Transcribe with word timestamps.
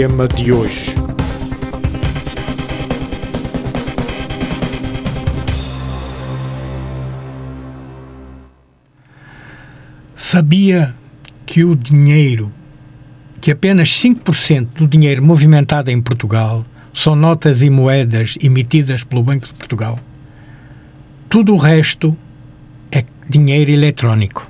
tema 0.00 0.28
de 0.28 0.52
hoje. 0.52 0.94
Sabia 10.14 10.94
que 11.44 11.64
o 11.64 11.74
dinheiro, 11.74 12.52
que 13.40 13.50
apenas 13.50 13.88
5% 13.88 14.68
do 14.76 14.86
dinheiro 14.86 15.20
movimentado 15.20 15.90
em 15.90 16.00
Portugal 16.00 16.64
são 16.94 17.16
notas 17.16 17.60
e 17.60 17.68
moedas 17.68 18.36
emitidas 18.40 19.02
pelo 19.02 19.24
Banco 19.24 19.46
de 19.46 19.54
Portugal? 19.54 19.98
Tudo 21.28 21.54
o 21.54 21.56
resto 21.56 22.16
é 22.92 23.02
dinheiro 23.28 23.72
eletrónico. 23.72 24.47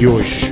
De 0.00 0.06
hoje. 0.06 0.48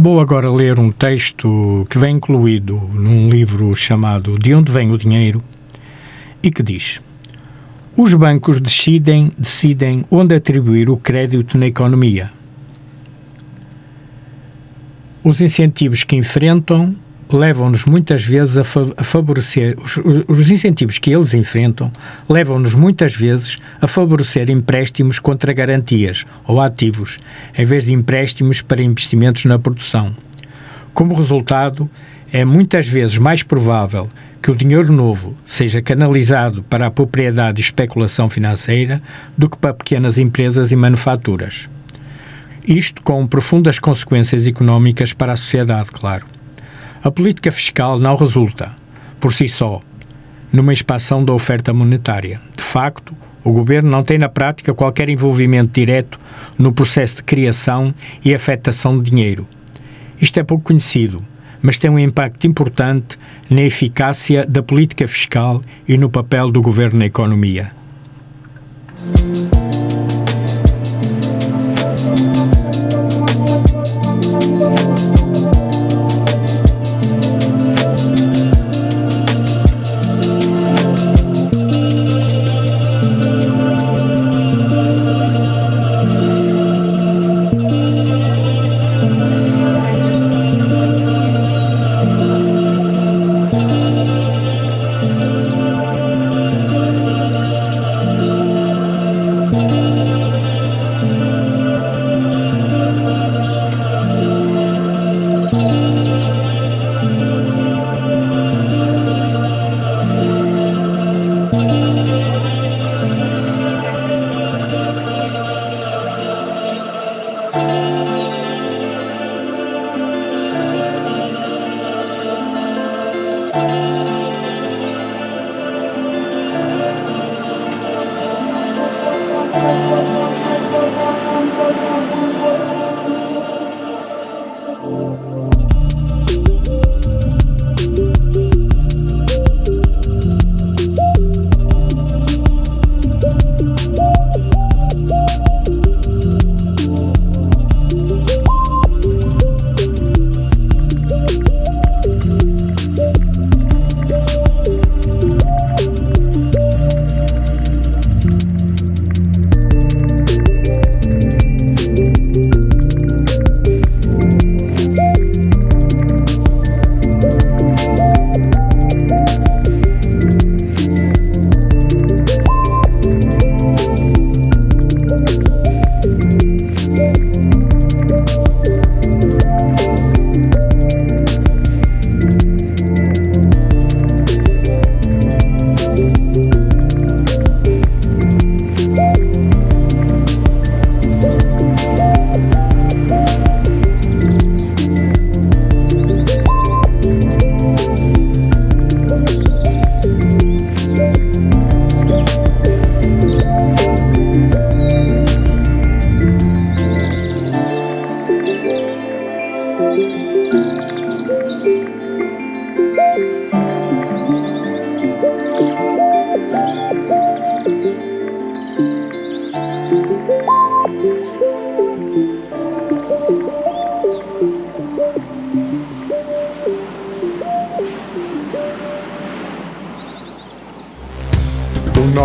Vou 0.00 0.20
agora 0.20 0.48
ler 0.48 0.78
um 0.78 0.92
texto 0.92 1.84
que 1.90 1.98
vem 1.98 2.18
incluído 2.18 2.88
num 2.94 3.28
livro 3.28 3.74
chamado 3.74 4.38
De 4.38 4.54
Onde 4.54 4.70
Vem 4.70 4.92
o 4.92 4.96
Dinheiro 4.96 5.42
e 6.40 6.52
que 6.52 6.62
diz: 6.62 7.00
Os 7.96 8.14
bancos 8.14 8.60
decidem, 8.60 9.32
decidem 9.36 10.04
onde 10.08 10.36
atribuir 10.36 10.88
o 10.88 10.96
crédito 10.96 11.58
na 11.58 11.66
economia. 11.66 12.30
Os 15.24 15.40
incentivos 15.40 16.04
que 16.04 16.14
enfrentam 16.14 16.94
levam-nos 17.30 17.84
muitas 17.84 18.24
vezes 18.24 18.56
a, 18.56 18.64
fa 18.64 18.86
a 18.96 19.04
favorecer, 19.04 19.76
os, 19.78 19.96
os, 20.28 20.50
incentivos 20.50 20.98
que 20.98 21.10
eles 21.10 21.34
enfrentam 21.34 21.90
levam-nos 22.28 22.74
muitas 22.74 23.14
vezes 23.14 23.58
a 23.80 23.86
favorecer 23.86 24.50
empréstimos 24.50 25.18
contra 25.18 25.52
garantias 25.52 26.24
ou 26.46 26.60
ativos, 26.60 27.18
em 27.56 27.64
vez 27.64 27.84
de 27.84 27.92
empréstimos 27.92 28.60
para 28.60 28.82
investimentos 28.82 29.44
na 29.46 29.58
produção. 29.58 30.14
Como 30.92 31.14
resultado, 31.14 31.88
é 32.32 32.44
muitas 32.44 32.86
vezes 32.86 33.18
mais 33.18 33.42
provável 33.42 34.08
que 34.42 34.50
o 34.50 34.54
dinheiro 34.54 34.92
novo 34.92 35.34
seja 35.44 35.80
canalizado 35.80 36.62
para 36.64 36.86
a 36.86 36.90
propriedade 36.90 37.60
e 37.60 37.64
especulação 37.64 38.28
financeira 38.28 39.02
do 39.38 39.48
que 39.48 39.56
para 39.56 39.72
pequenas 39.72 40.18
empresas 40.18 40.70
e 40.70 40.76
manufaturas. 40.76 41.68
Isto 42.66 43.02
com 43.02 43.26
profundas 43.26 43.78
consequências 43.78 44.46
económicas 44.46 45.12
para 45.12 45.32
a 45.32 45.36
sociedade, 45.36 45.90
claro. 45.90 46.33
A 47.04 47.10
política 47.10 47.52
fiscal 47.52 47.98
não 47.98 48.16
resulta, 48.16 48.74
por 49.20 49.34
si 49.34 49.46
só, 49.46 49.82
numa 50.50 50.72
expansão 50.72 51.22
da 51.22 51.34
oferta 51.34 51.70
monetária. 51.70 52.40
De 52.56 52.62
facto, 52.62 53.14
o 53.44 53.52
governo 53.52 53.90
não 53.90 54.02
tem 54.02 54.16
na 54.16 54.30
prática 54.30 54.72
qualquer 54.72 55.10
envolvimento 55.10 55.74
direto 55.74 56.18
no 56.56 56.72
processo 56.72 57.16
de 57.16 57.24
criação 57.24 57.94
e 58.24 58.34
afetação 58.34 58.98
de 58.98 59.10
dinheiro. 59.10 59.46
Isto 60.18 60.40
é 60.40 60.42
pouco 60.42 60.64
conhecido, 60.64 61.22
mas 61.60 61.76
tem 61.76 61.90
um 61.90 61.98
impacto 61.98 62.46
importante 62.46 63.18
na 63.50 63.60
eficácia 63.60 64.46
da 64.46 64.62
política 64.62 65.06
fiscal 65.06 65.60
e 65.86 65.98
no 65.98 66.08
papel 66.08 66.50
do 66.50 66.62
governo 66.62 67.00
na 67.00 67.04
economia. 67.04 67.70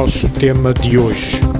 Nosso 0.01 0.29
tema 0.29 0.73
de 0.73 0.97
hoje 0.97 1.58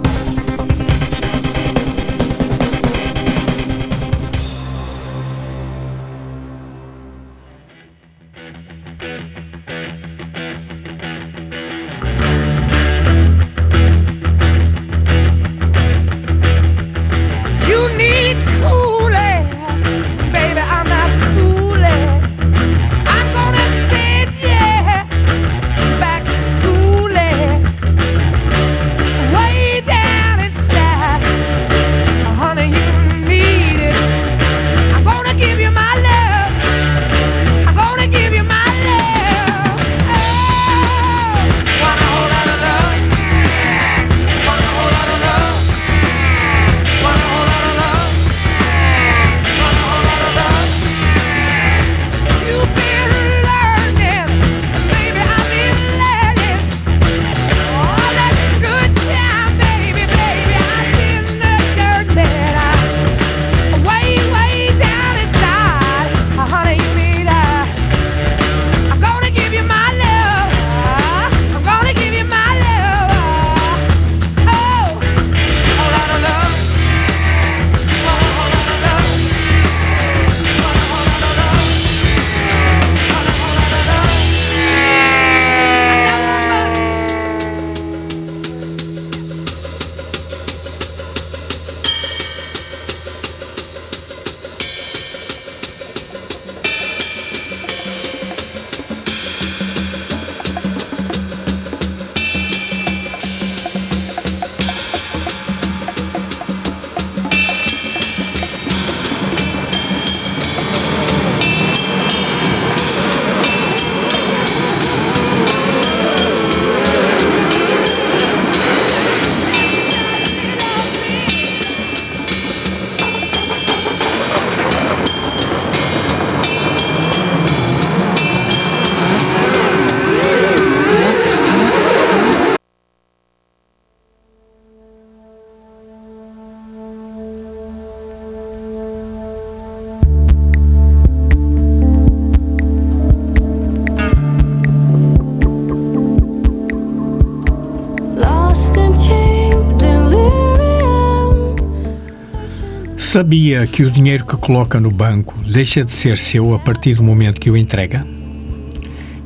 Sabia 153.11 153.65
que 153.65 153.81
o 153.81 153.89
dinheiro 153.89 154.23
que 154.23 154.37
coloca 154.37 154.79
no 154.79 154.91
banco 154.91 155.33
deixa 155.43 155.83
de 155.83 155.91
ser 155.91 156.15
seu 156.15 156.53
a 156.53 156.59
partir 156.59 156.93
do 156.93 157.01
momento 157.01 157.41
que 157.41 157.49
o 157.49 157.57
entrega? 157.57 158.05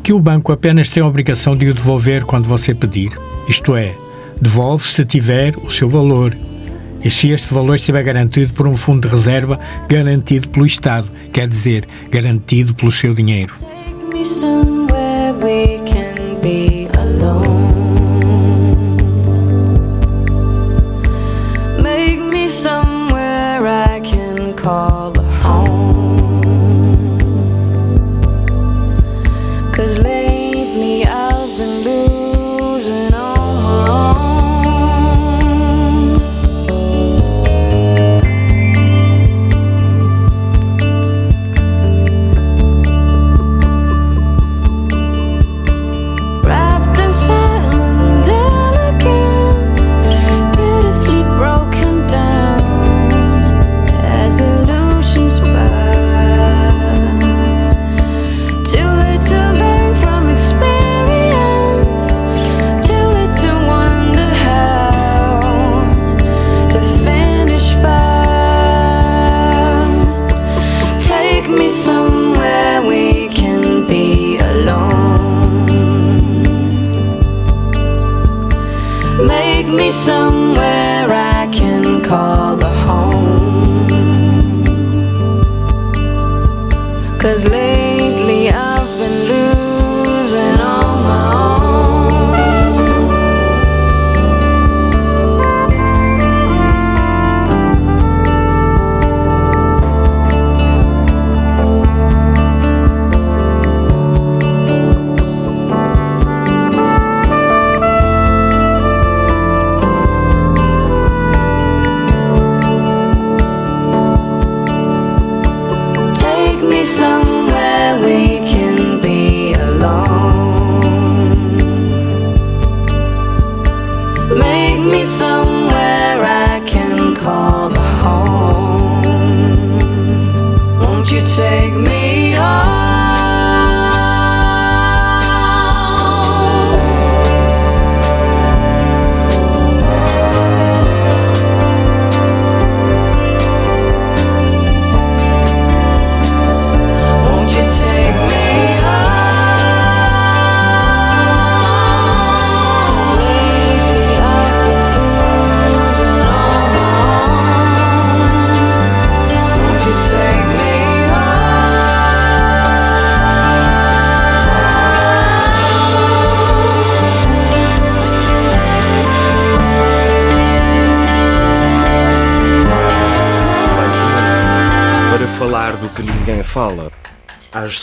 Que 0.01 0.13
o 0.13 0.21
banco 0.21 0.53
apenas 0.53 0.87
tem 0.87 1.03
a 1.03 1.05
obrigação 1.05 1.53
de 1.57 1.67
o 1.67 1.73
devolver 1.73 2.23
quando 2.23 2.47
você 2.47 2.73
pedir, 2.73 3.11
isto 3.45 3.75
é, 3.75 3.93
devolve 4.41 4.87
se 4.87 5.03
tiver 5.03 5.57
o 5.57 5.69
seu 5.69 5.89
valor 5.89 6.33
e 7.03 7.09
se 7.09 7.31
este 7.31 7.53
valor 7.53 7.75
estiver 7.75 8.01
garantido 8.03 8.53
por 8.53 8.69
um 8.69 8.77
fundo 8.77 9.05
de 9.05 9.13
reserva 9.13 9.59
garantido 9.89 10.47
pelo 10.47 10.65
Estado, 10.65 11.09
quer 11.33 11.45
dizer, 11.45 11.85
garantido 12.09 12.73
pelo 12.73 12.89
seu 12.89 13.13
dinheiro. 13.13 13.53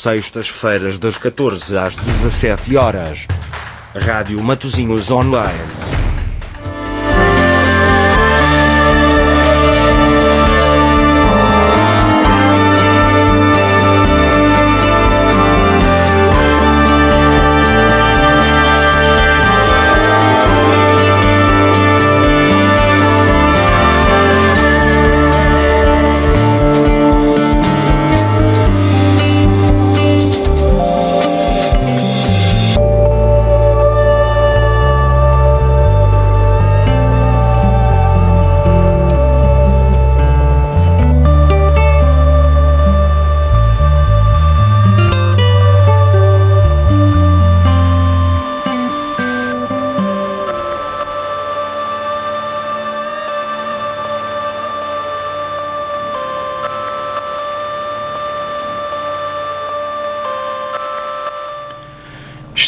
Sextas-feiras, 0.01 0.99
das 0.99 1.17
14 1.19 1.77
às 1.77 1.95
17 1.97 2.77
horas. 2.77 3.27
Rádio 3.95 4.41
Matozinhos 4.43 5.11
Online. 5.11 5.80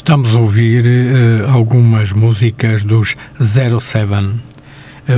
Estamos 0.03 0.35
a 0.35 0.41
ouvir 0.41 0.85
uh, 0.85 1.53
algumas 1.53 2.11
músicas 2.11 2.83
dos 2.83 3.15
Zero 3.41 3.81
Seven. 3.81 4.27
Uh, 4.27 4.41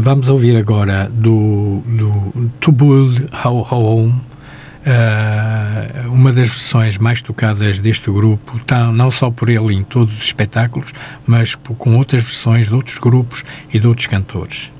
vamos 0.03 0.29
ouvir 0.29 0.59
agora 0.59 1.09
do, 1.11 1.83
do 1.87 2.51
To 2.61 2.71
Build 2.71 3.27
How 3.33 3.67
Home, 3.71 4.13
uh, 4.13 6.13
uma 6.13 6.31
das 6.31 6.51
versões 6.51 6.99
mais 6.99 7.23
tocadas 7.23 7.79
deste 7.79 8.11
grupo, 8.11 8.61
tá, 8.67 8.93
não 8.93 9.11
só 9.11 9.31
por 9.31 9.49
ele 9.49 9.73
em 9.73 9.83
todos 9.83 10.19
os 10.19 10.23
espetáculos, 10.23 10.93
mas 11.27 11.55
com 11.55 11.97
outras 11.97 12.23
versões 12.23 12.69
de 12.69 12.75
outros 12.75 12.99
grupos 12.99 13.43
e 13.73 13.79
de 13.79 13.89
outros 13.89 14.07
cantores. 14.07 14.71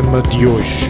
Tema 0.00 0.22
de 0.22 0.46
hoje. 0.46 0.88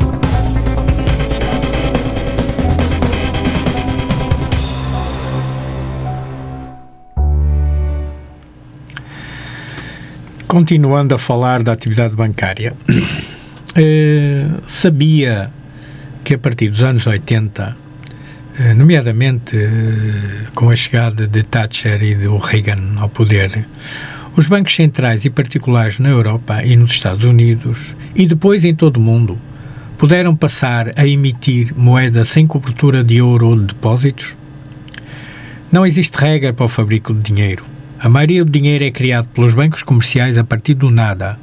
Continuando 10.46 11.16
a 11.16 11.18
falar 11.18 11.64
da 11.64 11.72
atividade 11.72 12.14
bancária, 12.14 12.72
eh, 13.74 14.46
sabia 14.68 15.50
que 16.22 16.34
a 16.34 16.38
partir 16.38 16.68
dos 16.68 16.84
anos 16.84 17.04
80, 17.04 17.76
eh, 18.60 18.74
nomeadamente 18.74 19.56
eh, 19.56 20.46
com 20.54 20.70
a 20.70 20.76
chegada 20.76 21.26
de 21.26 21.42
Thatcher 21.42 22.00
e 22.02 22.14
do 22.14 22.38
Reagan 22.38 23.00
ao 23.00 23.08
poder, 23.08 23.66
os 24.36 24.46
bancos 24.46 24.74
centrais 24.74 25.24
e 25.24 25.30
particulares 25.30 25.98
na 25.98 26.08
Europa 26.08 26.62
e 26.64 26.76
nos 26.76 26.92
Estados 26.92 27.24
Unidos 27.24 27.94
e 28.14 28.26
depois 28.26 28.64
em 28.64 28.74
todo 28.74 28.96
o 28.96 29.00
mundo 29.00 29.38
puderam 29.98 30.34
passar 30.34 30.92
a 30.96 31.06
emitir 31.06 31.74
moeda 31.76 32.24
sem 32.24 32.46
cobertura 32.46 33.04
de 33.04 33.20
ouro 33.20 33.48
ou 33.48 33.58
de 33.58 33.66
depósitos? 33.66 34.36
Não 35.70 35.84
existe 35.84 36.16
regra 36.16 36.52
para 36.52 36.64
o 36.64 36.68
fabrico 36.68 37.12
de 37.12 37.20
dinheiro. 37.20 37.64
A 37.98 38.08
maioria 38.08 38.44
do 38.44 38.50
dinheiro 38.50 38.82
é 38.82 38.90
criado 38.90 39.28
pelos 39.34 39.52
bancos 39.52 39.82
comerciais 39.82 40.38
a 40.38 40.42
partir 40.42 40.74
do 40.74 40.90
nada. 40.90 41.38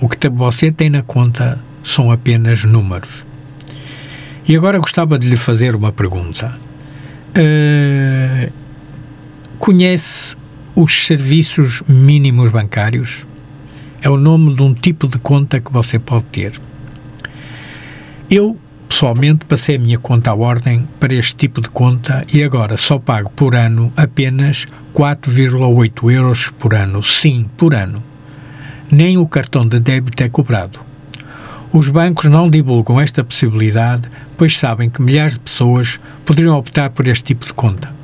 O 0.00 0.08
que 0.08 0.28
você 0.28 0.72
tem 0.72 0.90
na 0.90 1.02
conta 1.02 1.60
são 1.82 2.10
apenas 2.10 2.64
números. 2.64 3.24
E 4.48 4.56
agora 4.56 4.80
gostava 4.80 5.16
de 5.16 5.28
lhe 5.28 5.36
fazer 5.36 5.76
uma 5.76 5.92
pergunta. 5.92 6.58
Eh, 7.34 8.50
conhece 9.60 10.36
os 10.82 11.06
serviços 11.06 11.82
mínimos 11.86 12.50
bancários? 12.50 13.26
É 14.00 14.08
o 14.08 14.16
nome 14.16 14.54
de 14.54 14.62
um 14.62 14.72
tipo 14.72 15.06
de 15.06 15.18
conta 15.18 15.60
que 15.60 15.70
você 15.70 15.98
pode 15.98 16.24
ter. 16.32 16.58
Eu, 18.30 18.56
pessoalmente, 18.88 19.44
passei 19.44 19.76
a 19.76 19.78
minha 19.78 19.98
conta 19.98 20.30
à 20.30 20.34
ordem 20.34 20.88
para 20.98 21.12
este 21.12 21.34
tipo 21.34 21.60
de 21.60 21.68
conta 21.68 22.24
e 22.32 22.42
agora 22.42 22.78
só 22.78 22.98
pago 22.98 23.28
por 23.28 23.54
ano 23.54 23.92
apenas 23.94 24.66
4,8 24.94 26.10
euros 26.10 26.50
por 26.58 26.72
ano. 26.72 27.02
Sim, 27.02 27.44
por 27.58 27.74
ano. 27.74 28.02
Nem 28.90 29.18
o 29.18 29.28
cartão 29.28 29.68
de 29.68 29.78
débito 29.78 30.22
é 30.22 30.30
cobrado. 30.30 30.80
Os 31.70 31.90
bancos 31.90 32.24
não 32.24 32.48
divulgam 32.48 32.98
esta 32.98 33.22
possibilidade, 33.22 34.08
pois 34.34 34.58
sabem 34.58 34.88
que 34.88 35.02
milhares 35.02 35.34
de 35.34 35.40
pessoas 35.40 36.00
poderiam 36.24 36.56
optar 36.56 36.88
por 36.88 37.06
este 37.06 37.24
tipo 37.24 37.44
de 37.44 37.52
conta. 37.52 37.99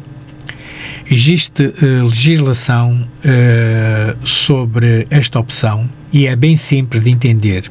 Existe 1.11 1.63
eh, 1.63 2.03
legislação 2.03 3.07
eh, 3.25 4.17
sobre 4.25 5.07
esta 5.11 5.39
opção 5.39 5.89
e 6.13 6.27
é 6.27 6.35
bem 6.35 6.57
simples 6.57 7.05
de 7.05 7.11
entender 7.11 7.71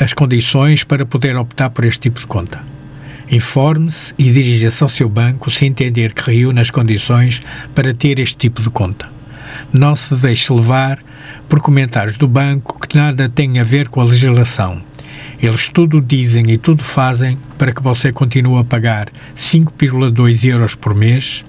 as 0.00 0.12
condições 0.12 0.84
para 0.84 1.04
poder 1.04 1.36
optar 1.36 1.70
por 1.70 1.84
este 1.84 2.00
tipo 2.00 2.20
de 2.20 2.26
conta. 2.26 2.62
Informe-se 3.30 4.14
e 4.16 4.30
dirija-se 4.30 4.82
ao 4.82 4.88
seu 4.88 5.08
banco 5.08 5.50
se 5.50 5.66
entender 5.66 6.14
que 6.14 6.30
reúne 6.30 6.60
as 6.60 6.70
condições 6.70 7.42
para 7.74 7.92
ter 7.92 8.18
este 8.18 8.36
tipo 8.36 8.62
de 8.62 8.70
conta. 8.70 9.10
Não 9.72 9.94
se 9.96 10.14
deixe 10.14 10.52
levar 10.52 10.98
por 11.48 11.60
comentários 11.60 12.16
do 12.16 12.28
banco 12.28 12.78
que 12.86 12.96
nada 12.96 13.28
têm 13.28 13.58
a 13.58 13.64
ver 13.64 13.88
com 13.88 14.00
a 14.00 14.04
legislação. 14.04 14.80
Eles 15.40 15.68
tudo 15.68 16.00
dizem 16.00 16.50
e 16.50 16.58
tudo 16.58 16.82
fazem 16.82 17.38
para 17.56 17.72
que 17.72 17.82
você 17.82 18.12
continue 18.12 18.60
a 18.60 18.64
pagar 18.64 19.08
5,2 19.36 20.48
euros 20.48 20.74
por 20.74 20.94
mês, 20.94 21.44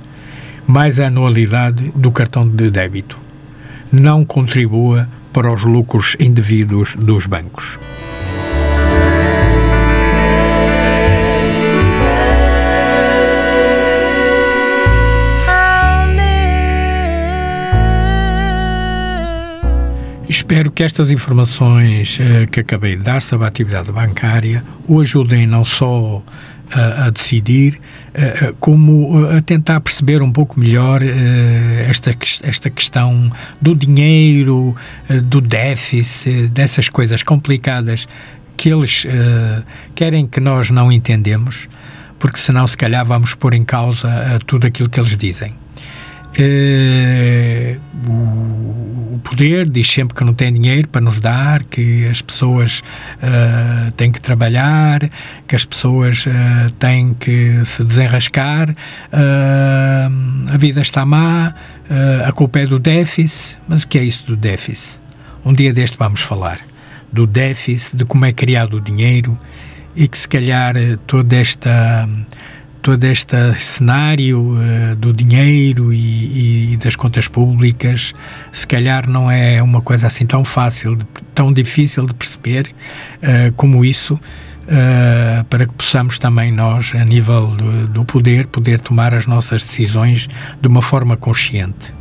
mais 0.70 1.00
a 1.00 1.08
anualidade 1.08 1.92
do 1.96 2.12
cartão 2.12 2.48
de 2.48 2.70
débito. 2.70 3.20
Não 3.92 4.24
contribua 4.24 5.10
para 5.34 5.52
os 5.52 5.64
lucros 5.64 6.16
indevidos 6.20 6.94
dos 6.94 7.26
bancos. 7.26 7.80
Espero 20.30 20.70
que 20.70 20.84
estas 20.84 21.10
informações 21.10 22.20
uh, 22.20 22.48
que 22.48 22.60
acabei 22.60 22.96
de 22.96 23.02
dar 23.02 23.24
sobre 23.24 23.46
a 23.46 23.48
atividade 23.48 23.92
bancária 23.92 24.64
o 24.88 25.02
ajudem 25.02 25.48
não 25.48 25.64
só 25.64 26.22
a, 26.72 27.06
a 27.06 27.10
decidir, 27.10 27.80
como 28.60 29.26
a 29.28 29.42
tentar 29.42 29.80
perceber 29.80 30.22
um 30.22 30.32
pouco 30.32 30.60
melhor 30.60 31.02
uh, 31.02 31.06
esta, 31.90 32.16
esta 32.44 32.70
questão 32.70 33.32
do 33.62 33.76
dinheiro, 33.76 34.76
do 35.26 35.42
déficit, 35.42 36.48
dessas 36.50 36.90
coisas 36.90 37.24
complicadas 37.24 38.08
que 38.58 38.70
eles 38.70 39.06
querem 39.96 40.28
que 40.28 40.42
nós 40.42 40.70
não 40.70 40.92
entendemos, 40.92 41.70
porque 42.20 42.38
senão, 42.40 42.68
se 42.68 42.76
calhar, 42.76 43.06
vamos 43.06 43.34
pôr 43.34 43.54
em 43.54 43.64
causa 43.64 44.10
tudo 44.46 44.68
aquilo 44.68 44.90
que 44.90 45.00
eles 45.00 45.16
dizem. 45.16 45.56
Uh, 46.38 47.80
o, 48.08 49.20
poder 49.24 49.70
diz 49.70 49.90
sempre 49.92 50.16
que 50.16 50.24
não 50.24 50.34
tem 50.34 50.54
dinheiro 50.54 50.88
para 50.88 51.02
nos 51.02 51.20
dar, 51.20 51.64
que 51.64 52.08
as 52.08 52.22
pessoas 52.22 52.82
uh, 53.18 53.92
têm 53.92 54.12
que 54.12 54.22
trabalhar, 54.22 55.10
que 55.48 55.56
as 55.56 55.66
pessoas 55.66 56.26
uh, 56.26 56.72
têm 56.80 57.14
que 57.14 57.64
se 57.66 57.84
desenrascar, 57.84 58.74
a 59.12 60.58
vida 60.58 60.82
está 60.82 61.06
má, 61.06 61.54
a 62.26 62.32
culpa 62.32 62.60
é 62.60 62.66
do 62.66 62.80
déficit. 62.80 63.60
Mas 63.68 63.84
o 63.84 63.88
que 63.88 63.98
é 63.98 64.04
isso 64.04 64.26
do 64.26 64.36
déficit? 64.36 65.00
Um 65.46 65.54
dia 65.54 65.74
deste 65.74 65.98
vamos 65.98 66.22
falar 66.22 66.60
do 67.12 67.28
déficit, 67.28 67.98
de 67.98 68.06
como 68.06 68.26
é 68.26 68.32
criado 68.32 68.78
o 68.78 68.82
dinheiro 68.82 69.38
e 69.96 70.08
que 70.08 70.18
se 70.18 70.28
calhar 70.28 70.76
toda 71.06 71.36
esta 71.36 72.08
todo 72.90 73.04
este 73.04 73.54
cenário 73.54 74.40
uh, 74.40 74.96
do 74.96 75.14
dinheiro 75.14 75.94
e, 75.94 76.74
e, 76.74 76.78
das 76.78 76.96
contas 76.96 77.28
públicas, 77.28 78.16
se 78.52 78.66
calhar 78.66 79.08
não 79.08 79.30
é 79.30 79.62
uma 79.62 79.80
coisa 79.80 80.08
assim 80.08 80.26
tão 80.26 80.44
fácil, 80.44 80.98
tão 81.36 81.54
difícil 81.54 82.08
de 82.08 82.16
perceber 82.16 82.74
uh, 83.22 83.54
como 83.56 83.86
isso, 83.86 84.16
uh, 84.16 85.44
para 85.52 85.68
que 85.68 85.74
possamos 85.74 86.18
também 86.18 86.52
nós, 86.52 86.94
a 86.96 87.06
nível 87.06 87.46
do, 87.46 87.88
do 87.90 88.06
poder, 88.06 88.48
poder 88.48 88.80
tomar 88.80 89.14
as 89.14 89.28
nossas 89.28 89.64
decisões 89.64 90.28
de 90.60 90.68
uma 90.68 90.82
forma 90.82 91.16
consciente. 91.16 91.99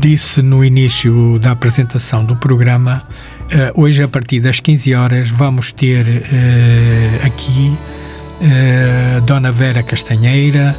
Disse 0.00 0.40
no 0.40 0.64
início 0.64 1.38
da 1.38 1.50
apresentação 1.50 2.24
do 2.24 2.34
programa, 2.34 3.06
uh, 3.74 3.82
hoje 3.82 4.02
a 4.02 4.08
partir 4.08 4.40
das 4.40 4.58
15 4.58 4.94
horas 4.94 5.28
vamos 5.28 5.72
ter 5.72 6.06
uh, 6.06 7.26
aqui 7.26 7.76
uh, 8.40 9.20
Dona 9.20 9.52
Vera 9.52 9.82
Castanheira, 9.82 10.76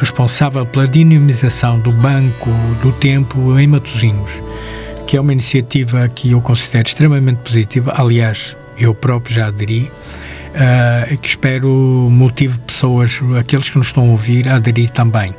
responsável 0.00 0.64
pela 0.64 0.88
dinamização 0.88 1.78
do 1.78 1.92
Banco 1.92 2.48
do 2.80 2.92
Tempo 2.92 3.58
em 3.58 3.66
Matosinhos, 3.66 4.30
que 5.06 5.18
é 5.18 5.20
uma 5.20 5.34
iniciativa 5.34 6.08
que 6.08 6.30
eu 6.30 6.40
considero 6.40 6.88
extremamente 6.88 7.40
positiva, 7.40 7.92
aliás, 7.94 8.56
eu 8.78 8.94
próprio 8.94 9.34
já 9.34 9.48
aderi, 9.48 9.92
e 11.10 11.16
que 11.18 11.28
espero 11.28 11.68
motive 12.10 12.58
pessoas, 12.60 13.20
aqueles 13.38 13.68
que 13.68 13.76
nos 13.76 13.88
estão 13.88 14.04
a 14.04 14.12
ouvir, 14.12 14.48
a 14.48 14.54
aderir 14.54 14.88
também. 14.88 15.34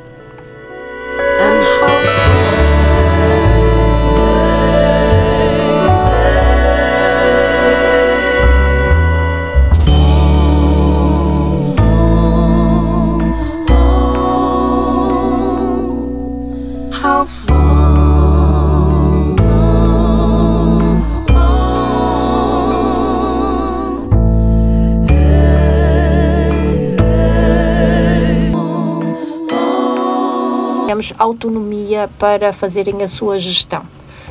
Autonomia 31.18 32.08
para 32.18 32.52
fazerem 32.52 33.02
a 33.02 33.08
sua 33.08 33.38
gestão. 33.38 33.82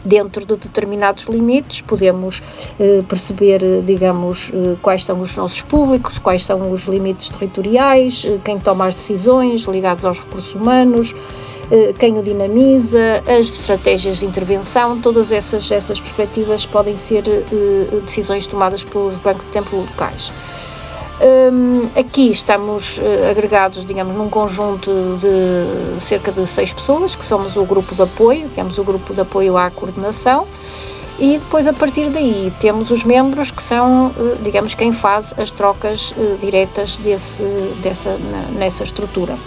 Dentro 0.06 0.46
de 0.46 0.58
determinados 0.58 1.26
limites, 1.26 1.80
podemos 1.80 2.44
eh, 2.78 3.02
perceber, 3.08 3.64
eh, 3.64 3.82
digamos, 3.86 4.52
eh, 4.54 4.76
quais 4.82 5.06
são 5.06 5.22
os 5.22 5.34
nossos 5.36 5.62
públicos, 5.62 6.20
quais 6.20 6.44
são 6.44 6.72
os 6.72 6.82
limites 6.88 7.30
territoriais, 7.30 8.26
eh, 8.26 8.38
quem 8.44 8.60
toma 8.60 8.88
as 8.88 8.96
decisões 8.96 9.62
ligadas 9.62 10.04
aos 10.04 10.20
recursos 10.20 10.54
humanos, 10.56 11.16
eh, 11.72 11.94
quem 11.98 12.20
o 12.20 12.22
dinamiza, 12.24 13.24
as 13.26 13.48
estratégias 13.48 14.20
de 14.20 14.26
intervenção, 14.26 15.00
todas 15.00 15.32
essas, 15.32 15.72
essas 15.72 16.02
perspectivas 16.02 16.66
podem 16.66 16.98
ser 16.98 17.24
eh, 17.28 18.00
decisões 18.04 18.46
tomadas 18.46 18.84
pelos 18.84 19.16
bancos 19.20 19.46
de 19.46 19.52
tempo 19.52 19.76
locais. 19.78 20.34
Um, 21.24 21.88
aqui 21.98 22.32
estamos 22.32 22.98
uh, 22.98 23.32
agregados, 23.32 23.86
digamos, 23.86 24.14
num 24.14 24.28
conjunto 24.30 24.92
de 25.22 26.02
cerca 26.02 26.34
de 26.34 26.46
seis 26.46 26.74
pessoas, 26.74 27.16
que 27.16 27.24
somos 27.24 27.56
o 27.56 27.64
grupo 27.64 27.96
de 27.96 28.02
apoio, 28.02 28.50
temos 28.54 28.78
o 28.78 28.84
grupo 28.84 29.14
de 29.14 29.22
apoio 29.22 29.58
à 29.58 29.72
coordenação, 29.72 30.46
e 31.18 31.38
depois 31.38 31.66
a 31.66 31.72
partir 31.72 32.10
daí 32.10 32.52
temos 32.60 32.92
os 32.92 33.06
membros 33.06 33.52
que 33.52 33.64
são, 33.64 34.08
uh, 34.08 34.38
digamos, 34.44 34.74
quem 34.74 34.92
faz 34.92 35.34
as 35.38 35.50
trocas 35.50 36.12
uh, 36.12 36.38
diretas 36.42 36.98
desse, 36.98 37.44
dessa, 37.82 38.18
nessa 38.58 38.84
estrutura. 38.84 39.38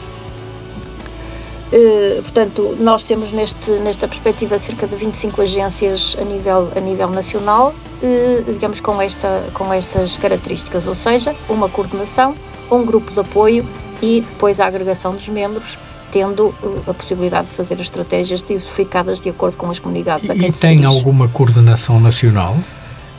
Uh, 1.72 2.22
portanto, 2.22 2.76
nós 2.79 3.02
temos 3.02 3.33
neste, 3.33 3.70
nesta 3.72 4.07
perspectiva 4.07 4.57
cerca 4.59 4.87
de 4.87 4.94
25 4.94 5.42
agências 5.42 6.16
a 6.20 6.24
nível, 6.24 6.70
a 6.76 6.81
nível 6.81 7.09
nacional 7.11 7.74
eh, 8.02 8.42
digamos, 8.46 8.81
com, 8.81 9.00
esta, 9.00 9.44
com 9.55 9.72
estas 9.72 10.16
características, 10.18 10.87
ou 10.87 10.94
seja, 10.94 11.35
uma 11.48 11.68
coordenação, 11.68 12.35
um 12.70 12.85
grupo 12.85 13.12
de 13.12 13.20
apoio 13.20 13.66
e 14.02 14.20
depois 14.20 14.61
a 14.61 14.66
agregação 14.66 15.14
dos 15.14 15.29
membros, 15.31 15.79
tendo 16.12 16.55
eh, 16.62 16.90
a 16.90 16.94
possibilidade 16.94 17.48
de 17.48 17.55
fazer 17.55 17.74
as 17.74 17.81
estratégias 17.81 18.42
diversificadas 18.42 19.18
de 19.18 19.31
acordo 19.31 19.57
com 19.57 19.70
as 19.70 19.79
comunidades 19.79 20.29
a 20.29 20.35
quem 20.35 20.48
E 20.48 20.52
tem 20.52 20.79
dirige. 20.79 20.94
alguma 20.94 21.26
coordenação 21.29 21.98
nacional? 21.98 22.57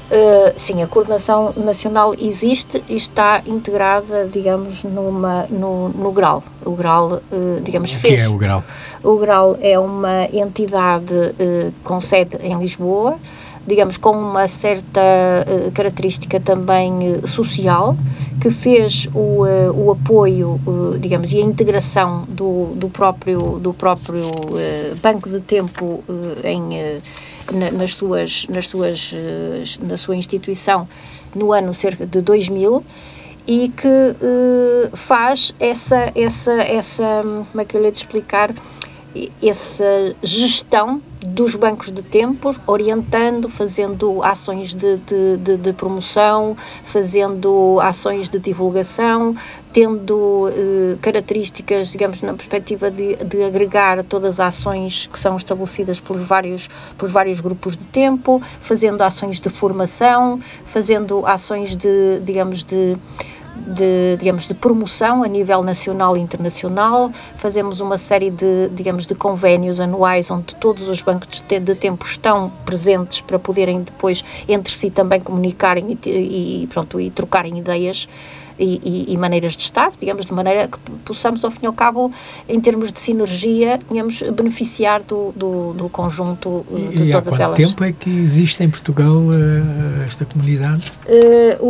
Uh, 0.09 0.53
sim, 0.55 0.81
a 0.81 0.87
coordenação 0.87 1.53
nacional 1.57 2.15
existe 2.17 2.81
e 2.87 2.95
está 2.95 3.41
integrada, 3.45 4.25
digamos, 4.31 4.83
numa, 4.83 5.45
no, 5.49 5.89
no 5.89 6.13
GRAL. 6.13 6.41
O 6.65 6.71
GRAL, 6.71 7.21
uh, 7.29 7.61
digamos, 7.61 7.91
o 7.91 7.97
fez. 7.97 8.15
que 8.15 8.21
é 8.21 8.29
o 8.29 8.37
GRAL? 8.37 8.63
O 9.03 9.17
GRAL 9.17 9.57
é 9.61 9.77
uma 9.77 10.23
entidade 10.31 11.13
uh, 11.13 11.73
com 11.83 11.99
sede 11.99 12.37
em 12.41 12.57
Lisboa, 12.57 13.19
digamos, 13.67 13.97
com 13.97 14.11
uma 14.11 14.47
certa 14.47 15.01
característica 15.73 16.39
também 16.39 17.19
social, 17.25 17.97
que 18.39 18.49
fez 18.49 19.09
o, 19.13 19.43
o 19.75 19.91
apoio, 19.91 20.57
digamos, 21.01 21.33
e 21.33 21.39
a 21.39 21.41
integração 21.41 22.23
do, 22.29 22.71
do 22.75 22.87
próprio, 22.87 23.59
do 23.59 23.73
próprio 23.73 24.31
banco 25.01 25.29
de 25.29 25.41
tempo 25.41 26.01
em, 26.45 27.01
na, 27.53 27.71
nas 27.71 27.93
suas, 27.93 28.45
nas 28.49 28.67
suas, 28.67 29.12
na 29.81 29.97
sua 29.97 30.15
instituição 30.15 30.88
no 31.36 31.51
ano 31.51 31.73
cerca 31.73 32.05
de 32.05 32.21
2000 32.21 32.83
e 33.47 33.69
que 33.69 34.15
faz 34.93 35.53
essa, 35.60 36.12
essa, 36.13 36.53
essa, 36.53 37.23
como 37.23 37.62
é 37.62 37.65
que 37.65 37.77
eu 37.77 37.81
lhe 37.81 37.88
explicar, 37.88 38.53
essa 39.41 40.15
gestão 40.21 41.01
dos 41.25 41.56
bancos 41.56 41.91
de 41.91 42.01
tempo, 42.01 42.56
orientando, 42.65 43.49
fazendo 43.49 44.23
ações 44.23 44.73
de, 44.73 44.97
de, 44.97 45.38
de, 45.38 45.58
de 45.58 45.73
promoção, 45.73 46.56
fazendo 46.84 47.80
ações 47.82 48.30
de 48.30 48.39
divulgação, 48.39 49.36
tendo 49.73 50.49
eh, 50.49 50.97
características, 51.01 51.91
digamos, 51.91 52.21
na 52.21 52.34
perspectiva 52.34 52.89
de, 52.89 53.15
de 53.17 53.43
agregar 53.43 54.03
todas 54.03 54.39
as 54.39 54.58
ações 54.58 55.08
que 55.08 55.19
são 55.19 55.36
estabelecidas 55.38 55.99
por 55.99 56.17
vários, 56.17 56.69
por 56.97 57.10
vários 57.10 57.39
grupos 57.39 57.75
de 57.75 57.86
tempo, 57.86 58.41
fazendo 58.62 59.01
ações 59.01 59.39
de 59.39 59.49
formação, 59.49 60.39
fazendo 60.65 61.25
ações 61.25 61.75
de, 61.75 62.19
digamos, 62.23 62.63
de 62.63 62.97
de, 63.65 64.17
digamos, 64.17 64.47
de 64.47 64.53
promoção 64.53 65.23
a 65.23 65.27
nível 65.27 65.63
nacional 65.63 66.15
e 66.15 66.19
internacional. 66.19 67.11
Fazemos 67.35 67.79
uma 67.79 67.97
série 67.97 68.29
de, 68.29 68.69
digamos, 68.71 69.05
de 69.05 69.15
convénios 69.15 69.79
anuais 69.79 70.29
onde 70.29 70.55
todos 70.55 70.87
os 70.87 71.01
bancos 71.01 71.41
de 71.41 71.75
tempo 71.75 72.05
estão 72.05 72.51
presentes 72.65 73.21
para 73.21 73.39
poderem 73.39 73.81
depois 73.81 74.23
entre 74.47 74.73
si 74.73 74.89
também 74.89 75.19
comunicarem 75.19 75.97
e, 76.05 76.63
e 76.63 76.67
pronto, 76.67 76.99
e 76.99 77.09
trocarem 77.09 77.57
ideias. 77.57 78.07
E, 78.59 78.81
e, 78.83 79.13
e, 79.13 79.17
maneiras 79.17 79.55
de 79.55 79.63
estar, 79.63 79.91
digamos, 79.99 80.25
de 80.25 80.33
maneira 80.33 80.67
que 80.67 80.77
possamos, 81.05 81.43
ao 81.43 81.51
fim 81.51 81.59
e 81.63 81.65
ao 81.67 81.73
cabo, 81.73 82.11
em 82.47 82.59
termos 82.59 82.91
de 82.91 82.99
sinergia, 82.99 83.79
digamos, 83.89 84.21
beneficiar 84.21 85.01
do, 85.03 85.31
do, 85.35 85.73
do 85.73 85.89
conjunto 85.89 86.65
uh, 86.69 86.89
de 86.91 87.09
e 87.09 87.11
todas 87.11 87.33
há 87.33 87.37
quanto 87.37 87.41
elas. 87.41 87.57
tempo 87.57 87.83
é 87.83 87.91
que 87.91 88.09
existe 88.09 88.63
em 88.63 88.69
Portugal 88.69 89.15
uh, 89.15 90.03
esta 90.05 90.25
comunidade? 90.25 90.91
Uh, 91.05 91.65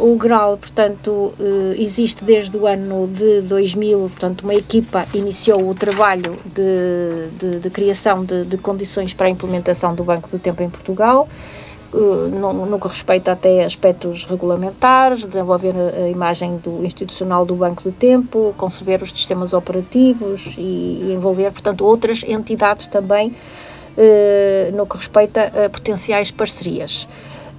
o, 0.00 0.12
o 0.12 0.16
GRAL, 0.16 0.56
portanto, 0.56 1.34
existe 1.76 2.24
desde 2.24 2.56
o 2.56 2.66
ano 2.66 3.08
de 3.08 3.42
2000, 3.42 3.98
portanto, 3.98 4.42
uma 4.42 4.54
equipa 4.54 5.06
iniciou 5.14 5.68
o 5.68 5.74
trabalho 5.74 6.36
de, 6.44 7.28
de, 7.38 7.60
de 7.60 7.70
criação 7.70 8.24
de, 8.24 8.44
de 8.44 8.56
condições 8.58 9.14
para 9.14 9.26
a 9.26 9.30
implementação 9.30 9.94
do 9.94 10.04
Banco 10.04 10.28
do 10.28 10.38
Tempo 10.38 10.62
em 10.62 10.70
Portugal. 10.70 11.28
No, 11.94 12.52
no, 12.66 12.80
que 12.80 12.88
respeita 12.88 13.32
até 13.32 13.64
aspectos 13.64 14.24
regulamentares, 14.24 15.26
desenvolver 15.26 15.74
a, 15.76 16.04
a, 16.04 16.08
imagem 16.08 16.56
do 16.56 16.84
institucional 16.84 17.46
do 17.46 17.54
Banco 17.54 17.84
do 17.84 17.92
Tempo, 17.92 18.52
conceber 18.58 19.00
os 19.00 19.10
sistemas 19.10 19.52
operativos 19.52 20.56
e, 20.58 20.60
e 20.60 21.12
envolver, 21.14 21.52
portanto, 21.52 21.84
outras 21.84 22.24
entidades 22.26 22.88
também 22.88 23.32
eh, 23.96 24.72
no 24.74 24.86
que 24.86 24.96
respeita 24.96 25.52
a 25.64 25.70
potenciais 25.70 26.32
parcerias. 26.32 27.06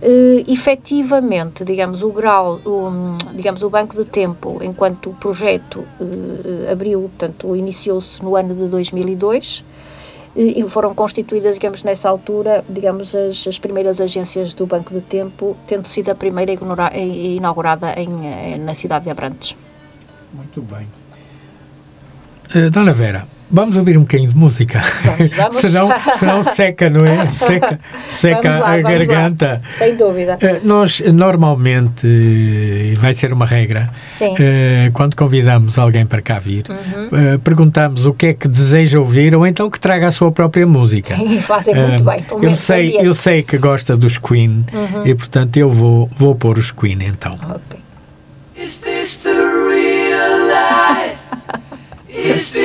Uh, 0.01 0.43
efetivamente, 0.51 1.63
digamos, 1.63 2.03
o 2.03 2.11
grau, 2.11 2.59
o, 2.65 2.91
digamos, 3.33 3.63
o 3.63 3.69
Banco 3.69 3.95
do 3.95 4.03
Tempo, 4.03 4.59
enquanto 4.61 5.11
projeto 5.11 5.79
uh, 5.79 6.69
abriu, 6.69 6.99
portanto, 7.03 7.55
iniciou-se 7.55 8.21
no 8.21 8.35
ano 8.35 8.53
de 8.53 8.67
2002, 8.67 9.63
e 10.35 10.67
foram 10.67 10.93
constituídas, 10.93 11.55
digamos, 11.55 11.81
nessa 11.83 12.09
altura, 12.09 12.63
digamos, 12.67 13.15
as, 13.15 13.47
as 13.47 13.57
primeiras 13.57 14.01
agências 14.01 14.53
do 14.53 14.65
Banco 14.65 14.93
do 14.93 14.99
Tempo, 14.99 15.55
tendo 15.65 15.87
sido 15.87 16.09
a 16.09 16.15
primeira 16.15 16.51
inaugurada 16.51 17.93
em, 17.97 18.09
eh, 18.27 18.57
na 18.57 18.73
cidade 18.73 19.05
de 19.05 19.11
Abrantes. 19.11 19.55
Muito 20.33 20.61
bem. 20.61 20.87
Uh, 22.53 22.69
Dona 22.69 22.93
Vera, 22.93 23.25
Vamos 23.49 23.77
ouvir 23.77 23.97
um 23.97 24.01
bocadinho 24.01 24.29
de 24.29 24.37
música. 24.37 24.81
Vamos, 25.03 25.31
vamos. 25.37 25.55
senão, 25.57 25.89
senão 26.15 26.43
seca, 26.43 26.89
não 26.89 27.05
é? 27.05 27.29
Seca, 27.35 27.79
seca 28.09 28.59
lá, 28.59 28.73
a 28.73 28.81
garganta. 28.81 29.61
Lá. 29.63 29.77
Sem 29.77 29.95
dúvida. 29.95 30.37
Uh, 30.41 30.67
nós, 30.67 31.01
normalmente, 31.01 32.07
e 32.07 32.95
vai 32.97 33.13
ser 33.13 33.31
uma 33.33 33.45
regra, 33.45 33.89
uh, 34.21 34.91
quando 34.93 35.15
convidamos 35.15 35.77
alguém 35.77 36.05
para 36.05 36.21
cá 36.21 36.39
vir, 36.39 36.65
uhum. 36.69 37.35
uh, 37.35 37.39
perguntamos 37.39 38.05
o 38.05 38.13
que 38.13 38.27
é 38.27 38.33
que 38.33 38.47
deseja 38.47 38.99
ouvir 38.99 39.35
ou 39.35 39.45
então 39.45 39.69
que 39.69 39.79
traga 39.79 40.07
a 40.07 40.11
sua 40.11 40.31
própria 40.31 40.65
música. 40.65 41.15
Sim, 41.15 41.39
fazem 41.41 41.75
muito 41.75 42.03
bem. 42.03 42.25
Eu 42.41 42.55
sei, 42.55 42.97
eu 42.99 43.13
sei 43.13 43.43
que 43.43 43.57
gosta 43.57 43.95
dos 43.95 44.17
Queen 44.17 44.65
uhum. 44.73 45.05
e, 45.05 45.13
portanto, 45.13 45.57
eu 45.57 45.69
vou, 45.69 46.09
vou 46.17 46.33
pôr 46.35 46.57
os 46.57 46.71
Queen 46.71 46.97
então. 47.03 47.37
Ok. 47.43 47.79
Is 48.57 48.77
this 48.77 49.17
the 49.17 49.29
real 49.29 50.47
life? 50.47 51.19
Is 52.09 52.51
this 52.51 52.64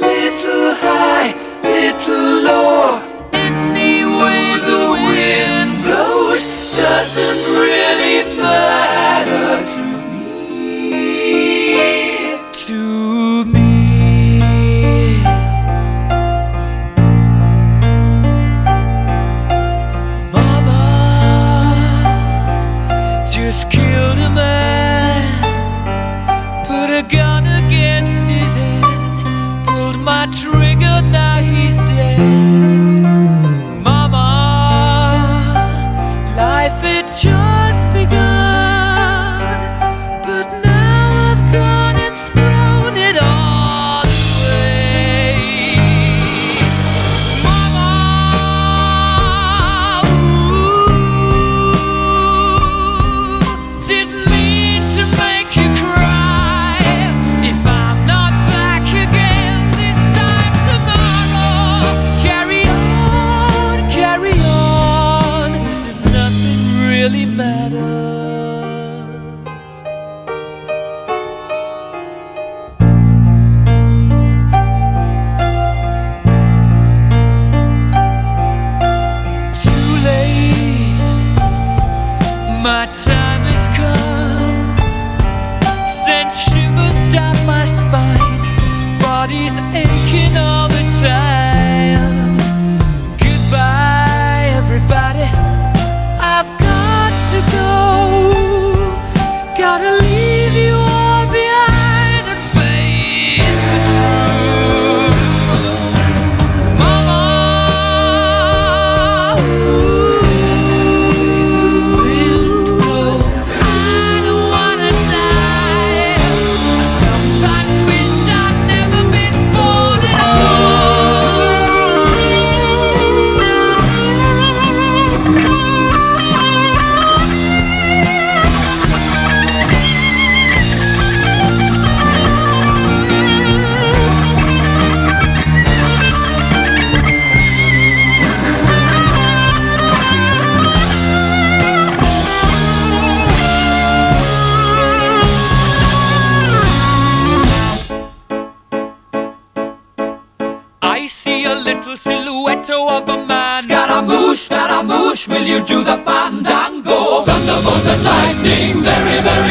little 0.00 0.74
high, 0.74 1.34
little 1.62 2.42
low. 2.42 3.17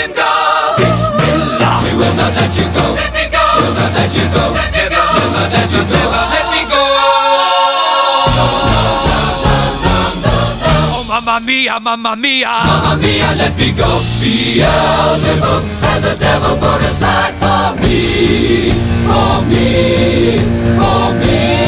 we 1.79 1.91
will 1.95 2.15
not 2.19 2.33
let 2.35 2.51
you 2.59 2.65
go. 2.75 2.85
Let 2.99 3.11
me 3.15 3.25
go! 3.31 3.43
We'll 3.61 3.73
not 3.79 3.91
let 3.95 4.11
you 4.17 4.25
go. 4.35 4.43
Let 4.51 4.71
me 4.75 4.83
go! 4.91 5.01
We'll 5.15 5.31
not 5.31 5.49
let 5.55 5.69
you 5.71 5.83
go. 5.87 5.99
Never 6.01 6.23
Let 6.35 6.45
me 6.53 6.61
go! 6.67 6.83
Oh, 10.93 11.03
mamma 11.07 11.39
mia, 11.39 11.79
mamma 11.79 12.15
mia, 12.15 12.51
mamma 12.65 12.95
mia, 13.01 13.29
let 13.35 13.55
me 13.57 13.71
go. 13.71 14.01
Beelzebub 14.19 15.63
has 15.87 16.03
a 16.05 16.15
devil 16.17 16.57
put 16.57 16.81
aside 16.83 17.33
for 17.41 17.79
me, 17.81 18.71
for 19.07 19.41
me, 19.49 20.37
for 20.77 21.13
me. 21.19 21.60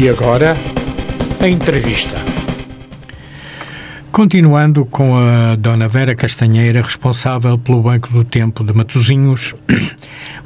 E 0.00 0.08
agora, 0.08 0.56
a 1.40 1.48
entrevista. 1.48 2.16
Continuando 4.12 4.86
com 4.86 5.16
a 5.16 5.56
Dona 5.56 5.88
Vera 5.88 6.14
Castanheira, 6.14 6.80
responsável 6.80 7.58
pelo 7.58 7.82
Banco 7.82 8.08
do 8.12 8.22
Tempo 8.22 8.62
de 8.62 8.72
Matosinhos, 8.72 9.56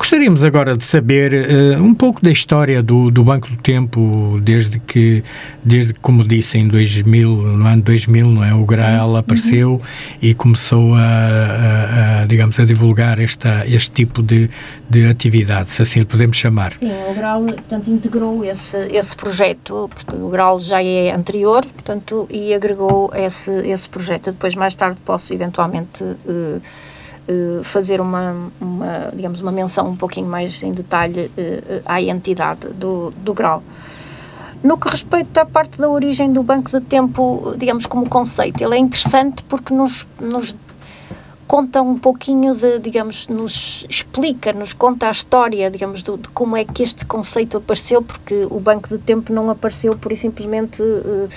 gostaríamos 0.02 0.42
agora 0.42 0.76
de 0.76 0.84
saber 0.84 1.32
eh, 1.32 1.76
um 1.80 1.94
pouco 1.94 2.20
da 2.22 2.30
história 2.30 2.82
do, 2.82 3.08
do 3.08 3.22
Banco 3.22 3.48
do 3.48 3.56
Tempo, 3.56 4.36
desde 4.42 4.80
que, 4.80 5.22
desde 5.64 5.94
como 5.94 6.26
disse, 6.26 6.58
em 6.58 6.66
2000, 6.66 7.28
no 7.30 7.64
ano 7.66 7.82
2000, 7.82 8.26
não 8.26 8.44
é, 8.44 8.52
o 8.52 8.64
Graal 8.66 9.14
apareceu 9.16 9.80
e 10.20 10.34
começou 10.34 10.94
a, 10.94 10.98
a- 11.00 12.22
a, 12.22 12.26
digamos, 12.26 12.58
a 12.58 12.64
divulgar 12.64 13.20
esta, 13.20 13.64
este 13.66 13.92
tipo 13.92 14.22
de, 14.22 14.50
de 14.90 15.06
atividade, 15.06 15.70
se 15.70 15.80
assim 15.82 16.00
lhe 16.00 16.04
podemos 16.06 16.36
chamar. 16.36 16.72
Sim, 16.72 16.90
o 17.08 17.14
Grau, 17.14 17.44
portanto, 17.44 17.88
integrou 17.88 18.44
esse, 18.44 18.76
esse 18.92 19.14
projeto, 19.14 19.88
o 20.12 20.28
Grau 20.30 20.58
já 20.58 20.82
é 20.82 21.12
anterior, 21.14 21.64
portanto, 21.64 22.26
e 22.28 22.52
agregou 22.52 23.10
esse, 23.14 23.50
esse 23.66 23.88
projeto. 23.88 24.32
Depois, 24.32 24.54
mais 24.56 24.74
tarde, 24.74 24.98
posso 25.04 25.32
eventualmente 25.32 26.02
eh, 26.28 26.58
eh, 27.28 27.61
fazer 27.62 28.00
uma, 28.00 28.35
uma, 28.61 29.11
digamos, 29.14 29.40
uma 29.40 29.52
menção 29.52 29.88
um 29.88 29.96
pouquinho 29.96 30.26
mais 30.28 30.62
em 30.62 30.72
detalhe 30.72 31.30
eh, 31.37 31.82
à 31.85 32.00
entidade 32.00 32.68
do, 32.68 33.11
do 33.18 33.32
Grau. 33.35 33.62
No 34.62 34.78
que 34.78 34.88
respeita 34.88 35.42
à 35.42 35.44
parte 35.46 35.80
da 35.80 35.88
origem 35.88 36.32
do 36.32 36.42
banco 36.42 36.70
de 36.70 36.80
tempo, 36.80 37.54
digamos, 37.56 37.85
como 37.87 38.08
conceito, 38.08 38.62
ele 38.62 38.76
é 38.76 38.78
interessante 38.78 39.42
porque 39.44 39.74
nos, 39.74 40.06
nos 40.20 40.54
conta 41.48 41.82
um 41.82 41.98
pouquinho 41.98 42.54
de, 42.54 42.78
digamos, 42.78 43.26
nos 43.28 43.85
explica, 43.88 44.52
nos 44.52 44.72
conta 44.72 45.08
a 45.08 45.11
história, 45.11 45.68
digamos, 45.70 46.02
do- 46.02 46.16
de 46.16 46.28
como 46.28 46.56
é 46.56 46.64
que 46.64 46.82
este 46.82 47.04
conceito 47.04 47.56
apareceu, 47.58 48.00
porque 48.02 48.46
o 48.50 48.58
banco 48.61 48.88
de 48.88 48.98
tempo 48.98 49.32
não 49.32 49.50
apareceu 49.50 49.94
por 49.96 50.16
simplesmente, 50.16 50.80
eh, 50.80 51.28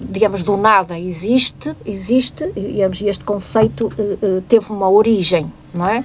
digamos, 0.00 0.42
do 0.42 0.56
nada. 0.56 0.98
Existe, 0.98 1.74
existe, 1.84 2.50
digamos, 2.54 3.00
e 3.00 3.08
este 3.08 3.24
conceito 3.24 3.92
eh, 3.98 4.16
eh, 4.22 4.42
teve 4.48 4.72
uma 4.72 4.88
origem, 4.88 5.52
não 5.74 5.86
é? 5.88 6.04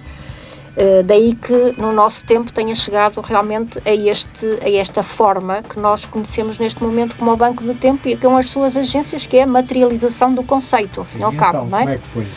Eh, 0.76 1.04
daí 1.04 1.36
que 1.36 1.76
no 1.78 1.94
nosso 1.94 2.26
tempo 2.26 2.52
tenha 2.52 2.74
chegado 2.74 3.22
realmente 3.22 3.80
a, 3.86 3.94
este, 3.94 4.58
a 4.62 4.70
esta 4.72 5.04
forma 5.04 5.62
que 5.62 5.80
nós 5.80 6.06
conhecemos 6.06 6.58
neste 6.58 6.82
momento 6.82 7.16
como 7.16 7.32
o 7.32 7.36
Banco 7.36 7.64
de 7.64 7.76
Tempo 7.76 8.08
e 8.08 8.18
com 8.18 8.36
as 8.36 8.50
suas 8.50 8.76
agências, 8.76 9.28
que 9.28 9.38
é 9.38 9.44
a 9.44 9.48
materialização 9.48 10.34
do 10.34 10.44
conceito, 10.44 11.04
fim 11.04 11.20
e 11.20 11.24
ao 11.24 11.34
cabo, 11.34 11.66
não 11.66 11.78
é? 11.78 11.82
como 11.82 11.90
é 11.94 11.98
que 11.98 12.08
foi? 12.08 12.28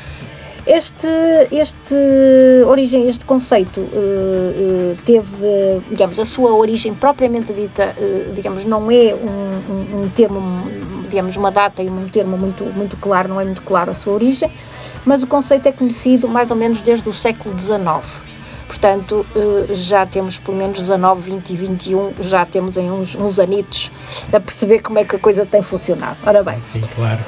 Este, 0.67 1.07
este 1.53 1.95
origem, 2.67 3.09
este 3.09 3.25
conceito 3.25 3.81
eh, 3.93 3.95
eh, 3.95 4.97
teve, 5.05 5.81
digamos, 5.89 6.19
a 6.19 6.25
sua 6.25 6.53
origem 6.55 6.93
propriamente 6.93 7.53
dita, 7.53 7.95
eh, 7.97 8.33
digamos, 8.35 8.65
não 8.65 8.91
é 8.91 9.15
um, 9.15 9.73
um, 9.73 10.03
um 10.03 10.09
termo, 10.09 10.69
digamos, 11.09 11.37
uma 11.37 11.53
data 11.53 11.85
e 11.85 11.89
um 11.89 12.09
termo 12.09 12.37
muito, 12.37 12.65
muito 12.65 12.97
claro, 12.97 13.29
não 13.29 13.41
é 13.41 13.45
muito 13.45 13.63
claro 13.63 13.93
a 13.93 13.95
sua 13.95 14.15
origem, 14.15 14.51
mas 15.05 15.23
o 15.23 15.29
conceito 15.29 15.67
é 15.67 15.73
conhecido 15.73 16.29
mais 16.29 16.51
ou 16.51 16.57
menos 16.57 16.83
desde 16.83 17.09
o 17.09 17.13
século 17.13 17.57
XIX. 17.57 18.27
Portanto, 18.67 19.25
já 19.71 20.05
temos 20.05 20.39
pelo 20.39 20.57
menos 20.57 20.81
19, 20.81 21.31
20 21.31 21.51
e 21.51 21.57
21, 21.57 22.15
já 22.23 22.45
temos 22.45 22.77
em 22.77 22.91
uns, 22.91 23.15
uns 23.15 23.39
anitos 23.39 23.93
a 24.33 24.41
perceber 24.41 24.81
como 24.81 24.99
é 24.99 25.05
que 25.05 25.15
a 25.15 25.19
coisa 25.21 25.47
tem 25.47 25.63
funcionado. 25.63 26.19
Ora 26.27 26.43
bem, 26.43 26.61
Sim, 26.73 26.81
claro. 26.97 27.21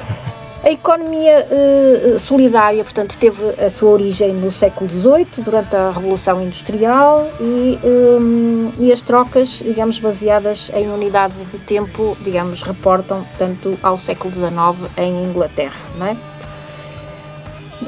A 0.63 0.69
economia 0.69 1.47
eh, 1.49 2.15
solidária, 2.19 2.83
portanto, 2.83 3.17
teve 3.17 3.41
a 3.63 3.69
sua 3.69 3.91
origem 3.91 4.33
no 4.33 4.51
século 4.51 4.89
XVIII, 4.89 5.43
durante 5.43 5.75
a 5.75 5.89
Revolução 5.89 6.41
Industrial, 6.41 7.25
e, 7.39 7.79
hum, 7.83 8.71
e 8.77 8.91
as 8.91 9.01
trocas, 9.01 9.63
digamos, 9.63 9.99
baseadas 9.99 10.69
em 10.73 10.89
unidades 10.89 11.49
de 11.49 11.59
tempo, 11.59 12.17
digamos, 12.21 12.61
reportam, 12.61 13.23
portanto, 13.23 13.77
ao 13.81 13.97
século 13.97 14.33
XIX 14.33 14.91
em 14.97 15.23
Inglaterra, 15.23 15.79
não 15.97 16.07
é? 16.07 16.17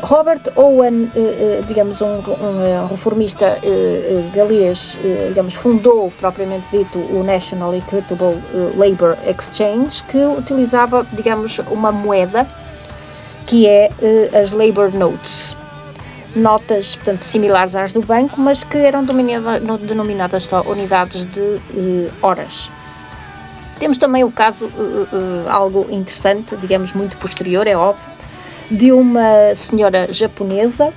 Robert 0.01 0.41
Owen, 0.55 1.11
eh, 1.13 1.19
eh, 1.19 1.63
digamos, 1.67 2.01
um, 2.01 2.19
eh, 2.19 2.87
reformista 2.89 3.59
eh, 3.61 3.67
eh, 3.67 4.23
galês, 4.33 4.97
eh, 5.03 5.25
digamos, 5.27 5.53
fundou, 5.53 6.11
propriamente 6.17 6.65
dito, 6.71 6.97
o 6.97 7.21
National 7.23 7.75
Equitable 7.75 8.37
eh, 8.53 8.71
Labour 8.77 9.17
Exchange, 9.27 10.01
que 10.05 10.17
utilizava, 10.17 11.05
digamos, 11.11 11.59
uma 11.69 11.91
moeda 11.91 12.47
que 13.45 13.67
é 13.67 13.91
eh, 14.01 14.39
as 14.39 14.51
Labour 14.51 14.93
Notes. 14.93 15.55
Notas, 16.35 16.95
portanto, 16.95 17.23
similares 17.23 17.75
às 17.75 17.91
do 17.91 18.01
banco, 18.01 18.39
mas 18.39 18.63
que 18.63 18.77
eram 18.77 19.03
denominadas 19.03 20.43
só 20.45 20.61
unidades 20.61 21.25
de 21.25 21.59
eh, 21.75 22.09
horas. 22.21 22.71
Temos 23.79 23.97
também 23.97 24.23
o 24.23 24.31
caso, 24.31 24.67
eh, 24.67 25.49
algo 25.49 25.87
interessante, 25.89 26.55
digamos, 26.55 26.93
muito 26.93 27.17
posterior, 27.17 27.67
é 27.67 27.75
óbvio, 27.75 28.07
de 28.69 28.91
uma 28.91 29.53
senhora 29.55 30.07
japonesa, 30.13 30.93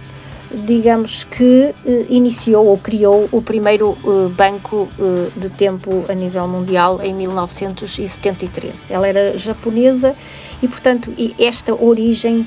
digamos 0.55 1.25
que 1.25 1.75
eh, 1.87 2.07
iniciou 2.09 2.67
ou 2.67 2.79
criou 2.79 3.29
o 3.33 3.43
primeiro 3.43 3.97
eh, 4.05 4.29
banco 4.29 4.89
eh, 4.99 5.31
de 5.37 5.49
tempo 5.51 6.05
a 6.09 6.15
nível 6.15 6.47
mundial 6.47 7.01
em 7.03 7.13
1973. 7.15 8.91
Ela 8.91 9.09
era 9.09 9.37
japonesa 9.37 10.15
e, 10.63 10.69
portanto, 10.69 11.13
esta 11.39 11.75
origem 11.75 12.47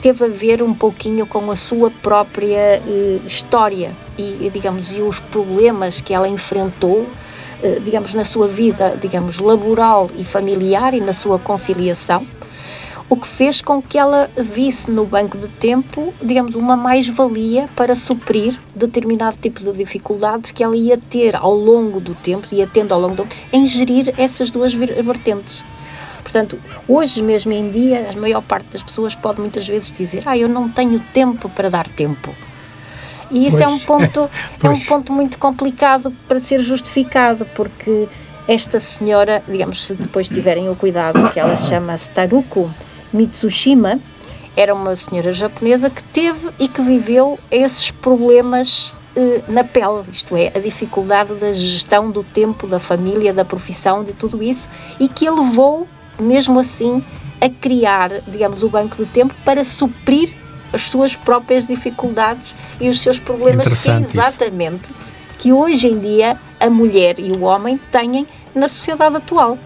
teve 0.00 0.24
a 0.24 0.28
ver 0.28 0.62
um 0.62 0.72
pouquinho 0.72 1.26
com 1.26 1.50
a 1.50 1.56
sua 1.56 1.90
própria 1.90 2.82
história 3.26 3.94
e, 4.16 4.50
digamos, 4.50 4.90
e 4.90 5.02
os 5.02 5.20
problemas 5.20 6.00
que 6.00 6.14
ela 6.14 6.26
enfrentou 6.26 7.06
digamos, 7.82 8.12
na 8.14 8.24
sua 8.24 8.46
vida, 8.46 8.96
digamos, 9.00 9.38
laboral 9.38 10.10
e 10.16 10.24
familiar 10.24 10.92
e 10.94 11.00
na 11.00 11.12
sua 11.12 11.38
conciliação, 11.38 12.26
o 13.08 13.16
que 13.16 13.26
fez 13.26 13.62
com 13.62 13.80
que 13.80 13.96
ela 13.96 14.28
visse 14.36 14.90
no 14.90 15.04
banco 15.06 15.38
de 15.38 15.48
tempo, 15.48 16.12
digamos, 16.20 16.56
uma 16.56 16.76
mais-valia 16.76 17.68
para 17.76 17.94
suprir 17.94 18.58
determinado 18.74 19.36
tipo 19.40 19.62
de 19.62 19.72
dificuldades 19.72 20.50
que 20.50 20.62
ela 20.62 20.76
ia 20.76 20.98
ter 20.98 21.36
ao 21.36 21.54
longo 21.54 22.00
do 22.00 22.14
tempo, 22.16 22.48
ia 22.52 22.66
tendo 22.66 22.92
ao 22.92 23.00
longo 23.00 23.14
do 23.14 23.22
tempo, 23.24 23.34
em 23.52 23.64
gerir 23.64 24.12
essas 24.18 24.50
duas 24.50 24.74
ver- 24.74 25.02
vertentes. 25.04 25.64
Portanto, 26.22 26.58
hoje 26.88 27.22
mesmo 27.22 27.52
em 27.52 27.70
dia, 27.70 28.10
a 28.12 28.18
maior 28.18 28.42
parte 28.42 28.66
das 28.72 28.82
pessoas 28.82 29.14
pode 29.14 29.40
muitas 29.40 29.66
vezes 29.68 29.92
dizer: 29.92 30.24
Ah, 30.26 30.36
eu 30.36 30.48
não 30.48 30.68
tenho 30.68 30.98
tempo 31.14 31.48
para 31.48 31.70
dar 31.70 31.88
tempo. 31.88 32.34
E 33.30 33.46
isso 33.46 33.58
Pois. 33.58 33.62
é 33.62 33.68
um 33.68 33.78
ponto 33.86 34.28
é 34.62 34.68
um 34.68 34.80
ponto 34.80 35.12
muito 35.12 35.38
complicado 35.38 36.12
para 36.26 36.40
ser 36.40 36.58
justificado, 36.58 37.46
porque 37.54 38.08
esta 38.48 38.80
senhora, 38.80 39.42
digamos, 39.48 39.84
se 39.86 39.94
depois 39.94 40.28
tiverem 40.28 40.68
o 40.68 40.74
cuidado, 40.74 41.28
que 41.30 41.38
ela 41.38 41.54
se 41.54 41.68
chama 41.68 41.94
Taruko 42.12 42.68
Mitsushima, 43.12 43.98
era 44.56 44.74
uma 44.74 44.94
senhora 44.96 45.32
japonesa 45.32 45.90
que 45.90 46.02
teve 46.02 46.48
e 46.58 46.66
que 46.68 46.80
viveu 46.80 47.38
esses 47.50 47.90
problemas 47.90 48.94
eh, 49.14 49.42
na 49.48 49.62
pele, 49.64 50.02
isto 50.10 50.36
é, 50.36 50.50
a 50.54 50.58
dificuldade 50.58 51.34
da 51.34 51.52
gestão 51.52 52.10
do 52.10 52.22
tempo, 52.24 52.66
da 52.66 52.78
família, 52.78 53.32
da 53.32 53.44
profissão, 53.44 54.02
de 54.02 54.12
tudo 54.12 54.42
isso, 54.42 54.68
e 54.98 55.08
que 55.08 55.26
a 55.26 55.32
levou, 55.32 55.86
mesmo 56.18 56.58
assim, 56.58 57.02
a 57.40 57.48
criar, 57.50 58.22
digamos, 58.26 58.62
o 58.62 58.68
banco 58.70 58.96
do 58.96 59.04
tempo 59.06 59.34
para 59.44 59.62
suprir 59.64 60.32
as 60.72 60.82
suas 60.82 61.14
próprias 61.16 61.66
dificuldades 61.66 62.56
e 62.80 62.88
os 62.88 63.00
seus 63.00 63.18
problemas 63.18 63.66
que 63.66 63.90
é 63.90 64.00
isso. 64.00 64.10
exatamente 64.18 64.92
que 65.38 65.52
hoje 65.52 65.86
em 65.88 65.98
dia 65.98 66.36
a 66.58 66.68
mulher 66.70 67.20
e 67.20 67.30
o 67.32 67.42
homem 67.42 67.78
têm 67.92 68.26
na 68.54 68.68
sociedade 68.68 69.16
atual. 69.16 69.58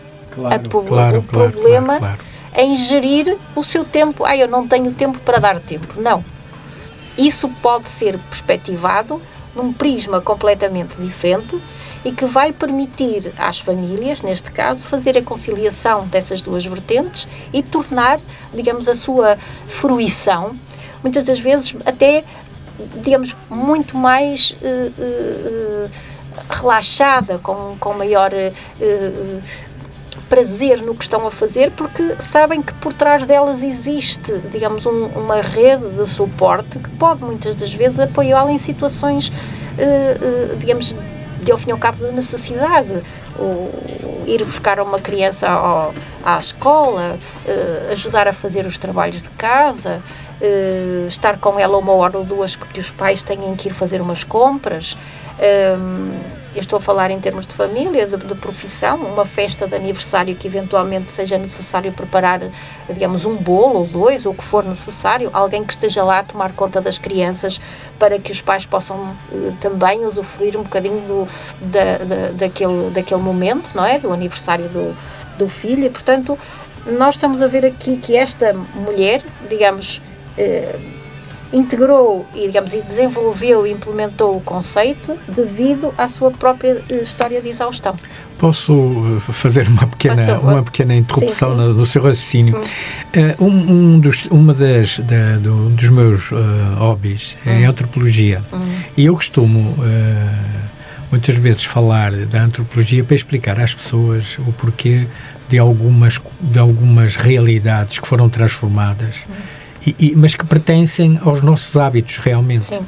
A 0.51 0.59
po- 0.59 0.83
Claro, 0.83 1.21
o 1.21 1.23
claro, 1.23 1.51
problema 1.53 1.99
claro, 1.99 2.01
claro. 2.01 2.19
Em 2.55 2.75
gerir 2.77 3.37
o 3.55 3.63
seu 3.63 3.85
tempo. 3.85 4.25
Ah, 4.25 4.37
eu 4.37 4.49
não 4.49 4.67
tenho 4.67 4.93
tempo 4.93 5.19
para 5.21 5.39
dar 5.39 5.61
tempo. 5.61 6.01
Não. 6.01 6.25
Isso 7.17 7.49
pode 7.61 7.89
ser 7.89 8.19
perspectivado 8.19 9.21
num 9.55 9.73
prisma 9.73 10.21
completamente 10.21 10.97
diferente 10.97 11.61
e 12.05 12.13
que 12.13 12.25
vai 12.25 12.53
permitir 12.53 13.33
às 13.37 13.59
famílias, 13.59 14.23
neste 14.23 14.51
caso, 14.51 14.87
fazer 14.87 15.19
a 15.19 15.23
conciliação 15.23 16.07
dessas 16.07 16.41
duas 16.41 16.65
vertentes 16.65 17.29
e 17.53 17.63
tornar, 17.63 18.21
digamos, 18.55 18.89
a 18.89 18.95
sua 18.95 19.37
fruição, 19.69 20.57
muitas 21.03 21.25
das 21.25 21.39
vezes 21.39 21.75
até, 21.85 22.25
digamos, 23.03 23.37
muito 23.51 23.97
mais 23.97 24.57
eh, 24.63 24.91
eh, 24.99 25.03
eh, 25.05 25.89
relaxada, 26.49 27.39
com, 27.39 27.77
com 27.79 27.93
maior 27.93 28.31
prazer 30.31 30.81
no 30.81 30.95
que 30.95 31.03
estão 31.03 31.27
a 31.27 31.31
fazer, 31.31 31.71
porque 31.73 32.15
sabem 32.21 32.63
que 32.63 32.73
por 32.75 32.95
trás 32.95 33.27
delas 33.27 33.63
existe, 33.63 34.33
digamos, 34.53 34.87
um- 34.87 35.07
uma 35.09 35.43
rede 35.43 35.91
de 35.91 36.09
suporte 36.09 36.79
que 36.79 36.89
pode 36.91 37.23
muitas 37.23 37.55
das 37.55 37.75
vezes 37.75 37.99
apoiá-la 38.01 38.51
em 38.53 38.57
situações, 38.59 39.31
eh, 39.77 40.17
eh, 40.23 40.55
digamos, 40.57 40.95
de 41.43 41.51
ao 41.51 41.59
fim 41.59 41.71
e 41.71 41.73
ao 41.73 41.79
cabo 41.79 42.07
de 42.07 42.15
necessidade. 42.15 43.03
O, 43.39 43.71
ir 44.27 44.45
buscar 44.45 44.79
uma 44.81 45.01
criança 45.01 45.49
ao- 45.49 45.93
à 46.25 46.39
escola, 46.39 47.19
eh, 47.47 47.89
ajudar 47.91 48.29
a 48.29 48.33
fazer 48.33 48.65
os 48.67 48.77
trabalhos 48.79 49.23
de 49.23 49.31
casa, 49.31 50.01
eh, 50.41 51.07
estar 51.09 51.39
com 51.39 51.59
ela 51.59 51.77
uma 51.77 51.93
hora 51.93 52.19
ou 52.19 52.25
duas 52.25 52.55
porque 52.55 52.79
os 52.81 52.91
pais 52.91 53.23
têm 53.25 53.57
que 53.57 53.69
ir 53.69 53.73
fazer 53.73 54.01
umas 54.01 54.23
compras. 54.23 54.97
Eu 56.55 56.61
estou 56.61 56.77
a 56.79 56.81
falar 56.81 57.11
em 57.11 57.21
termos 57.21 57.47
de 57.47 57.55
família, 57.55 58.07
de, 58.07 58.17
de 58.17 58.35
profissão, 58.35 58.97
uma 58.97 59.25
festa 59.25 59.67
de 59.67 59.75
aniversário 59.77 60.35
que 60.35 60.49
eventualmente 60.49 61.13
seja 61.13 61.39
necessário 61.39 61.93
preparar, 61.93 62.41
digamos, 62.89 63.25
um 63.25 63.37
bolo 63.37 63.81
ou 63.81 63.87
dois, 63.87 64.27
ou 64.27 64.33
o 64.33 64.35
que 64.35 64.43
for 64.45 64.65
necessário, 64.65 65.31
alguém 65.33 65.63
que 65.65 65.73
esteja 65.73 66.03
lá 66.03 66.19
a 66.19 66.23
tomar 66.23 66.53
conta 66.53 66.81
das 66.81 66.99
crianças 66.99 67.61
para 67.99 68.19
que 68.19 68.33
os 68.33 68.41
pais 68.41 68.67
possam 68.67 69.17
eh, 69.33 69.53
também 69.61 70.05
usufruir 70.05 70.57
um 70.57 70.63
bocadinho 70.63 71.01
do, 71.03 71.29
da, 71.61 71.99
da- 71.99 72.31
daquele, 72.33 72.91
daquele 72.91 73.21
momento, 73.23 73.71
não 73.75 73.85
é? 73.85 73.99
Do 73.99 74.13
aniversário 74.13 74.69
do, 74.69 74.97
do 75.39 75.49
filho. 75.49 75.85
E, 75.85 75.91
portanto, 75.91 76.39
nós 76.87 77.15
estamos 77.15 77.43
a 77.43 77.47
ver 77.47 77.65
aqui 77.65 77.97
que 77.97 78.17
esta 78.17 78.53
mulher, 78.75 79.23
digamos, 79.49 80.03
eh, 80.37 80.75
integrou 81.53 82.27
e, 82.35 82.47
digamos, 82.47 82.73
e 82.75 82.81
desenvolveu 82.83 83.67
e 83.67 83.73
implementou 83.73 84.37
o 84.37 84.41
conceito 84.41 85.17
devido 85.29 85.93
à 85.99 86.09
sua 86.09 86.31
própria 86.31 86.83
eh, 86.89 86.97
história 87.03 87.41
de 87.43 87.49
exaustão. 87.49 87.95
Posso 88.39 88.73
uh, 88.73 89.21
fazer 89.21 89.67
uma 89.69 89.87
pequena, 89.87 90.17
favor. 90.25 90.53
uma 90.53 90.63
pequena 90.63 90.95
interrupção 90.95 91.51
Sim, 91.51 91.57
sim. 91.57 91.63
No, 91.63 91.75
no 91.75 91.87
seu 91.87 92.03
raciocínio? 92.03 92.57
Uh, 92.59 93.45
um, 93.45 93.73
um 93.95 94.01
dos, 94.01 94.27
uma 94.27 94.55
das, 94.55 94.99
da- 95.01 95.37
do- 95.39 95.71
dos 95.71 95.89
meus 95.91 96.31
uh, 96.31 96.37
hobbies 96.79 97.37
é 97.45 97.67
a 97.67 97.71
antropologia. 97.71 98.43
E 98.97 99.05
eu 99.05 99.15
costumo 99.15 99.61
uh, 99.73 100.61
muitas 101.11 101.35
vezes 101.37 101.65
falar 101.65 102.13
da 102.13 102.43
antropologia 102.43 103.03
para 103.05 103.17
explicar 103.17 103.59
às 103.61 103.75
pessoas 103.75 104.39
o 104.39 104.53
porquê 104.53 105.07
de 105.49 105.59
algumas, 105.59 106.21
de 106.41 106.59
algumas 106.59 107.17
realidades 107.17 107.99
que 107.99 108.07
foram 108.07 108.29
transformadas, 108.29 109.17
e, 109.87 109.95
e- 109.99 110.15
mas 110.17 110.35
que 110.35 110.45
pertencem 110.45 111.19
aos 111.23 111.43
nossos 111.43 111.77
hábitos 111.77 112.19
realmente. 112.19 112.67
Sim. 112.67 112.81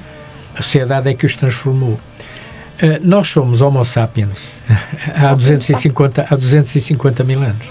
A 0.54 0.62
sociedade 0.62 1.08
é 1.08 1.14
que 1.14 1.24
os 1.24 1.34
transformou. 1.34 1.92
Uh, 1.92 2.98
nós 3.02 3.28
somos 3.28 3.60
Homo 3.60 3.84
sapiens 3.84 4.58
há 5.14 5.28
Só 5.28 5.34
250, 5.34 6.26
há 6.28 6.36
250 6.36 7.24
mil 7.24 7.42
anos. 7.42 7.66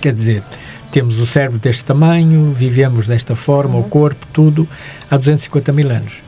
Quer 0.00 0.12
dizer, 0.14 0.42
temos 0.90 1.18
o 1.18 1.26
cérebro 1.26 1.58
deste 1.58 1.84
tamanho, 1.84 2.52
vivemos 2.52 3.06
desta 3.06 3.34
forma, 3.34 3.78
o 3.78 3.84
corpo, 3.84 4.26
tudo, 4.32 4.68
há 5.10 5.16
250 5.16 5.72
mil 5.72 5.90
anos. 5.90 6.22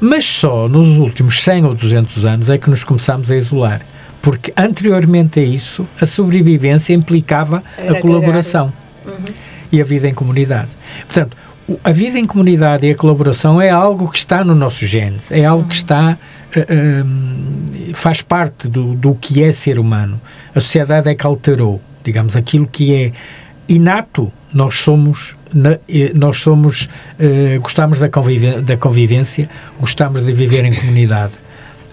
Mas 0.00 0.24
só 0.24 0.68
nos 0.68 0.96
últimos 0.98 1.42
100 1.42 1.64
ou 1.64 1.74
200 1.74 2.26
anos 2.26 2.50
é 2.50 2.58
que 2.58 2.68
nos 2.68 2.84
começamos 2.84 3.30
a 3.30 3.36
isolar. 3.36 3.80
Porque 4.20 4.52
anteriormente 4.56 5.38
a 5.38 5.42
isso, 5.42 5.86
a 6.00 6.06
sobrevivência 6.06 6.92
implicava 6.92 7.62
Era 7.78 7.98
a 7.98 8.00
colaboração 8.00 8.72
e 9.70 9.80
a 9.80 9.84
vida 9.84 10.08
em 10.08 10.14
comunidade. 10.14 10.70
Portanto, 11.04 11.36
a 11.82 11.90
vida 11.92 12.18
em 12.18 12.26
comunidade 12.26 12.86
e 12.86 12.92
a 12.92 12.94
colaboração 12.94 13.60
é 13.60 13.70
algo 13.70 14.08
que 14.10 14.18
está 14.18 14.44
no 14.44 14.54
nosso 14.54 14.86
gene, 14.86 15.18
é 15.30 15.44
algo 15.44 15.66
que 15.68 15.74
está 15.74 16.16
eh, 16.54 17.02
hum, 17.04 17.92
faz 17.92 18.22
parte 18.22 18.68
do, 18.68 18.94
do 18.94 19.14
que 19.14 19.42
é 19.42 19.50
ser 19.52 19.78
humano. 19.78 20.20
A 20.54 20.60
sociedade 20.60 21.08
é 21.08 21.14
que 21.14 21.26
alterou, 21.26 21.80
digamos, 22.04 22.36
aquilo 22.36 22.66
que 22.66 22.94
é 22.94 23.12
inato. 23.68 24.32
Nós 24.52 24.74
somos 24.76 25.34
eh, 25.88 26.12
nós 26.14 26.38
somos 26.38 26.88
eh, 27.18 27.58
gostamos 27.60 27.98
da, 27.98 28.06
da 28.62 28.76
convivência, 28.76 29.48
gostamos 29.80 30.24
de 30.24 30.32
viver 30.32 30.64
em 30.64 30.72
comunidade. 30.74 31.32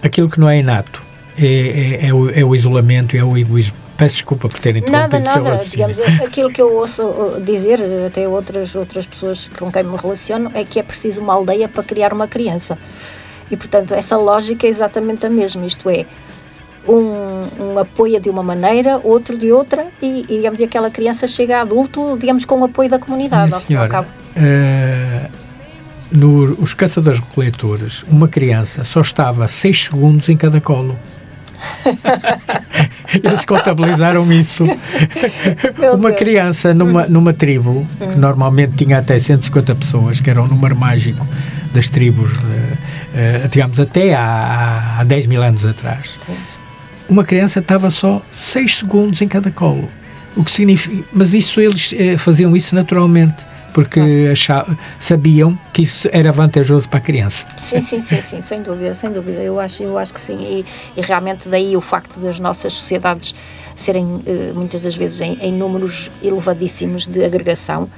Aquilo 0.02 0.28
que 0.30 0.38
não 0.38 0.48
é 0.48 0.58
inato 0.60 1.02
é, 1.36 1.98
é- 2.02 2.06
é 2.08 2.14
o, 2.14 2.30
é 2.30 2.44
o 2.44 2.54
isolamento, 2.54 3.16
é 3.16 3.24
o 3.24 3.36
egoísmo. 3.36 3.74
Peço 3.96 4.16
desculpa 4.16 4.48
por 4.48 4.58
ter 4.58 4.74
Nada, 4.90 5.18
interrompido 5.18 5.30
o 5.30 5.32
seu 5.32 5.42
nada. 5.42 5.64
Digamos, 5.64 6.22
aquilo 6.22 6.50
que 6.50 6.60
eu 6.60 6.74
ouço 6.74 7.02
uh, 7.04 7.40
dizer, 7.40 7.80
até 8.06 8.26
outras, 8.26 8.74
outras 8.74 9.06
pessoas 9.06 9.48
com 9.56 9.70
quem 9.70 9.84
me 9.84 9.96
relaciono, 9.96 10.50
é 10.54 10.64
que 10.64 10.80
é 10.80 10.82
preciso 10.82 11.20
uma 11.20 11.34
aldeia 11.34 11.68
para 11.68 11.82
criar 11.82 12.12
uma 12.12 12.26
criança. 12.26 12.76
E, 13.50 13.56
portanto, 13.56 13.94
essa 13.94 14.16
lógica 14.16 14.66
é 14.66 14.70
exatamente 14.70 15.24
a 15.26 15.30
mesma. 15.30 15.64
Isto 15.64 15.88
é, 15.90 16.06
um, 16.88 17.72
um 17.72 17.78
apoia 17.78 18.20
de 18.20 18.28
uma 18.28 18.42
maneira, 18.42 19.00
outro 19.02 19.38
de 19.38 19.52
outra, 19.52 19.86
e, 20.02 20.24
e, 20.28 20.36
digamos, 20.36 20.60
e 20.60 20.64
aquela 20.64 20.90
criança 20.90 21.26
chega 21.26 21.58
a 21.58 21.60
adulto, 21.62 22.16
digamos, 22.18 22.44
com 22.44 22.60
o 22.60 22.64
apoio 22.64 22.88
da 22.88 22.98
comunidade. 22.98 23.46
Minha 23.46 23.56
ao 23.56 23.60
fim 23.60 23.74
e 23.74 23.76
ao 23.76 23.82
senhora, 23.82 23.88
cabo. 23.88 24.08
eh, 24.36 25.28
no, 26.10 26.54
os 26.60 26.74
caçadores-coletores, 26.74 28.04
uma 28.08 28.28
criança 28.28 28.84
só 28.84 29.00
estava 29.00 29.46
6 29.48 29.84
segundos 29.84 30.28
em 30.28 30.36
cada 30.36 30.60
colo. 30.60 30.98
Eles 33.22 33.44
contabilizaram 33.44 34.30
isso. 34.32 34.64
Meu 35.78 35.94
uma 35.94 36.08
Deus. 36.08 36.18
criança 36.18 36.74
numa, 36.74 37.06
numa 37.06 37.32
tribo, 37.32 37.86
que 37.98 38.18
normalmente 38.18 38.84
tinha 38.84 38.98
até 38.98 39.18
150 39.18 39.74
pessoas, 39.74 40.20
que 40.20 40.28
era 40.30 40.42
o 40.42 40.46
número 40.46 40.76
mágico 40.76 41.26
das 41.72 41.88
tribos, 41.88 42.30
eh, 42.32 42.76
eh, 43.14 43.48
digamos, 43.50 43.80
até 43.80 44.14
há, 44.14 44.98
há 45.00 45.04
10 45.04 45.26
mil 45.26 45.42
anos 45.42 45.66
atrás. 45.66 46.16
Sim. 46.24 46.34
Uma 47.08 47.24
criança 47.24 47.58
estava 47.58 47.90
só 47.90 48.22
6 48.30 48.76
segundos 48.76 49.20
em 49.20 49.28
cada 49.28 49.50
colo. 49.50 49.88
O 50.36 50.42
que 50.44 50.50
significa. 50.50 51.04
Mas 51.12 51.34
isso 51.34 51.60
eles 51.60 51.92
eh, 51.96 52.16
faziam 52.16 52.56
isso 52.56 52.74
naturalmente, 52.74 53.44
porque 53.74 54.28
acha- 54.32 54.64
sabiam 54.98 55.58
que 55.72 55.82
isso 55.82 56.08
era 56.12 56.32
vantajoso 56.32 56.88
para 56.88 56.98
a 56.98 57.02
criança. 57.02 57.46
Sim, 57.58 57.80
sim, 57.80 58.00
sim, 58.00 58.22
sim, 58.22 58.40
sem 58.40 58.62
dúvida, 58.62 58.94
sem 58.94 59.10
dúvida. 59.12 59.42
Eu 59.42 59.60
acho, 59.60 59.82
eu 59.82 59.98
acho 59.98 60.14
que 60.14 60.20
sim. 60.20 60.38
E, 60.40 60.64
e 60.96 61.00
realmente 61.02 61.48
daí 61.48 61.76
o 61.76 61.80
facto 61.80 62.18
das 62.20 62.38
nossas 62.38 62.72
sociedades 62.72 63.34
serem 63.76 64.22
eh, 64.26 64.52
muitas 64.54 64.82
das 64.82 64.94
vezes 64.94 65.20
em, 65.20 65.36
em 65.42 65.52
números 65.52 66.10
elevadíssimos 66.22 67.06
de 67.06 67.24
agregação 67.24 67.90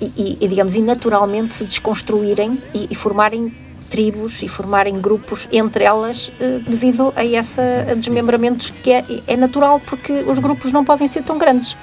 e, 0.00 0.38
e- 0.40 0.48
digamos, 0.48 0.76
e 0.76 0.80
naturalmente 0.80 1.52
se 1.52 1.64
desconstruírem 1.64 2.58
e, 2.72 2.86
e 2.90 2.94
formarem 2.94 3.52
tribos 3.90 4.42
e 4.42 4.48
formarem 4.48 5.00
grupos 5.00 5.48
entre 5.52 5.84
elas 5.84 6.30
eh, 6.40 6.58
devido 6.66 7.12
a 7.16 7.24
esse 7.24 7.60
desmembramentos 7.96 8.70
que 8.70 8.92
é, 8.92 9.04
é 9.26 9.36
natural 9.36 9.80
porque 9.80 10.12
os 10.26 10.38
grupos 10.38 10.72
não 10.72 10.84
podem 10.84 11.08
ser 11.08 11.22
tão 11.22 11.36
grandes. 11.38 11.76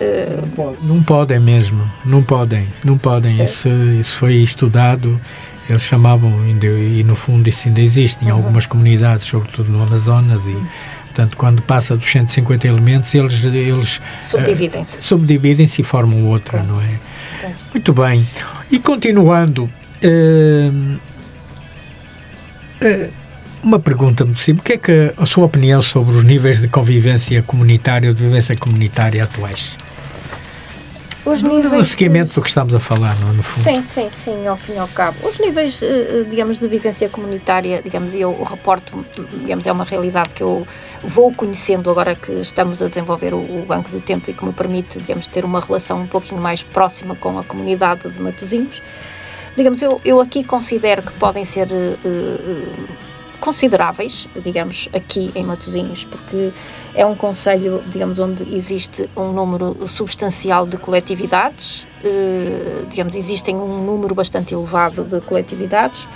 Eh, 0.00 0.38
Não 0.82 1.02
podem 1.02 1.40
mesmo, 1.40 1.82
não 2.04 2.22
podem, 2.22 2.68
não 2.84 2.96
podem. 2.96 3.42
Isso, 3.42 3.68
isso 4.00 4.16
foi 4.16 4.34
estudado. 4.36 5.20
Eles 5.68 5.82
chamavam, 5.82 6.32
e 6.46 7.02
no 7.04 7.14
fundo 7.14 7.46
isso 7.48 7.68
ainda 7.68 7.80
existe 7.80 8.24
em 8.24 8.30
algumas 8.30 8.64
comunidades, 8.64 9.26
sobretudo 9.26 9.70
no 9.70 9.82
Amazonas, 9.82 10.46
e 10.46 10.56
portanto, 11.06 11.36
quando 11.36 11.60
passa 11.60 11.94
dos 11.94 12.10
150 12.10 12.66
elementos, 12.66 13.14
eles, 13.14 13.44
eles 13.44 14.00
Subdividem-se. 14.22 14.96
eh, 14.96 15.02
subdividem-se 15.02 15.82
e 15.82 15.84
formam 15.84 16.24
outra, 16.26 16.62
não 16.62 16.80
é? 16.80 16.98
Muito 17.74 17.92
bem. 17.92 18.26
E 18.70 18.78
continuando, 18.78 19.68
hum, 20.02 20.96
Uh, 22.80 23.10
uma 23.60 23.80
pergunta 23.80 24.24
muito 24.24 24.38
simples. 24.38 24.60
O 24.60 24.64
que 24.64 24.72
é 24.74 24.78
que 24.78 25.12
a 25.20 25.26
sua 25.26 25.44
opinião 25.46 25.82
sobre 25.82 26.14
os 26.14 26.22
níveis 26.22 26.60
de 26.60 26.68
convivência 26.68 27.42
comunitária 27.42 28.08
ou 28.08 28.14
de 28.14 28.22
vivência 28.22 28.54
comunitária 28.56 29.24
atuais? 29.24 29.76
Os 31.30 31.42
níveis 31.42 31.72
no 31.72 31.84
seguimento 31.84 32.28
de... 32.28 32.34
do 32.34 32.42
que 32.42 32.48
estamos 32.48 32.74
a 32.74 32.80
falar, 32.80 33.14
no, 33.20 33.32
no 33.34 33.42
fundo. 33.42 33.64
Sim, 33.64 33.82
sim, 33.82 34.08
sim, 34.10 34.46
ao 34.46 34.56
fim 34.56 34.72
e 34.72 34.78
ao 34.78 34.88
cabo. 34.88 35.28
Os 35.28 35.38
níveis, 35.38 35.82
eh, 35.82 36.24
digamos, 36.28 36.58
de 36.58 36.66
vivência 36.66 37.08
comunitária, 37.08 37.82
digamos, 37.82 38.14
eu 38.14 38.42
reporto, 38.42 39.04
digamos, 39.40 39.66
é 39.66 39.72
uma 39.72 39.84
realidade 39.84 40.34
que 40.34 40.42
eu 40.42 40.66
vou 41.02 41.32
conhecendo 41.32 41.90
agora 41.90 42.14
que 42.14 42.32
estamos 42.32 42.82
a 42.82 42.88
desenvolver 42.88 43.34
o, 43.34 43.38
o 43.38 43.64
Banco 43.66 43.90
do 43.90 44.00
Tempo 44.00 44.30
e 44.30 44.32
que 44.32 44.44
me 44.44 44.52
permite, 44.52 44.98
digamos, 44.98 45.26
ter 45.26 45.44
uma 45.44 45.60
relação 45.60 46.00
um 46.00 46.06
pouquinho 46.06 46.40
mais 46.40 46.62
próxima 46.62 47.14
com 47.14 47.38
a 47.38 47.44
comunidade 47.44 48.10
de 48.10 48.20
Matosinhos. 48.20 48.82
Digamos, 49.56 49.82
eu, 49.82 50.00
eu 50.04 50.20
aqui 50.20 50.44
considero 50.44 51.02
que 51.02 51.12
podem 51.12 51.44
ser 51.44 51.66
uh, 51.66 52.08
uh, 52.08 52.88
consideráveis, 53.40 54.28
digamos, 54.42 54.88
aqui 54.92 55.30
em 55.34 55.44
Matosinhos, 55.44 56.04
porque 56.04 56.50
é 56.94 57.04
um 57.06 57.14
conselho, 57.14 57.82
digamos, 57.86 58.18
onde 58.18 58.54
existe 58.54 59.08
um 59.16 59.32
número 59.32 59.88
substancial 59.88 60.66
de 60.66 60.76
coletividades, 60.76 61.86
uh, 62.04 62.86
digamos, 62.86 63.14
existem 63.14 63.56
um 63.56 63.78
número 63.78 64.14
bastante 64.14 64.54
elevado 64.54 65.04
de 65.04 65.20
coletividades, 65.20 66.08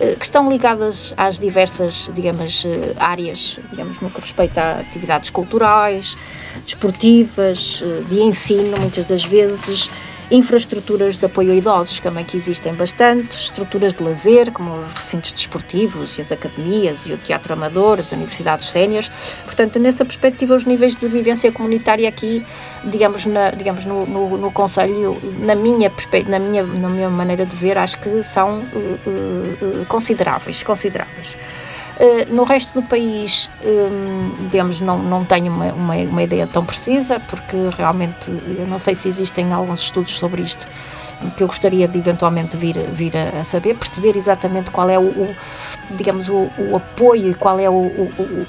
eh, 0.00 0.16
que 0.18 0.24
estão 0.24 0.48
ligadas 0.50 1.12
às 1.14 1.38
diversas, 1.38 2.10
digamos, 2.14 2.64
eh, 2.64 2.94
áreas, 2.98 3.60
digamos, 3.68 4.00
no 4.00 4.08
que 4.08 4.18
respeita 4.18 4.62
a 4.62 4.80
atividades 4.80 5.28
culturais, 5.28 6.16
desportivas, 6.64 7.84
eh, 7.84 8.02
de 8.08 8.22
ensino, 8.22 8.80
muitas 8.80 9.04
das 9.04 9.24
vezes, 9.24 9.90
infraestruturas 10.30 11.18
de 11.18 11.26
apoio 11.26 11.52
a 11.52 11.54
idosos, 11.54 11.98
também 11.98 12.24
que 12.24 12.36
existem 12.36 12.72
bastante, 12.72 13.36
estruturas 13.36 13.94
de 13.94 14.02
lazer, 14.02 14.52
como 14.52 14.72
os 14.72 14.92
recintos 14.92 15.32
desportivos 15.32 16.18
e 16.18 16.20
as 16.20 16.30
academias 16.30 17.00
e 17.04 17.12
o 17.12 17.18
teatro 17.18 17.52
amador, 17.52 17.98
as 17.98 18.12
universidades 18.12 18.68
séniores. 18.68 19.10
Portanto, 19.44 19.78
nessa 19.78 20.04
perspectiva, 20.04 20.54
os 20.54 20.64
níveis 20.64 20.94
de 20.94 21.08
vivência 21.08 21.50
comunitária 21.50 22.08
aqui, 22.08 22.44
digamos, 22.84 23.26
na, 23.26 23.50
digamos 23.50 23.84
no, 23.84 24.06
no, 24.06 24.36
no 24.36 24.50
Conselho, 24.52 25.18
na 25.40 25.54
minha, 25.54 25.90
na, 26.28 26.38
minha, 26.38 26.62
na 26.62 26.88
minha 26.88 27.10
maneira 27.10 27.44
de 27.44 27.56
ver, 27.56 27.76
acho 27.76 27.98
que 27.98 28.22
são 28.22 28.58
uh, 28.58 28.62
uh, 28.62 29.86
consideráveis, 29.86 30.62
consideráveis. 30.62 31.36
Eh, 32.00 32.24
no 32.30 32.44
resto 32.44 32.80
do 32.80 32.88
país, 32.88 33.50
um, 33.62 34.48
digamos, 34.48 34.80
não, 34.80 34.98
não 34.98 35.22
tenho 35.22 35.52
uma, 35.52 35.66
uma, 35.66 35.94
uma, 35.96 36.22
ideia 36.22 36.46
tão 36.46 36.64
precisa, 36.64 37.20
porque 37.20 37.56
realmente 37.76 38.30
eu 38.30 38.66
não 38.66 38.78
sei 38.78 38.94
se 38.94 39.06
existem 39.06 39.52
alguns 39.52 39.80
estudos 39.80 40.16
sobre 40.16 40.40
isto 40.40 40.66
que 41.36 41.42
eu 41.42 41.46
gostaria 41.46 41.86
de 41.86 41.98
eventualmente 41.98 42.56
vir, 42.56 42.78
vir 42.90 43.14
a, 43.14 43.40
a 43.40 43.44
saber, 43.44 43.74
perceber 43.74 44.16
exatamente 44.16 44.70
qual 44.70 44.88
é 44.88 44.98
o, 44.98 45.02
o 45.02 45.36
digamos, 45.90 46.30
o, 46.30 46.50
o, 46.56 46.76
apoio 46.76 47.32
e 47.32 47.34
qual 47.34 47.60
é 47.60 47.68
o, 47.68 47.74
o, 47.74 48.46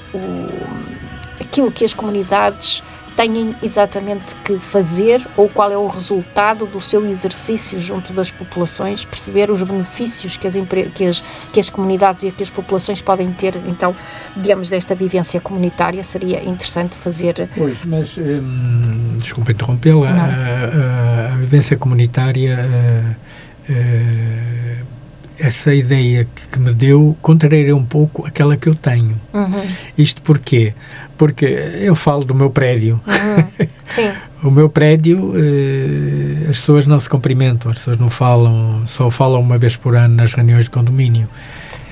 aquilo 1.38 1.70
que 1.70 1.84
as 1.84 1.92
comunidades 1.92 2.82
têm 3.16 3.54
exatamente 3.62 4.34
que 4.36 4.56
fazer 4.56 5.26
ou 5.36 5.48
qual 5.48 5.70
é 5.70 5.76
o 5.76 5.86
resultado 5.86 6.66
do 6.66 6.80
seu 6.80 7.04
exercício 7.06 7.78
junto 7.78 8.12
das 8.12 8.30
populações, 8.30 9.04
perceber 9.04 9.50
os 9.50 9.62
benefícios 9.62 10.36
que 10.36 10.46
as, 10.46 10.54
que 10.94 11.04
as, 11.04 11.24
que 11.52 11.60
as 11.60 11.70
comunidades 11.70 12.22
e 12.22 12.30
que 12.30 12.42
as 12.42 12.50
populações 12.50 13.02
podem 13.02 13.32
ter, 13.32 13.54
então, 13.66 13.94
digamos, 14.36 14.70
desta 14.70 14.94
vivência 14.94 15.40
comunitária, 15.40 16.02
seria 16.02 16.42
interessante 16.44 16.96
fazer. 16.96 17.48
Pois, 17.56 17.76
mas, 17.84 18.16
hum, 18.16 19.16
desculpa 19.18 19.52
interrompê-la, 19.52 20.08
a, 20.08 21.30
a, 21.30 21.32
a, 21.32 21.36
vivência 21.36 21.76
comunitária. 21.76 22.58
A, 22.58 23.72
eh, 23.72 24.76
essa 25.38 25.74
ideia 25.74 26.26
que, 26.34 26.48
que, 26.48 26.58
me 26.58 26.72
deu 26.72 27.16
contraria 27.20 27.74
um 27.74 27.84
pouco 27.84 28.26
aquela 28.26 28.56
que 28.56 28.68
eu 28.68 28.74
tenho. 28.74 29.20
Uhum. 29.32 29.62
Isto 29.96 30.22
porquê? 30.22 30.74
Porque 31.16 31.44
eu 31.44 31.94
falo 31.94 32.24
do 32.24 32.34
meu 32.34 32.50
prédio. 32.50 33.00
Uhum. 33.06 33.68
Sim. 33.88 34.10
o 34.42 34.50
meu 34.50 34.68
prédio, 34.68 35.34
eh, 35.36 36.48
as 36.48 36.58
pessoas 36.58 36.86
não 36.86 36.98
se 36.98 37.08
cumprimentam, 37.08 37.70
as 37.70 37.78
pessoas 37.78 37.98
não 37.98 38.08
falam, 38.08 38.82
só 38.86 39.10
falam 39.10 39.40
uma 39.40 39.58
vez 39.58 39.76
por 39.76 39.94
ano 39.94 40.14
nas 40.14 40.34
reuniões 40.34 40.64
de 40.64 40.70
condomínio. 40.70 41.28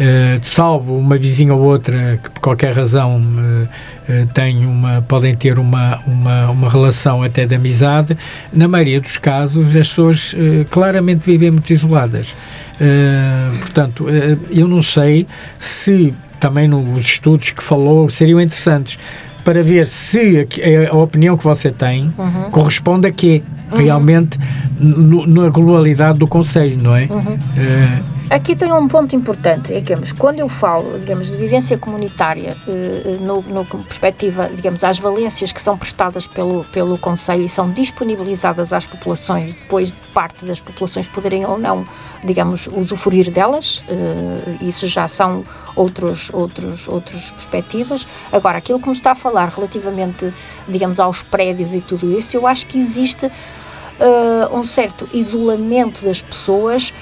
Uh, 0.01 0.41
salvo 0.41 0.97
uma 0.97 1.19
vizinha 1.19 1.55
ou 1.55 1.61
outra 1.61 2.19
que 2.23 2.31
por 2.31 2.41
qualquer 2.41 2.75
razão 2.75 3.21
uh, 3.21 3.69
uh, 4.11 4.27
tem 4.33 4.65
uma, 4.65 5.03
podem 5.03 5.35
ter 5.35 5.59
uma, 5.59 5.99
uma, 6.07 6.51
uma 6.51 6.71
relação 6.71 7.23
até 7.23 7.45
de 7.45 7.55
amizade, 7.55 8.17
na 8.51 8.67
maioria 8.67 8.99
dos 8.99 9.19
casos 9.19 9.67
as 9.77 9.89
pessoas 9.89 10.35
claramente 10.71 11.21
vivem 11.27 11.51
muito 11.51 11.71
isoladas. 11.71 12.35
Uh, 12.81 13.59
portanto, 13.59 14.05
uh, 14.05 14.39
eu 14.51 14.67
não 14.67 14.83
sei 14.83 15.27
se 15.59 16.15
também 16.39 16.67
nos 16.67 17.05
estudos 17.05 17.51
que 17.51 17.63
falou 17.63 18.09
seriam 18.09 18.41
interessantes 18.41 18.99
para 19.45 19.63
ver 19.63 19.87
se 19.87 20.49
a, 20.89 20.95
a 20.95 20.97
opinião 20.97 21.37
que 21.37 21.45
você 21.45 21.71
tem 21.71 22.13
uhum. 22.17 22.51
corresponde 22.51 23.07
a 23.07 23.13
quê? 23.13 23.43
Uhum. 23.71 23.79
Realmente 23.79 24.39
na 24.79 25.49
globalidade 25.51 26.19
do 26.19 26.27
Conselho, 26.27 26.79
não 26.83 26.97
é? 26.97 27.05
Uhum. 27.05 27.35
Uh, 27.35 28.20
Aqui 28.31 28.55
tem 28.55 28.73
um 28.73 28.87
ponto 28.87 29.17
importante, 29.17 29.75
é 29.75 29.81
que 29.81 29.93
quando 30.15 30.39
eu 30.39 30.49
falo, 30.49 31.01
digamos, 31.01 31.27
de 31.27 31.37
vivência 31.37 31.77
comunitária, 31.77 32.57
eh, 32.69 33.17
no, 33.21 33.43
no 33.43 33.65
perspectiva, 33.65 34.49
digamos, 34.55 34.85
às 34.85 35.01
valências 35.01 35.51
que 35.51 35.61
são 35.61 35.77
prestadas 35.77 36.29
pelo, 36.29 36.63
pelo 36.67 36.97
Conselho 36.97 37.43
e 37.43 37.49
são 37.49 37.69
disponibilizadas 37.73 38.73
às 38.73 38.87
populações, 38.87 39.57
depois 39.57 39.89
de 39.89 39.99
parte 40.15 40.45
das 40.45 40.61
populações 40.61 41.09
poderem 41.09 41.45
ou 41.45 41.59
não, 41.59 41.85
digamos, 42.23 42.69
usufruir 42.69 43.33
delas, 43.33 43.83
eh, 43.89 44.59
isso 44.65 44.87
já 44.87 45.09
são 45.09 45.43
outros, 45.75 46.31
outros, 46.33 46.87
outras 46.87 47.33
perspectivas. 47.33 48.07
Agora, 48.31 48.59
aquilo 48.59 48.79
que 48.79 48.87
me 48.87 48.95
está 48.95 49.11
a 49.11 49.17
falar 49.17 49.49
relativamente, 49.49 50.33
digamos, 50.69 51.01
aos 51.01 51.25
prédios 51.25 51.75
e 51.75 51.81
tudo 51.81 52.17
isso, 52.17 52.37
eu 52.37 52.47
acho 52.47 52.65
que 52.69 52.79
existe 52.79 53.27
uh, 53.27 54.57
um 54.57 54.63
certo 54.63 55.09
isolamento 55.13 56.05
das 56.05 56.23
pessoas 56.23 56.93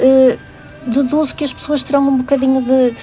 uh, 0.00 0.53
deduzo 0.86 1.34
que 1.34 1.44
as 1.44 1.52
pessoas 1.52 1.82
terão 1.82 2.08
um 2.08 2.18
bocadinho 2.18 2.62
de 2.62 2.94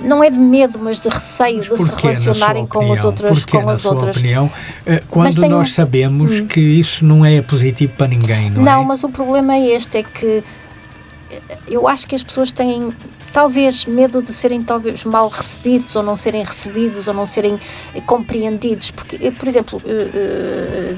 não 0.00 0.22
é 0.22 0.30
de 0.30 0.38
medo, 0.38 0.78
mas 0.78 1.00
de 1.00 1.08
receio 1.08 1.64
mas 1.70 1.80
de 1.80 1.86
se 1.86 2.02
relacionarem 2.02 2.66
com 2.66 2.92
as 2.92 3.04
outras. 3.04 3.38
Porquê, 3.38 3.62
com 3.62 3.68
as 3.68 3.84
outras. 3.84 4.16
opinião, 4.16 4.50
eh, 4.86 5.02
quando 5.08 5.48
nós 5.48 5.72
sabemos 5.72 6.40
hum. 6.40 6.46
que 6.46 6.60
isso 6.60 7.04
não 7.04 7.24
é 7.24 7.40
positivo 7.42 7.92
para 7.96 8.08
ninguém, 8.08 8.50
não, 8.50 8.62
não 8.62 8.82
é? 8.82 8.84
mas 8.84 9.02
o 9.02 9.08
problema 9.08 9.54
é 9.54 9.70
este, 9.70 9.98
é 9.98 10.02
que 10.02 10.44
eu 11.66 11.86
acho 11.86 12.06
que 12.06 12.14
as 12.14 12.22
pessoas 12.22 12.50
têm 12.50 12.92
talvez 13.32 13.84
medo 13.84 14.22
de 14.22 14.32
serem 14.32 14.62
talvez 14.62 15.04
mal 15.04 15.28
recebidos 15.28 15.94
ou 15.94 16.02
não 16.02 16.16
serem 16.16 16.42
recebidos 16.42 17.06
ou 17.08 17.14
não 17.14 17.26
serem 17.26 17.58
compreendidos 18.06 18.90
porque 18.90 19.30
por 19.32 19.46
exemplo 19.46 19.80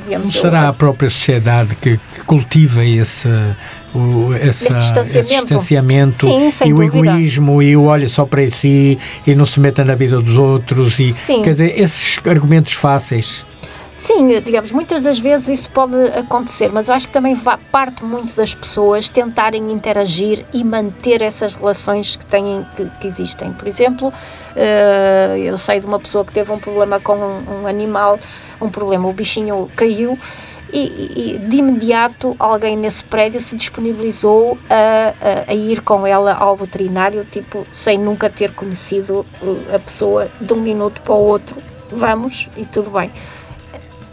digamos, 0.05 0.27
não 0.35 0.43
será 0.43 0.63
eu, 0.63 0.69
a 0.69 0.73
própria 0.73 1.11
sociedade 1.11 1.75
que, 1.75 1.99
que 2.15 2.21
cultiva 2.25 2.85
esse 2.85 3.29
o, 3.93 4.33
essa, 4.35 4.69
esse 4.69 4.75
distanciamento, 4.75 5.19
esse 5.19 5.29
distanciamento 5.29 6.27
Sim, 6.27 6.69
e 6.69 6.73
o 6.73 6.77
dúvida. 6.77 6.99
egoísmo 7.09 7.61
e 7.61 7.77
o 7.77 7.85
olha 7.85 8.09
só 8.09 8.25
para 8.25 8.49
si 8.51 8.97
e 9.27 9.35
não 9.35 9.45
se 9.45 9.59
meta 9.59 9.85
na 9.85 9.97
vida 9.97 10.21
dos 10.21 10.37
outros 10.37 11.01
e 11.01 11.13
Sim. 11.13 11.43
quer 11.43 11.53
dizer, 11.53 11.81
esses 11.81 12.21
argumentos 12.25 12.75
fáceis 12.75 13.45
Sim, 14.01 14.41
digamos, 14.41 14.73
muitas 14.73 15.03
das 15.03 15.19
vezes 15.19 15.61
isso 15.61 15.69
pode 15.69 15.95
acontecer, 16.17 16.71
mas 16.73 16.89
eu 16.89 16.95
acho 16.95 17.07
que 17.07 17.13
também 17.13 17.39
parte 17.71 18.03
muito 18.03 18.35
das 18.35 18.55
pessoas 18.55 19.11
tentarem 19.11 19.71
interagir 19.71 20.43
e 20.55 20.65
manter 20.65 21.21
essas 21.21 21.55
relações 21.55 22.17
que 22.17 22.25
têm 22.25 22.67
que, 22.75 22.87
que 22.99 23.07
existem. 23.07 23.53
Por 23.53 23.69
exemplo, 23.69 24.09
uh, 24.09 25.37
eu 25.37 25.55
sei 25.59 25.81
de 25.81 25.87
uma 25.87 26.01
pessoa 26.01 26.25
que 26.25 26.33
teve 26.33 26.51
um 26.51 26.59
problema 26.59 26.99
com 26.99 27.15
um, 27.15 27.61
um 27.61 27.67
animal, 27.67 28.19
um 28.59 28.71
problema, 28.71 29.07
o 29.07 29.13
bichinho 29.13 29.71
caiu 29.77 30.19
e, 30.73 31.35
e, 31.35 31.39
de 31.39 31.59
imediato 31.59 32.35
alguém 32.39 32.79
nesse 32.79 33.05
prédio 33.05 33.39
se 33.39 33.55
disponibilizou 33.55 34.57
a, 34.71 35.13
a, 35.49 35.51
a, 35.51 35.55
ir 35.55 35.83
com 35.83 36.07
ela 36.07 36.33
ao 36.33 36.57
veterinário, 36.57 37.23
tipo, 37.31 37.67
sem 37.71 37.99
nunca 37.99 38.31
ter 38.31 38.55
conhecido 38.55 39.27
uh, 39.43 39.75
a 39.75 39.79
pessoa 39.79 40.31
de 40.41 40.55
um 40.55 40.61
minuto 40.63 41.03
para 41.03 41.13
o 41.13 41.19
outro. 41.19 41.55
Vamos 41.93 42.49
e 42.57 42.65
tudo 42.65 42.89
bem. 42.89 43.13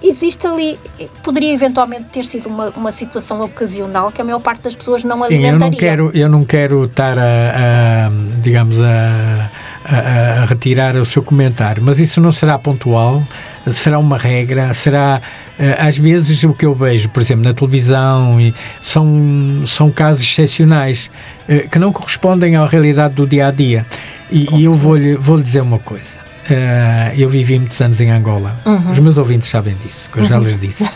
Existe 0.03 0.45
ali, 0.45 0.77
poderia 1.23 1.51
eventualmente 1.53 2.05
ter 2.05 2.23
sido 2.23 2.47
uma, 2.47 2.69
uma 2.69 2.91
situação 2.91 3.43
ocasional 3.43 4.11
que 4.11 4.21
a 4.21 4.23
maior 4.23 4.39
parte 4.39 4.61
das 4.61 4.75
pessoas 4.75 5.03
não 5.03 5.17
Sim, 5.17 5.23
alimentaria. 5.23 5.51
Eu 5.51 5.59
não 5.59 5.71
quero, 5.71 6.11
eu 6.13 6.29
não 6.29 6.45
quero 6.45 6.83
estar 6.85 7.17
a, 7.17 7.21
a 7.21 8.09
digamos, 8.41 8.79
a, 8.79 9.49
a, 9.83 10.41
a 10.43 10.45
retirar 10.45 10.95
o 10.97 11.05
seu 11.05 11.23
comentário, 11.23 11.81
mas 11.83 11.99
isso 11.99 12.21
não 12.21 12.31
será 12.31 12.59
pontual, 12.59 13.23
será 13.71 13.97
uma 13.97 14.17
regra, 14.17 14.71
será 14.73 15.19
eh, 15.59 15.75
às 15.79 15.97
vezes 15.97 16.43
o 16.43 16.53
que 16.53 16.65
eu 16.65 16.75
vejo, 16.75 17.09
por 17.09 17.21
exemplo, 17.21 17.43
na 17.43 17.53
televisão, 17.53 18.37
são, 18.79 19.63
são 19.65 19.89
casos 19.89 20.23
excepcionais 20.23 21.09
eh, 21.49 21.67
que 21.71 21.79
não 21.79 21.91
correspondem 21.91 22.55
à 22.55 22.65
realidade 22.67 23.15
do 23.15 23.25
dia 23.25 23.47
a 23.47 23.51
dia. 23.51 23.85
E, 24.31 24.47
e 24.55 24.65
eu 24.65 24.73
vou-lhe 24.73 25.15
vou 25.15 25.41
dizer 25.41 25.61
uma 25.61 25.79
coisa. 25.79 26.26
Uh, 26.49 27.13
eu 27.17 27.27
vivi 27.27 27.59
muitos 27.59 27.81
anos 27.81 27.99
em 27.99 28.09
Angola. 28.09 28.55
Uhum. 28.65 28.91
Os 28.91 28.99
meus 28.99 29.17
ouvintes 29.17 29.49
sabem 29.49 29.75
disso, 29.83 30.09
que 30.09 30.19
eu 30.19 30.23
já 30.23 30.37
uhum. 30.37 30.45
lhes 30.45 30.59
disse. 30.59 30.83
Uh, 30.83 30.87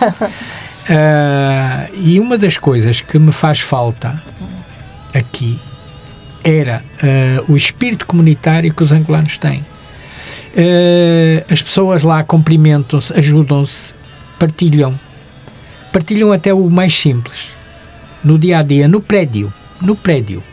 e 2.02 2.20
uma 2.22 2.38
das 2.38 2.58
coisas 2.58 3.02
que 3.02 3.20
me 3.20 3.34
faz 3.34 3.60
falta 3.60 4.22
aqui 5.14 5.60
era 6.42 6.82
uh, 7.04 7.52
o 7.52 7.58
espírito 7.58 8.06
comunitário 8.06 8.74
que 8.74 8.82
os 8.82 8.94
angolanos 8.94 9.38
têm. 9.38 9.66
As 11.50 11.62
pessoas 11.62 12.02
lá 12.02 12.24
cumprimentam-se, 12.24 13.14
ajudam-se, 13.14 13.94
partilham. 14.38 15.00
Partilham 15.94 16.32
até 16.32 16.54
o 16.54 16.70
mais 16.70 16.94
simples. 16.94 17.50
No 18.24 18.38
dia 18.38 18.60
a 18.60 18.64
dia, 18.64 18.88
no 18.88 19.02
prédio. 19.02 19.54
No 19.82 19.96
prédio. 19.96 20.44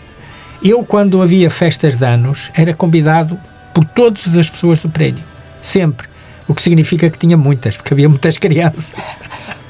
Eu, 0.62 0.84
quando 0.84 1.20
havia 1.20 1.50
festas 1.50 1.96
de 1.96 2.04
anos, 2.04 2.50
era 2.54 2.74
convidado 2.74 3.38
por 3.78 3.84
todas 3.84 4.36
as 4.36 4.50
pessoas 4.50 4.80
do 4.80 4.88
prédio. 4.88 5.22
Sempre. 5.62 6.08
O 6.48 6.54
que 6.54 6.62
significa 6.62 7.08
que 7.08 7.16
tinha 7.16 7.36
muitas, 7.36 7.76
porque 7.76 7.94
havia 7.94 8.08
muitas 8.08 8.36
crianças. 8.36 8.92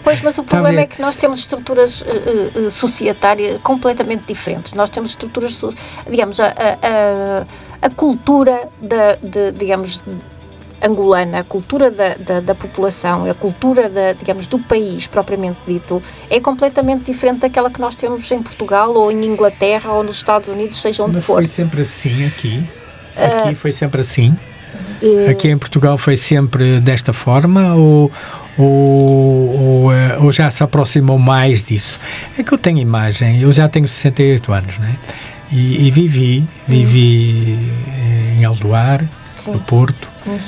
Pois, 0.03 0.23
mas 0.23 0.39
o 0.39 0.45
problema 0.45 0.81
é 0.81 0.87
que 0.87 1.03
nós 1.03 1.19
temos 1.19 1.41
estruturas 1.41 2.01
uh, 2.01 2.07
uh, 2.59 2.71
societárias 2.71 3.61
completamente 3.61 4.25
diferentes. 4.27 4.73
Nós 4.73 4.89
temos 4.89 5.11
estruturas, 5.11 5.61
digamos, 6.09 6.41
a, 6.41 6.47
a, 6.47 7.87
a 7.87 7.91
cultura 7.91 8.71
da, 8.81 9.17
de, 9.17 9.53
digamos, 9.53 10.01
angolana, 10.83 11.41
a 11.41 11.45
cultura 11.45 11.91
da, 11.91 12.15
da, 12.15 12.41
da, 12.41 12.55
população, 12.55 13.31
a 13.31 13.35
cultura 13.35 13.91
da, 13.91 14.15
digamos, 14.15 14.47
do 14.47 14.59
país 14.59 15.07
propriamente 15.07 15.59
dito, 15.67 16.03
é 16.31 16.41
completamente 16.41 17.13
diferente 17.13 17.41
daquela 17.41 17.71
que 17.71 17.81
nós 17.81 17.95
temos 17.95 18.31
em 18.33 18.43
Portugal 18.43 18.95
ou 18.95 19.13
em 19.13 19.27
Inglaterra 19.27 19.93
ou 19.93 20.03
nos 20.03 20.17
Estados 20.17 20.49
Unidos, 20.49 20.81
seja 20.81 21.03
onde 21.03 21.17
Mas 21.17 21.25
for. 21.25 21.35
Foi 21.35 21.49
sempre 21.49 21.83
assim 21.83 22.25
aqui. 22.25 22.65
Aqui 23.19 23.51
uh, 23.51 23.55
foi 23.55 23.73
sempre 23.73 24.01
assim. 24.01 24.37
Uh, 25.03 25.31
aqui 25.31 25.49
em 25.49 25.59
Portugal 25.59 25.97
foi 25.99 26.17
sempre 26.17 26.81
desta 26.81 27.13
forma 27.13 27.75
ou, 27.75 28.11
ou, 28.57 28.67
ou, 28.67 29.93
eh, 29.93 30.17
ou, 30.19 30.33
já 30.33 30.51
se 30.51 30.63
aproximou 30.63 31.19
mais 31.19 31.65
disso? 31.65 32.01
É 32.37 32.43
que 32.43 32.53
eu 32.53 32.59
tenho 32.59 32.79
imagem, 32.79 33.41
eu 33.41 33.53
já 33.53 33.69
tenho 33.69 33.87
68 33.87 34.53
anos, 34.53 34.79
né? 34.79 34.97
E, 35.51 35.87
e 35.87 35.91
vivi, 35.91 36.45
vivi 36.67 37.59
em 38.37 38.45
Aldoar, 38.45 39.05
Sim. 39.37 39.53
no 39.53 39.61
Porto. 39.61 40.09
Uhum. 40.27 40.39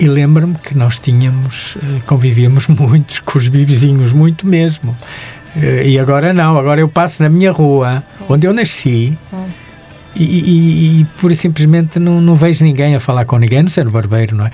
E 0.00 0.06
lembro-me 0.06 0.54
que 0.54 0.74
nós 0.74 0.98
tínhamos, 0.98 1.76
eh, 1.82 2.00
convivíamos 2.06 2.66
muito 2.72 3.22
com 3.22 3.38
os 3.38 3.46
vizinhos, 3.46 4.14
muito 4.14 4.46
mesmo. 4.46 4.96
Eh, 5.54 5.88
e 5.90 5.98
agora 5.98 6.32
não, 6.32 6.58
agora 6.58 6.80
eu 6.80 6.88
passo 6.88 7.22
na 7.22 7.28
minha 7.28 7.52
rua, 7.52 8.02
onde 8.26 8.46
eu 8.46 8.52
nasci, 8.54 9.16
uhum. 9.30 9.44
E, 10.14 10.24
e, 10.24 11.00
e 11.00 11.04
pura 11.20 11.32
e 11.32 11.36
simplesmente 11.36 11.98
não, 11.98 12.20
não 12.20 12.34
vejo 12.34 12.64
ninguém 12.64 12.96
a 12.96 13.00
falar 13.00 13.24
com 13.24 13.38
ninguém, 13.38 13.62
não 13.62 13.70
ser 13.70 13.86
o 13.86 13.90
barbeiro, 13.90 14.34
não 14.34 14.46
é? 14.46 14.50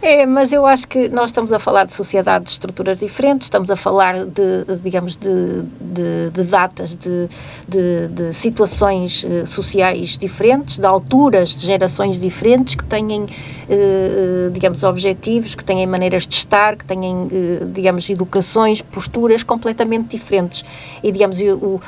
é, 0.00 0.24
mas 0.24 0.52
eu 0.52 0.64
acho 0.64 0.88
que 0.88 1.08
nós 1.08 1.30
estamos 1.30 1.52
a 1.52 1.58
falar 1.58 1.84
de 1.84 1.92
sociedades 1.92 2.46
de 2.46 2.52
estruturas 2.52 3.00
diferentes, 3.00 3.46
estamos 3.46 3.70
a 3.70 3.76
falar 3.76 4.24
de, 4.24 4.64
digamos, 4.82 5.16
de, 5.16 5.62
de, 5.80 6.30
de 6.32 6.42
datas, 6.44 6.94
de, 6.94 7.28
de, 7.68 8.08
de 8.08 8.32
situações 8.32 9.24
uh, 9.24 9.46
sociais 9.46 10.16
diferentes, 10.16 10.78
de 10.78 10.86
alturas, 10.86 11.54
de 11.54 11.66
gerações 11.66 12.18
diferentes, 12.18 12.74
que 12.74 12.84
têm, 12.84 13.20
uh, 13.22 14.50
digamos, 14.50 14.82
objetivos, 14.82 15.54
que 15.54 15.62
têm 15.62 15.86
maneiras 15.86 16.26
de 16.26 16.34
estar, 16.34 16.74
que 16.74 16.86
têm, 16.86 17.28
digamos, 17.72 18.08
educações, 18.08 18.80
posturas 18.80 19.42
completamente 19.42 20.16
diferentes. 20.16 20.64
E, 21.02 21.12
digamos, 21.12 21.38
o 21.40 21.80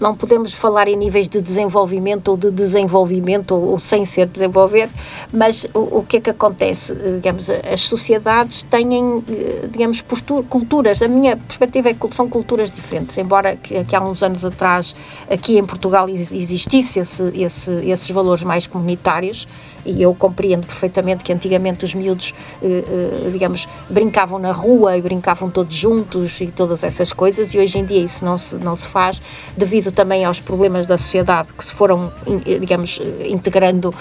não 0.00 0.14
podemos 0.14 0.52
falar 0.52 0.88
em 0.88 0.96
níveis 0.96 1.28
de 1.28 1.40
desenvolvimento 1.40 2.28
ou 2.28 2.36
de 2.36 2.50
desenvolvimento 2.50 3.54
ou, 3.54 3.70
ou 3.70 3.78
sem 3.78 4.04
ser 4.04 4.26
desenvolver, 4.26 4.88
mas 5.32 5.66
o, 5.74 5.98
o, 5.98 6.06
que 6.06 6.18
é 6.18 6.20
que 6.20 6.30
acontece? 6.30 6.92
Eh, 6.92 7.16
digamos, 7.16 7.48
as 7.50 7.80
sociedades 7.82 8.62
têm, 8.62 9.22
eh, 9.28 9.68
digamos, 9.70 10.04
culturas. 10.48 11.02
A 11.02 11.08
minha 11.08 11.36
perspectiva 11.36 11.90
é 11.90 11.94
que 11.94 12.14
são 12.14 12.28
culturas 12.28 12.72
diferentes, 12.72 13.16
embora 13.18 13.56
que, 13.56 13.84
que 13.84 13.96
há 13.96 14.02
uns 14.02 14.22
anos 14.22 14.44
atrás 14.44 14.94
aqui 15.30 15.58
em 15.58 15.64
Portugal 15.64 16.08
existisse 16.08 17.00
esse, 17.00 17.22
esse, 17.34 17.70
esses 17.84 18.10
valores 18.10 18.44
mais 18.44 18.66
comunitários, 18.66 19.46
e 19.86 20.02
eu 20.02 20.14
compreendo 20.14 20.66
perfeitamente 20.66 21.24
que 21.24 21.32
antigamente 21.32 21.84
os 21.84 21.94
miúdos, 21.94 22.34
eh, 22.62 22.84
eh, 22.86 23.30
digamos, 23.30 23.68
brincavam 23.88 24.38
na 24.38 24.52
rua 24.52 24.96
e 24.96 25.00
brincavam 25.00 25.48
todos 25.48 25.74
juntos 25.74 26.40
e 26.40 26.48
todas 26.48 26.82
essas 26.82 27.12
coisas, 27.12 27.54
e 27.54 27.58
hoje 27.58 27.78
em 27.78 27.84
dia 27.84 28.00
isso 28.00 28.24
não 28.24 28.36
se, 28.36 28.56
não 28.56 28.74
se 28.74 28.88
faz, 28.88 29.22
devido 29.56 29.92
também 29.92 30.24
aos 30.24 30.40
problemas 30.40 30.86
da 30.86 30.98
sociedade 30.98 31.52
que 31.52 31.64
se 31.64 31.72
foram, 31.72 32.12
eh, 32.46 32.58
digamos, 32.58 33.00
integrando 33.24 33.94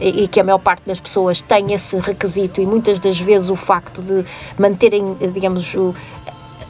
e 0.00 0.28
que 0.28 0.40
a 0.40 0.44
maior 0.44 0.58
parte 0.58 0.82
das 0.86 1.00
pessoas 1.00 1.40
tem 1.40 1.72
esse 1.72 1.96
requisito 1.98 2.60
e 2.60 2.66
muitas 2.66 2.98
das 2.98 3.18
vezes 3.18 3.48
o 3.50 3.56
facto 3.56 4.02
de 4.02 4.24
manterem, 4.58 5.16
digamos, 5.32 5.74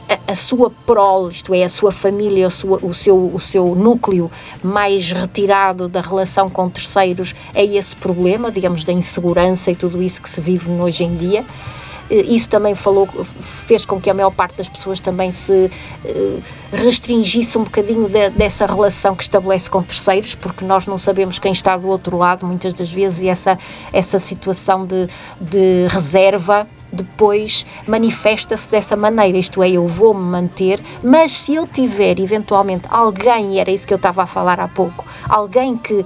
a, 0.09 0.31
a, 0.31 0.35
sua 0.35 0.71
prole, 0.85 1.31
isto 1.31 1.53
é, 1.53 1.63
a 1.63 1.69
sua 1.69 1.91
família, 1.91 2.47
a 2.47 2.49
sua, 2.49 2.79
o, 2.81 2.93
seu, 2.93 3.31
o 3.33 3.39
seu 3.39 3.75
núcleo 3.75 4.31
mais 4.63 5.11
retirado 5.11 5.87
da 5.87 6.01
relação 6.01 6.49
com 6.49 6.69
terceiros, 6.69 7.33
é 7.53 7.63
esse 7.63 7.95
problema, 7.95 8.51
digamos, 8.51 8.83
da 8.83 8.93
insegurança 8.93 9.71
e 9.71 9.75
tudo 9.75 10.01
isso 10.01 10.21
que 10.21 10.29
se 10.29 10.41
vive 10.41 10.69
hoje 10.69 11.03
em 11.03 11.15
dia. 11.15 11.45
Eh, 12.09 12.21
isso 12.21 12.49
também 12.49 12.75
falou, 12.75 13.07
fez 13.67 13.85
com 13.85 13.99
que 13.99 14.09
a 14.09 14.13
maior 14.13 14.31
parte 14.31 14.57
das 14.57 14.69
pessoas 14.69 14.99
também 14.99 15.31
se 15.31 15.71
eh, 16.05 16.37
restringisse 16.71 17.57
um 17.57 17.63
bocadinho 17.63 18.07
de, 18.07 18.29
dessa 18.29 18.65
relação 18.65 19.15
que 19.15 19.23
estabelece 19.23 19.69
com 19.69 19.81
terceiros, 19.81 20.35
porque 20.35 20.63
nós 20.63 20.85
não 20.87 20.97
sabemos 20.97 21.39
quem 21.39 21.51
está 21.51 21.75
do 21.77 21.87
outro 21.87 22.17
lado 22.17 22.45
muitas 22.45 22.73
das 22.73 22.91
vezes 22.91 23.21
e 23.21 23.27
essa, 23.27 23.57
essa 23.91 24.19
situação 24.19 24.85
de, 24.85 25.07
de 25.39 25.87
reserva 25.89 26.67
depois 26.95 27.65
manifesta-se 27.87 28.69
dessa 28.69 28.95
maneira, 28.95 29.37
isto 29.37 29.61
é, 29.61 29.69
eu 29.69 29.87
vou-me 29.87 30.23
manter, 30.23 30.79
mas 31.03 31.31
se 31.31 31.53
eu 31.53 31.67
tiver 31.67 32.19
eventualmente 32.19 32.87
alguém, 32.89 33.55
e 33.55 33.59
era 33.59 33.71
isso 33.71 33.87
que 33.87 33.93
eu 33.93 33.97
estava 33.97 34.23
a 34.23 34.27
falar 34.27 34.59
há 34.59 34.67
pouco, 34.67 35.05
alguém 35.27 35.77
que, 35.77 36.05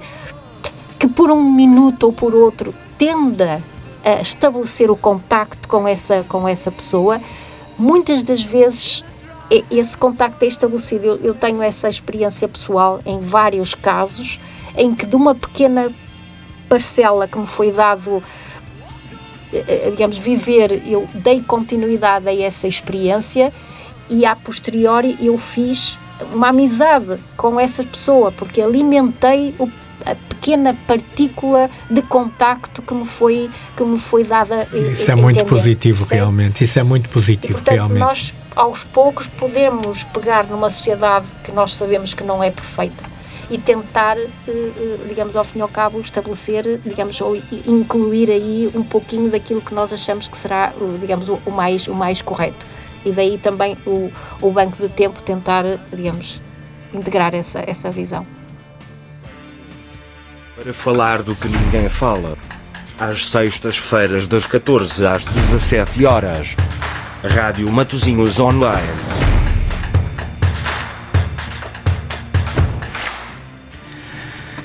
que 0.98 1.08
por 1.08 1.30
um 1.30 1.52
minuto 1.52 2.04
ou 2.04 2.12
por 2.12 2.34
outro 2.34 2.74
tenda 2.98 3.62
a 4.04 4.20
estabelecer 4.20 4.90
o 4.90 4.96
contacto 4.96 5.68
com 5.68 5.86
essa, 5.86 6.24
com 6.28 6.46
essa 6.46 6.70
pessoa, 6.70 7.20
muitas 7.78 8.22
das 8.22 8.42
vezes 8.42 9.04
esse 9.70 9.98
contacto 9.98 10.44
é 10.44 10.48
estabelecido. 10.48 11.04
Eu, 11.04 11.16
eu 11.16 11.34
tenho 11.34 11.60
essa 11.60 11.88
experiência 11.88 12.46
pessoal 12.46 13.00
em 13.04 13.18
vários 13.20 13.74
casos 13.74 14.38
em 14.76 14.94
que 14.94 15.04
de 15.04 15.16
uma 15.16 15.34
pequena 15.34 15.92
parcela 16.68 17.26
que 17.26 17.36
me 17.36 17.46
foi 17.46 17.72
dado 17.72 18.22
digamos, 19.90 20.18
viver, 20.18 20.82
eu 20.86 21.08
dei 21.14 21.40
continuidade 21.42 22.28
a 22.28 22.34
essa 22.34 22.68
experiência 22.68 23.52
e 24.08 24.24
a 24.24 24.34
posteriori 24.34 25.16
eu 25.20 25.36
fiz 25.38 25.98
uma 26.32 26.48
amizade 26.48 27.16
com 27.36 27.58
essa 27.58 27.82
pessoa, 27.82 28.30
porque 28.32 28.60
alimentei 28.60 29.54
o, 29.58 29.68
a 30.04 30.14
pequena 30.14 30.76
partícula 30.86 31.70
de 31.90 32.02
contacto 32.02 32.82
que 32.82 32.94
me 32.94 33.06
foi, 33.06 33.50
que 33.76 33.82
me 33.82 33.98
foi 33.98 34.24
dada. 34.24 34.68
Isso 34.72 35.10
é 35.10 35.14
muito 35.14 35.44
positivo, 35.44 36.04
realmente. 36.04 36.64
Isso 36.64 36.78
é 36.78 36.82
muito 36.82 37.08
positivo, 37.08 37.52
e, 37.52 37.54
portanto, 37.54 37.74
realmente. 37.74 37.98
Nós, 37.98 38.34
aos 38.54 38.84
poucos, 38.84 39.26
podemos 39.26 40.04
pegar 40.04 40.44
numa 40.44 40.68
sociedade 40.68 41.28
que 41.42 41.52
nós 41.52 41.74
sabemos 41.74 42.14
que 42.14 42.22
não 42.22 42.42
é 42.42 42.50
perfeita 42.50 43.09
e 43.50 43.58
tentar, 43.58 44.16
eh, 44.16 44.28
eh, 44.46 44.98
digamos, 45.08 45.36
ao 45.36 45.44
fim 45.44 45.58
e 45.58 45.62
ao 45.62 45.68
cabo, 45.68 46.00
estabelecer, 46.00 46.80
digamos, 46.84 47.20
ou 47.20 47.36
incluir 47.66 48.30
aí 48.30 48.70
um 48.74 48.82
pouquinho 48.84 49.28
daquilo 49.30 49.60
que 49.60 49.74
nós 49.74 49.92
achamos 49.92 50.28
que 50.28 50.36
será, 50.36 50.72
digamos, 51.00 51.28
o 51.28 51.50
mais, 51.50 51.88
o 51.88 51.94
mais 51.94 52.22
correto. 52.22 52.64
E 53.04 53.10
daí 53.10 53.38
também 53.38 53.76
o, 53.86 54.10
o 54.40 54.50
banco 54.52 54.76
de 54.76 54.88
tempo 54.88 55.20
tentar, 55.22 55.64
digamos, 55.92 56.40
integrar 56.94 57.34
essa, 57.34 57.62
essa 57.66 57.90
visão. 57.90 58.24
Para 60.54 60.72
falar 60.72 61.22
do 61.22 61.34
que 61.34 61.48
ninguém 61.48 61.88
fala, 61.88 62.36
às 62.98 63.26
sextas-feiras 63.26 64.26
das 64.26 64.46
14 64.46 65.06
às 65.06 65.24
17 65.24 66.04
horas, 66.04 66.54
Rádio 67.24 67.70
Matozinhos 67.70 68.38
Online. 68.38 69.39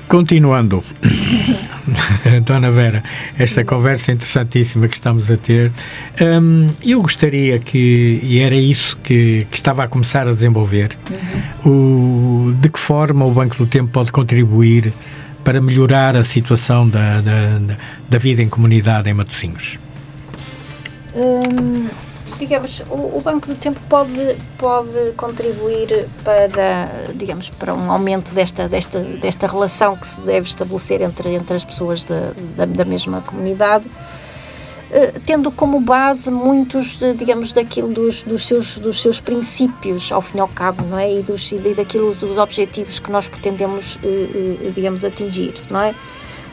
Continuando, 0.07 0.83
Dona 2.45 2.69
Vera, 2.69 3.03
esta 3.39 3.65
conversa 3.65 4.11
interessantíssima 4.11 4.87
que 4.87 4.93
estamos 4.93 5.31
a 5.31 5.37
ter, 5.37 5.71
um, 6.21 6.67
eu 6.83 7.01
gostaria 7.01 7.57
que, 7.57 8.19
e 8.23 8.39
era 8.39 8.55
isso 8.55 8.97
que, 8.97 9.47
que 9.49 9.57
estava 9.57 9.83
a 9.83 9.87
começar 9.87 10.27
a 10.27 10.31
desenvolver, 10.31 10.97
uhum. 11.65 12.49
o, 12.49 12.53
de 12.53 12.69
que 12.69 12.79
forma 12.79 13.25
o 13.25 13.31
Banco 13.31 13.57
do 13.57 13.65
Tempo 13.65 13.91
pode 13.91 14.11
contribuir 14.11 14.93
para 15.43 15.59
melhorar 15.59 16.15
a 16.15 16.23
situação 16.23 16.87
da, 16.87 17.21
da, 17.21 17.75
da 18.07 18.17
vida 18.17 18.41
em 18.41 18.49
comunidade 18.49 19.09
em 19.09 19.13
Matosinhos? 19.13 19.79
Hum, 21.15 21.87
digamos, 22.37 22.81
o, 22.89 23.17
o, 23.17 23.21
Banco 23.23 23.47
do 23.47 23.55
Tempo 23.55 23.79
pode, 23.89 24.37
pode 24.57 25.11
contribuir 25.15 26.07
para, 26.23 26.89
digamos, 27.13 27.49
para 27.49 27.73
um 27.73 27.91
aumento 27.91 28.33
desta, 28.33 28.67
desta, 28.67 28.99
desta 28.99 29.47
relação 29.47 29.95
que 29.95 30.07
se 30.07 30.19
deve 30.21 30.47
estabelecer 30.47 31.01
entre, 31.01 31.33
entre 31.33 31.55
as 31.55 31.63
pessoas 31.63 32.03
da, 32.03 32.31
da, 32.55 32.65
da 32.65 32.85
mesma 32.85 33.21
comunidade. 33.21 33.85
tendo 35.25 35.51
como 35.51 35.79
base 35.79 36.29
muitos, 36.29 36.99
digamos, 37.17 37.51
daquilo 37.51 37.89
dos, 37.89 38.23
dos, 38.23 38.45
seus, 38.45 38.77
dos 38.77 39.01
seus 39.01 39.19
princípios, 39.19 40.11
ao 40.11 40.21
fim 40.21 40.37
e 40.37 40.41
ao 40.41 40.47
cabo, 40.47 40.83
não 40.85 40.99
é? 40.99 41.11
E, 41.11 41.21
dos, 41.21 41.51
e 41.51 41.73
daquilo 41.73 42.13
dos 42.13 42.37
objetivos 42.37 42.99
que 42.99 43.11
nós 43.11 43.27
pretendemos, 43.27 43.99
digamos, 44.73 45.03
atingir, 45.03 45.53
não 45.69 45.81
é? 45.81 45.95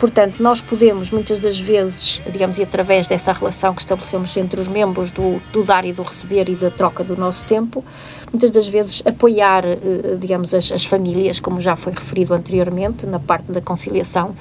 Portanto, 0.03 0.43
nós 0.43 0.61
podemos, 0.61 1.13
muitas 1.13 1.39
das 1.39 1.61
vezes, 1.61 2.21
digamos, 2.33 2.59
e 2.59 2.63
através 2.65 3.07
dessa 3.07 3.31
relação 3.31 3.73
que 3.73 3.83
estabelecemos 3.83 4.37
entre 4.37 4.61
os 4.61 4.67
membros 4.67 5.13
do, 5.13 5.41
do 5.53 5.63
dar 5.63 5.85
e 5.85 5.93
do 5.93 6.03
receber 6.03 6.49
e 6.49 6.57
da 6.57 6.73
troca 6.73 7.05
do 7.05 7.17
nosso 7.17 7.45
tempo, 7.45 7.85
muitas 8.33 8.51
das 8.51 8.67
vezes 8.67 9.01
apoiar, 9.07 9.65
eh, 9.65 9.79
digamos, 10.19 10.53
as, 10.55 10.73
as 10.73 10.85
famílias, 10.85 11.39
como 11.39 11.61
já 11.61 11.77
foi 11.77 11.93
referido 11.93 12.35
anteriormente, 12.35 13.07
na 13.07 13.21
parte 13.21 13.53
da 13.53 13.61
conciliação 13.61 14.35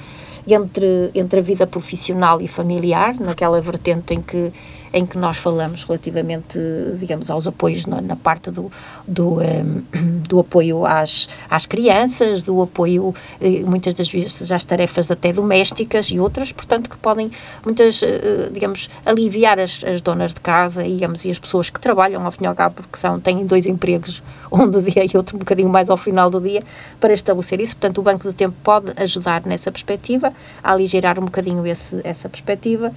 entre, 0.48 1.12
entre 1.14 1.38
a 1.38 1.42
vida 1.44 1.64
profissional 1.64 2.40
e 2.40 2.48
familiar, 2.48 3.14
naquela 3.20 3.60
vertente 3.60 4.14
em 4.14 4.20
que 4.20 4.52
em 4.92 5.04
que 5.04 5.18
nós 5.18 5.36
falamos 5.36 5.84
relativamente, 5.84 6.58
digamos, 6.98 7.30
aos 7.30 7.46
apoios 7.46 7.86
na, 7.86 8.00
na 8.00 8.16
parte 8.16 8.50
do, 8.50 8.70
do, 9.06 9.34
um, 9.36 9.42
ehm, 9.42 10.22
do 10.28 10.40
apoio 10.40 10.86
às, 10.86 11.28
às 11.50 11.66
crianças, 11.66 12.42
do 12.42 12.62
apoio, 12.62 13.14
eh, 13.40 13.62
muitas 13.64 13.94
das 13.94 14.10
vezes, 14.10 14.50
às 14.50 14.64
tarefas 14.64 15.10
até 15.10 15.32
domésticas 15.32 16.06
e 16.06 16.20
outras, 16.20 16.52
portanto, 16.52 16.88
que 16.88 16.96
podem, 16.96 17.30
muitas, 17.64 18.02
eh, 18.02 18.50
digamos, 18.52 18.88
aliviar 19.04 19.58
as, 19.58 19.82
as 19.84 20.00
donas 20.00 20.32
de 20.32 20.40
casa 20.40 20.82
digamos, 21.02 21.24
e 21.24 21.30
as 21.30 21.38
pessoas 21.38 21.70
que 21.70 21.80
trabalham, 21.80 22.24
ao 22.24 22.30
fim 22.30 22.44
e 22.44 22.46
ao 22.46 22.54
cabo, 22.54 22.76
porque 22.76 22.96
são, 22.96 23.18
têm 23.18 23.44
dois 23.46 23.66
empregos, 23.66 24.22
um 24.50 24.68
do 24.68 24.82
dia 24.82 25.04
e 25.04 25.16
outro 25.16 25.36
um 25.36 25.38
bocadinho 25.38 25.68
mais 25.68 25.90
ao 25.90 25.96
final 25.96 26.30
do 26.30 26.40
dia, 26.40 26.62
para 27.00 27.12
estabelecer 27.12 27.60
isso. 27.60 27.76
Portanto, 27.76 27.98
o 27.98 28.02
Banco 28.02 28.28
de 28.28 28.34
Tempo 28.34 28.54
pode 28.62 28.92
ajudar 28.96 29.44
nessa 29.46 29.70
perspectiva, 29.70 30.32
a 30.62 30.72
aligerar 30.72 31.18
um 31.18 31.24
bocadinho 31.24 31.66
esse, 31.66 32.00
essa 32.04 32.28
perspectiva 32.28 32.92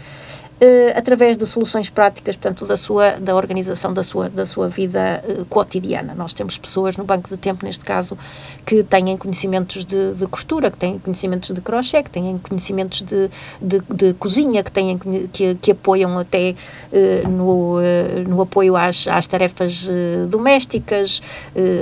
através 0.95 1.37
de 1.37 1.45
soluções 1.45 1.89
práticas, 1.89 2.35
portanto, 2.35 2.65
da 2.65 2.77
sua 2.77 3.11
da 3.11 3.35
organização 3.35 3.93
da 3.93 4.03
sua 4.03 4.29
da 4.29 4.45
sua 4.45 4.69
vida 4.69 5.23
uh, 5.27 5.45
cotidiana. 5.45 6.13
Nós 6.15 6.33
temos 6.33 6.57
pessoas 6.57 6.95
no 6.95 7.03
banco 7.03 7.29
de 7.29 7.37
tempo, 7.37 7.65
neste 7.65 7.83
caso, 7.83 8.17
que 8.65 8.83
têm 8.83 9.17
conhecimentos 9.17 9.85
de, 9.85 10.13
de 10.13 10.27
costura, 10.27 10.71
que 10.71 10.77
têm 10.77 10.97
conhecimentos 10.99 11.53
de 11.53 11.59
crochê, 11.61 12.01
que 12.01 12.09
têm 12.09 12.37
conhecimentos 12.37 13.01
de, 13.01 13.29
de, 13.61 13.81
de 13.93 14.13
cozinha, 14.13 14.63
que 14.63 14.71
têm 14.71 14.97
que, 15.31 15.55
que 15.55 15.71
apoiam 15.71 16.17
até 16.17 16.55
uh, 16.91 17.27
no, 17.29 17.79
no 18.27 18.41
apoio 18.41 18.75
às, 18.75 19.07
às 19.07 19.27
tarefas 19.27 19.89
domésticas, 20.29 21.21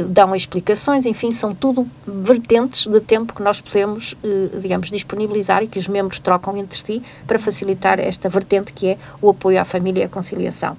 dão 0.09 0.36
explicações, 0.36 1.05
enfim, 1.05 1.32
são 1.32 1.53
tudo 1.53 1.88
vertentes 2.05 2.88
de 2.88 2.99
tempo 2.99 3.34
que 3.34 3.41
nós 3.41 3.61
podemos, 3.61 4.15
digamos, 4.59 4.89
disponibilizar 4.89 5.63
e 5.63 5.67
que 5.67 5.80
os 5.80 5.88
membros 5.88 6.19
trocam 6.19 6.57
entre 6.57 6.80
si 6.80 7.01
para 7.28 7.38
facilitar 7.38 7.99
esta 7.99 8.30
vertente 8.30 8.62
que 8.72 8.89
é 8.89 8.97
o 9.22 9.30
apoio 9.30 9.59
à 9.59 9.66
família 9.66 10.01
e 10.01 10.05
à 10.05 10.09
conciliação. 10.09 10.78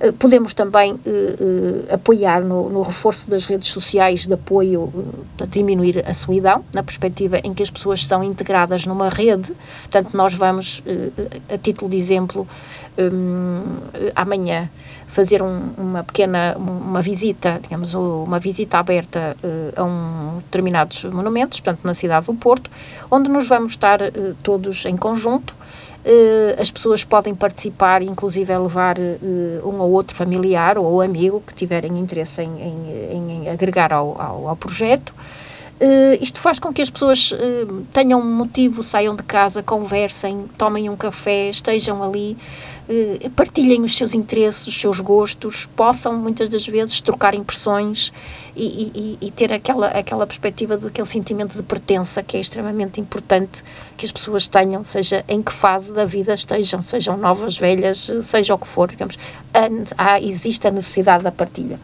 Eh, 0.00 0.12
podemos 0.12 0.54
também 0.54 0.92
uh, 0.92 0.96
uh, 0.96 1.94
apoiar 1.94 2.40
no, 2.42 2.68
no, 2.70 2.82
reforço 2.82 3.28
das 3.28 3.46
redes 3.46 3.68
sociais 3.70 4.26
de 4.26 4.32
apoio 4.32 4.92
para 5.36 5.46
diminuir 5.46 6.04
a 6.08 6.14
solidão, 6.14 6.64
na 6.72 6.82
perspectiva 6.82 7.38
em 7.42 7.52
que 7.52 7.62
as 7.62 7.70
pessoas 7.70 8.06
são 8.06 8.22
integradas 8.22 8.86
numa 8.86 9.08
rede. 9.08 9.52
Portanto, 9.82 10.16
nós 10.16 10.34
vamos, 10.34 10.82
a 11.52 11.58
título 11.58 11.90
de 11.90 11.96
exemplo, 11.96 12.46
um, 12.96 13.62
amanhã 14.14 14.70
fazer 15.08 15.42
um, 15.42 15.70
uma 15.76 16.04
pequena 16.04 16.54
uma 16.56 17.02
visita, 17.02 17.58
digamos, 17.62 17.94
uma 17.94 18.38
visita 18.38 18.78
aberta 18.78 19.36
a 19.74 19.82
um 19.82 20.38
determinados 20.38 21.04
monumentos, 21.04 21.60
portanto, 21.60 21.84
na 21.84 21.94
cidade 21.94 22.26
do 22.26 22.34
Porto, 22.34 22.70
onde 23.10 23.28
nos 23.28 23.48
vamos 23.48 23.72
estar 23.72 24.00
todos 24.42 24.84
em 24.84 24.96
conjunto 24.96 25.56
as 26.58 26.70
pessoas 26.70 27.04
podem 27.04 27.34
participar, 27.34 28.02
inclusive 28.02 28.52
é 28.52 28.58
levar 28.58 28.98
uh, 28.98 29.68
um 29.68 29.78
ou 29.80 29.90
outro 29.90 30.16
familiar 30.16 30.78
ou 30.78 31.02
amigo 31.02 31.42
que 31.46 31.52
tiverem 31.52 31.98
interesse 31.98 32.42
em, 32.42 32.60
em, 32.60 33.42
em 33.42 33.48
agregar 33.48 33.92
ao, 33.92 34.20
ao, 34.20 34.48
ao 34.48 34.56
projeto. 34.56 35.12
Uh, 35.80 36.18
isto 36.20 36.40
faz 36.40 36.58
com 36.58 36.72
que 36.72 36.82
as 36.82 36.90
pessoas 36.90 37.30
uh, 37.30 37.86
tenham 37.92 38.20
um 38.20 38.34
motivo, 38.34 38.82
saiam 38.82 39.14
de 39.14 39.22
casa, 39.22 39.62
conversem, 39.62 40.46
tomem 40.56 40.90
um 40.90 40.96
café, 40.96 41.50
estejam 41.50 42.02
ali, 42.02 42.36
uh, 42.88 43.30
partilhem 43.30 43.82
os 43.82 43.96
seus 43.96 44.14
interesses, 44.14 44.66
os 44.66 44.80
seus 44.80 45.00
gostos, 45.00 45.66
possam 45.76 46.16
muitas 46.18 46.48
das 46.48 46.66
vezes 46.66 47.00
trocar 47.00 47.34
impressões 47.34 48.12
e, 48.56 49.18
e, 49.22 49.26
e 49.26 49.30
ter 49.30 49.52
aquela, 49.52 49.88
aquela 49.88 50.26
perspectiva 50.26 50.76
daquele 50.76 51.06
sentimento 51.06 51.56
de 51.56 51.62
pertença 51.62 52.22
que 52.22 52.36
é 52.36 52.40
extremamente 52.40 53.00
importante 53.00 53.62
que 53.96 54.04
as 54.04 54.12
pessoas 54.12 54.48
tenham, 54.48 54.82
seja 54.82 55.24
em 55.28 55.42
que 55.42 55.52
fase 55.52 55.92
da 55.92 56.04
vida 56.04 56.34
estejam, 56.34 56.82
sejam 56.82 57.16
novas, 57.16 57.56
velhas, 57.56 58.10
seja 58.22 58.54
o 58.54 58.58
que 58.58 58.66
for, 58.66 58.88
digamos, 58.88 59.18
há, 59.96 60.20
existe 60.20 60.66
a 60.66 60.70
necessidade 60.70 61.22
da 61.22 61.30
partilha. 61.30 61.78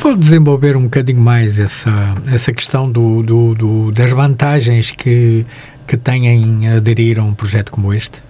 Pode 0.00 0.20
desenvolver 0.20 0.76
um 0.76 0.84
bocadinho 0.84 1.20
mais 1.20 1.58
essa, 1.58 1.90
essa 2.32 2.52
questão 2.52 2.90
do, 2.90 3.22
do, 3.22 3.54
do, 3.54 3.92
das 3.92 4.12
vantagens 4.12 4.92
que, 4.92 5.44
que 5.86 5.96
têm 5.96 6.28
em 6.28 6.68
aderir 6.68 7.18
a 7.18 7.22
um 7.24 7.34
projeto 7.34 7.72
como 7.72 7.92
este? 7.92 8.27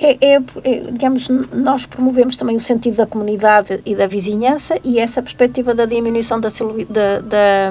É, 0.00 0.16
é, 0.20 0.34
é, 0.36 0.80
digamos, 0.92 1.28
nós 1.52 1.84
promovemos 1.84 2.36
também 2.36 2.56
o 2.56 2.60
sentido 2.60 2.96
da 2.96 3.06
comunidade 3.06 3.80
e 3.84 3.96
da 3.96 4.06
vizinhança 4.06 4.78
e 4.84 4.98
essa 5.00 5.20
perspectiva 5.20 5.74
da 5.74 5.86
diminuição 5.86 6.40
da, 6.40 6.48
da, 6.48 7.70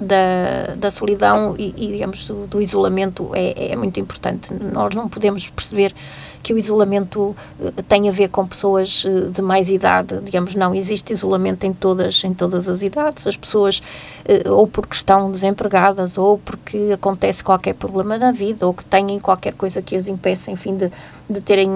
da, 0.00 0.74
da, 0.76 0.90
solidão 0.90 1.54
e, 1.56 1.72
e 1.76 1.92
digamos, 1.92 2.24
do, 2.26 2.46
do 2.48 2.60
isolamento 2.60 3.30
é, 3.34 3.72
é 3.72 3.76
muito 3.76 4.00
importante. 4.00 4.52
Nós 4.52 4.94
não 4.96 5.08
podemos 5.08 5.48
perceber 5.48 5.94
que 6.42 6.54
o 6.54 6.58
isolamento 6.58 7.36
uh, 7.58 7.82
tem 7.88 8.08
a 8.08 8.12
ver 8.12 8.28
com 8.28 8.46
pessoas 8.46 9.04
uh, 9.04 9.30
de 9.30 9.42
mais 9.42 9.68
idade, 9.70 10.18
digamos, 10.22 10.54
não 10.54 10.74
existe 10.74 11.12
isolamento 11.12 11.64
em 11.64 11.72
todas, 11.72 12.22
em 12.24 12.32
todas 12.32 12.68
as 12.68 12.82
idades, 12.82 13.26
as 13.26 13.36
pessoas 13.36 13.78
uh, 14.24 14.52
ou 14.52 14.66
porque 14.66 14.94
estão 14.94 15.30
desempregadas 15.30 16.16
ou 16.18 16.38
porque 16.38 16.90
acontece 16.92 17.44
qualquer 17.44 17.74
problema 17.74 18.16
na 18.16 18.32
vida 18.32 18.66
ou 18.66 18.74
que 18.74 18.84
têm 18.84 19.18
qualquer 19.18 19.54
coisa 19.54 19.82
que 19.82 19.94
as 19.94 20.08
impeça, 20.08 20.50
enfim, 20.50 20.76
de, 20.76 20.90
de 21.28 21.40
terem 21.40 21.70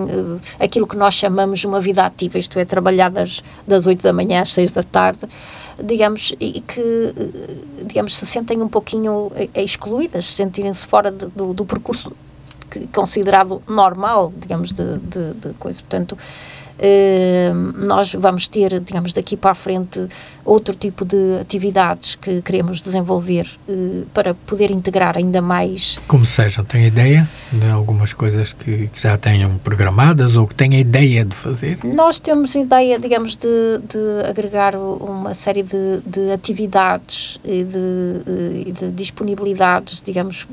aquilo 0.59 0.87
que 0.87 0.97
nós 0.97 1.15
chamamos 1.15 1.65
uma 1.65 1.81
vida 1.81 2.05
ativa, 2.05 2.39
isto 2.39 2.59
é, 2.59 2.65
trabalhar 2.65 3.11
das, 3.11 3.43
das 3.67 3.87
8 3.87 4.03
da 4.03 4.13
manhã 4.13 4.43
às 4.43 4.53
6 4.53 4.73
da 4.73 4.83
tarde, 4.83 5.21
digamos, 5.83 6.35
e 6.41 6.61
que, 6.61 7.15
digamos, 7.85 8.17
se 8.17 8.27
sentem 8.27 8.61
um 8.63 8.69
pouquinho 8.69 9.31
excluídas, 9.55 10.27
sentirem-se 10.27 10.87
fora 10.87 11.11
de, 11.11 11.27
do, 11.27 11.53
do 11.53 11.65
percurso 11.65 12.13
considerado 12.93 13.63
normal, 13.69 14.33
digamos, 14.37 14.75
de, 14.75 14.99
de, 14.99 15.35
de 15.35 15.53
coisa. 15.55 15.81
Portanto, 15.83 16.17
nós 17.77 18.13
vamos 18.15 18.49
ter, 18.49 18.81
digamos, 18.81 19.13
daqui 19.13 19.37
para 19.37 19.53
a 19.53 19.55
frente 19.55 20.07
outro 20.45 20.75
tipo 20.75 21.05
de 21.05 21.39
atividades 21.41 22.17
que 22.17 22.43
queremos 22.43 22.81
desenvolver 22.81 23.49
eh, 23.69 24.03
para 24.13 24.35
poder 24.35 24.71
integrar 24.71 25.17
ainda 25.17 25.41
mais. 25.41 25.99
Como 26.07 26.27
sejam, 26.27 26.65
tem 26.65 26.87
ideia 26.87 27.29
de 27.53 27.71
algumas 27.71 28.13
coisas 28.13 28.53
que, 28.53 28.89
que 28.89 29.01
já 29.01 29.17
tenham 29.17 29.57
programadas 29.59 30.37
ou 30.37 30.47
que 30.47 30.55
tenham 30.55 30.79
ideia 30.79 31.25
de 31.25 31.35
fazer? 31.35 31.79
Nós 31.85 32.21
temos 32.21 32.55
ideia, 32.55 32.99
digamos, 32.99 33.37
de, 33.37 33.49
de 33.89 34.29
agregar 34.29 34.75
uma 34.77 35.33
série 35.33 35.63
de, 35.63 36.01
de 36.05 36.33
atividades 36.33 37.39
e 37.45 37.65
de, 37.65 38.73
de, 38.73 38.91
disponibilidades, 38.91 40.03
digamos, 40.03 40.47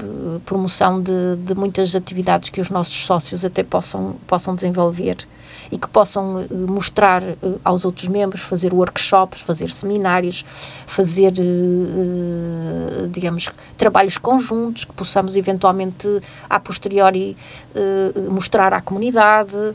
promoção 0.45 1.01
de, 1.01 1.35
de 1.37 1.53
muitas 1.53 1.95
atividades 1.95 2.49
que 2.49 2.61
os 2.61 2.69
nossos 2.69 2.95
sócios 3.05 3.43
até 3.43 3.63
possam, 3.63 4.15
possam 4.27 4.55
desenvolver 4.55 5.17
e 5.71 5.77
que 5.77 5.87
possam 5.87 6.45
uh, 6.45 6.67
mostrar 6.67 7.23
uh, 7.23 7.59
aos 7.63 7.85
outros 7.85 8.07
membros, 8.07 8.41
fazer 8.41 8.73
workshops, 8.73 9.41
fazer 9.41 9.71
seminários, 9.71 10.43
fazer, 10.85 11.33
uh, 11.39 13.07
digamos, 13.07 13.49
trabalhos 13.77 14.17
conjuntos 14.17 14.83
que 14.83 14.93
possamos 14.93 15.35
eventualmente 15.35 16.07
a 16.49 16.59
posteriori 16.59 17.37
mostrar 18.29 18.73
à 18.73 18.81
comunidade, 18.81 19.73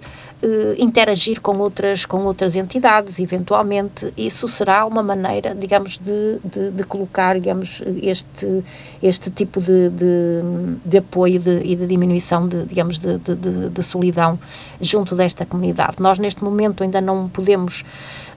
interagir 0.78 1.40
com 1.40 1.56
outras, 1.58 2.04
com 2.04 2.24
outras 2.24 2.56
entidades, 2.56 3.18
eventualmente. 3.18 4.12
Isso 4.16 4.46
será 4.46 4.84
uma 4.84 5.02
maneira, 5.02 5.54
digamos, 5.54 5.98
de, 5.98 6.38
de, 6.44 6.70
de 6.70 6.84
colocar, 6.84 7.34
digamos, 7.34 7.82
este, 8.02 8.62
este 9.02 9.30
tipo 9.30 9.60
de, 9.60 9.90
de, 9.90 10.42
de 10.84 10.98
apoio 10.98 11.36
e 11.64 11.74
de 11.74 11.86
diminuição 11.86 12.46
de, 12.46 12.64
digamos, 12.64 12.98
de, 12.98 13.18
de, 13.18 13.70
de 13.70 13.82
solidão 13.82 14.38
junto 14.80 15.14
desta 15.14 15.46
comunidade. 15.46 15.96
Nós, 16.00 16.18
neste 16.18 16.44
momento, 16.44 16.82
ainda 16.82 17.00
não 17.00 17.28
podemos. 17.28 17.84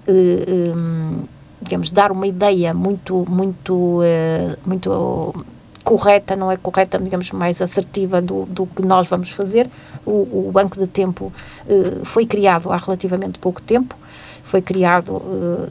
Uh, 0.08 0.76
um, 0.76 1.24
digamos, 1.62 1.92
dar 1.92 2.10
uma 2.10 2.26
ideia 2.26 2.74
muito, 2.74 3.26
muito, 3.28 4.00
muito 4.66 5.36
correta, 5.90 6.36
não 6.36 6.52
é 6.52 6.56
correta, 6.56 7.00
digamos, 7.00 7.32
mais 7.32 7.64
assertiva 7.64 8.22
do, 8.22 8.46
do 8.46 8.68
que 8.68 8.84
nós 8.84 9.08
vamos 9.08 9.32
fazer. 9.32 9.68
O, 10.06 10.50
o 10.50 10.52
Banco 10.54 10.78
de 10.78 10.86
Tempo 10.86 11.34
uh, 11.66 12.06
foi 12.06 12.28
criado 12.28 12.72
há 12.72 12.78
relativamente 12.78 13.40
pouco 13.40 13.60
tempo 13.60 13.96
foi 14.42 14.64
criado, 14.64 15.22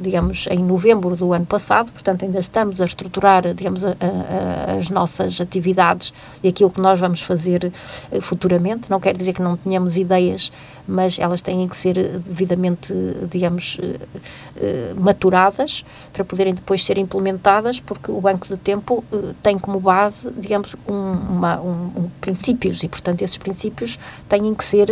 digamos, 0.01 0.47
em 0.49 0.61
novembro 0.61 1.17
do 1.17 1.33
ano 1.33 1.45
passado, 1.45 1.91
portanto 1.91 2.25
ainda 2.25 2.39
estamos 2.39 2.81
a 2.81 2.85
estruturar, 2.85 3.53
digamos, 3.53 3.85
a, 3.85 3.89
a, 3.91 4.79
as 4.79 4.89
nossas 4.89 5.41
atividades 5.41 6.15
e 6.45 6.49
aquilo 6.49 6.71
que 6.71 6.81
nós 6.81 7.01
vamos 7.01 7.21
fazer 7.21 7.73
futuramente. 8.21 8.89
Não 8.89 9.01
quer 9.01 9.17
dizer 9.17 9.33
que 9.33 9.43
não 9.43 9.57
tenhamos 9.57 9.97
ideias, 9.97 10.53
mas 10.89 11.19
elas 11.19 11.41
têm 11.41 11.69
que 11.69 11.77
ser 11.77 12.19
devidamente, 12.19 12.93
digamos, 13.31 13.79
maturadas 14.97 15.85
para 16.13 16.25
poderem 16.25 16.55
depois 16.55 16.85
ser 16.85 16.99
implementadas, 16.99 17.79
porque 17.79 18.11
o 18.11 18.21
Banco 18.21 18.49
de 18.49 18.57
Tempo 18.57 19.05
tem 19.43 19.59
como 19.59 19.79
base, 19.79 20.31
digamos, 20.37 20.75
um, 20.89 20.95
uma, 20.95 21.61
um, 21.61 21.93
um 21.97 22.11
princípios 22.21 22.83
e, 22.83 22.89
portanto, 22.89 23.23
esses 23.23 23.39
princípios 23.39 23.99
têm 24.29 24.55
que 24.55 24.65
ser, 24.65 24.89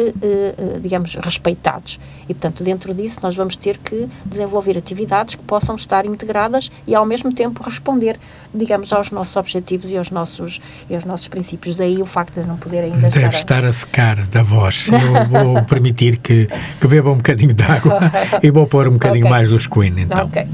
digamos, 0.81 1.15
respeitados. 1.17 1.99
E, 2.29 2.35
portanto, 2.35 2.63
dentro 2.63 2.95
disso 2.95 3.19
nós 3.23 3.35
vamos 3.35 3.57
ter 3.57 3.79
que 3.79 4.09
desenvolver 4.25 4.77
atividades 4.77 5.35
que 5.35 5.43
possam 5.43 5.75
estar 5.77 6.05
integradas 6.05 6.71
e, 6.87 6.95
ao 6.95 7.07
mesmo 7.07 7.33
tempo, 7.33 7.63
responder, 7.63 8.19
digamos, 8.55 8.93
aos 8.93 9.11
nossos 9.11 9.37
objetivos 9.37 9.93
e 9.93 9.97
aos 9.97 10.11
nossos, 10.11 10.61
e 10.89 10.95
aos 10.95 11.05
nossos 11.05 11.29
princípios. 11.29 11.77
Daí 11.77 12.01
o 12.03 12.07
facto 12.07 12.41
de 12.41 12.47
não 12.47 12.57
poder 12.57 12.85
ainda 12.85 13.09
Deve 13.09 13.19
estar 13.19 13.25
a, 13.25 13.37
estar 13.37 13.65
a 13.65 13.73
secar 13.73 14.27
da 14.27 14.43
voz. 14.43 14.89
Eu 14.89 15.29
vou 15.29 15.63
permitir 15.87 16.19
que, 16.19 16.49
que 16.81 16.89
beba 16.89 17.11
um 17.11 17.17
bocadinho 17.17 17.53
de 17.53 17.63
água 17.63 17.99
e 18.43 18.51
vou 18.51 18.67
pôr 18.67 18.89
um 18.89 18.93
bocadinho 18.93 19.27
okay. 19.27 19.31
mais 19.31 19.49
dos 19.49 19.67
Queen, 19.67 19.95
então. 19.99 20.25
Ok. 20.25 20.47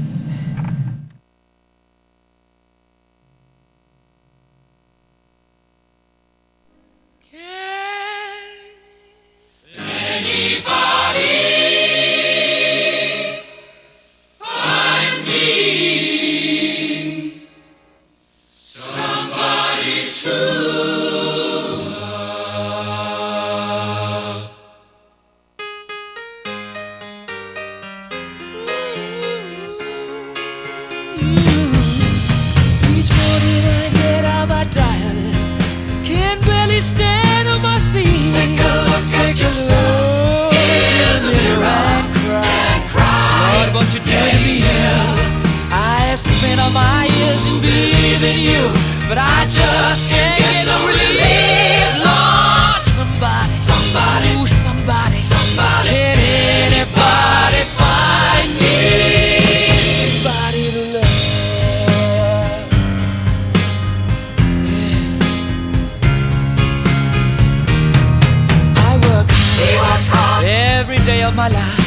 every 70.83 70.99
day 71.05 71.23
of 71.23 71.33
my 71.33 71.47
life. 71.47 71.79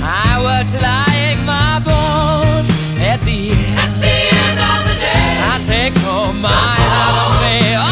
I 0.00 0.38
work 0.46 0.70
till 0.70 0.86
I 0.86 1.10
ache 1.26 1.42
my 1.42 1.82
bones. 1.82 2.70
At 3.02 3.18
the 3.26 3.50
end, 3.50 3.78
at 3.82 3.92
the 3.98 4.18
end 4.46 4.58
of 4.70 4.80
the 4.86 4.96
day, 5.02 5.26
I 5.50 5.54
take 5.66 5.94
home 6.06 6.38
my 6.46 6.54
heart 6.54 7.16
of 7.26 7.32
me. 7.42 7.58
Oh, 7.74 7.90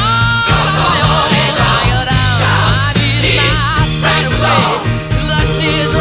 my 0.78 0.98
own. 1.10 1.30
I 1.58 1.82
go 1.90 2.00
down, 2.06 2.38
my 2.46 2.94
knees, 2.94 3.34
and 3.34 3.42
I 3.42 3.82
straight 3.98 4.30
away 4.30 4.62
till 5.10 5.26
the 5.26 5.42
tears 5.58 5.92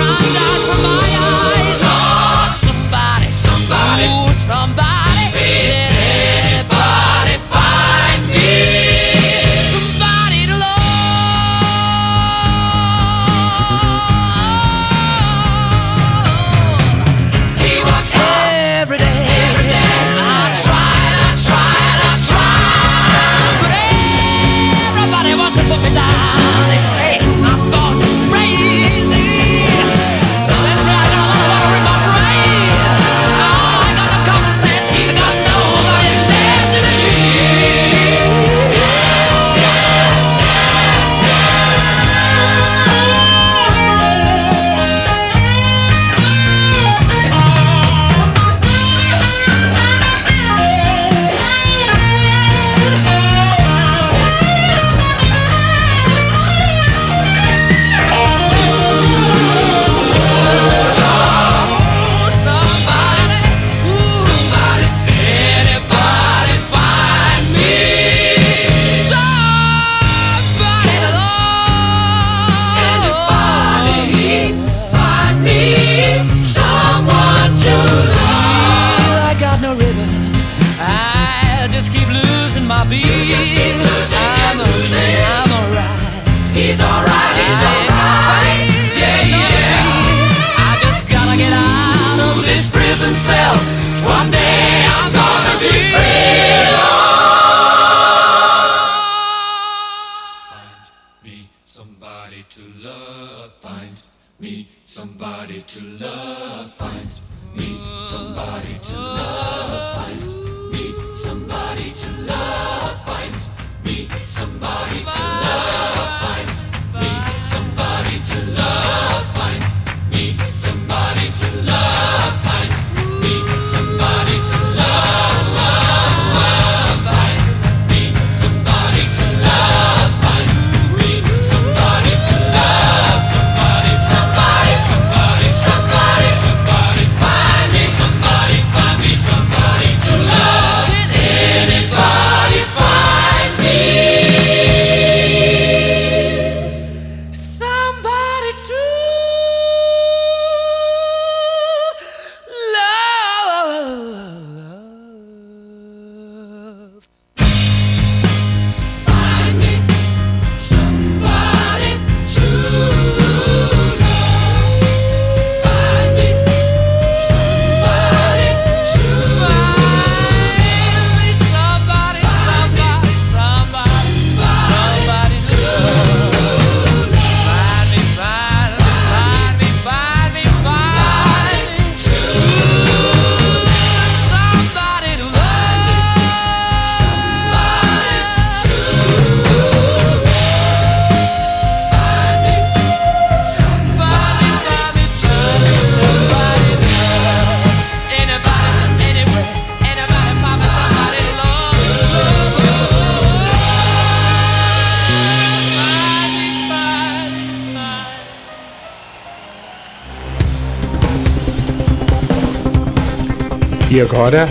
agora, 214.23 214.47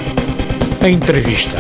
a 0.83 0.89
entrevista. 0.91 1.57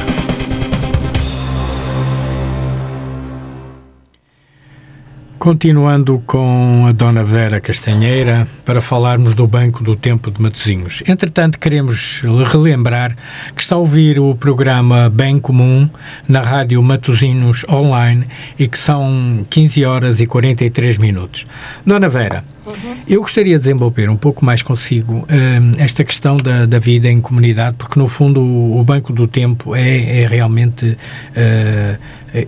Continuando 5.38 6.22
com 6.26 6.84
a 6.86 6.92
Dona 6.92 7.24
Vera 7.24 7.58
Castanheira, 7.58 8.46
para 8.64 8.80
falarmos 8.80 9.34
do 9.34 9.46
Banco 9.46 9.82
do 9.82 9.96
Tempo 9.96 10.30
de 10.30 10.40
Matosinhos. 10.40 11.02
Entretanto, 11.06 11.58
queremos 11.58 12.22
relembrar 12.50 13.16
que 13.54 13.62
está 13.62 13.74
a 13.74 13.78
ouvir 13.78 14.18
o 14.18 14.34
programa 14.34 15.08
Bem 15.08 15.38
Comum 15.38 15.88
na 16.28 16.40
Rádio 16.40 16.82
Matosinhos 16.82 17.64
Online 17.68 18.24
e 18.58 18.68
que 18.68 18.78
são 18.78 19.44
15 19.50 19.84
horas 19.84 20.20
e 20.20 20.26
43 20.26 20.98
minutos. 20.98 21.44
Dona 21.84 22.08
Vera, 22.08 22.44
Uhum. 22.64 22.96
Eu 23.08 23.20
gostaria 23.20 23.54
de 23.56 23.64
desenvolver 23.64 24.08
um 24.08 24.16
pouco 24.16 24.44
mais 24.44 24.62
consigo 24.62 25.26
um, 25.28 25.82
esta 25.82 26.04
questão 26.04 26.36
da, 26.36 26.64
da, 26.64 26.78
vida 26.78 27.10
em 27.10 27.20
comunidade, 27.20 27.76
porque 27.76 27.98
no 27.98 28.06
fundo 28.06 28.40
o, 28.40 28.78
o 28.78 28.84
Banco 28.84 29.12
do 29.12 29.26
Tempo 29.26 29.74
é, 29.74 30.22
é 30.22 30.26
realmente 30.28 30.86
uh, 30.86 32.00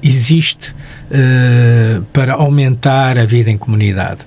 existe 0.02 0.70
uh, 0.70 2.02
para 2.12 2.34
aumentar 2.34 3.18
a 3.18 3.26
vida 3.26 3.50
em 3.50 3.58
comunidade. 3.58 4.20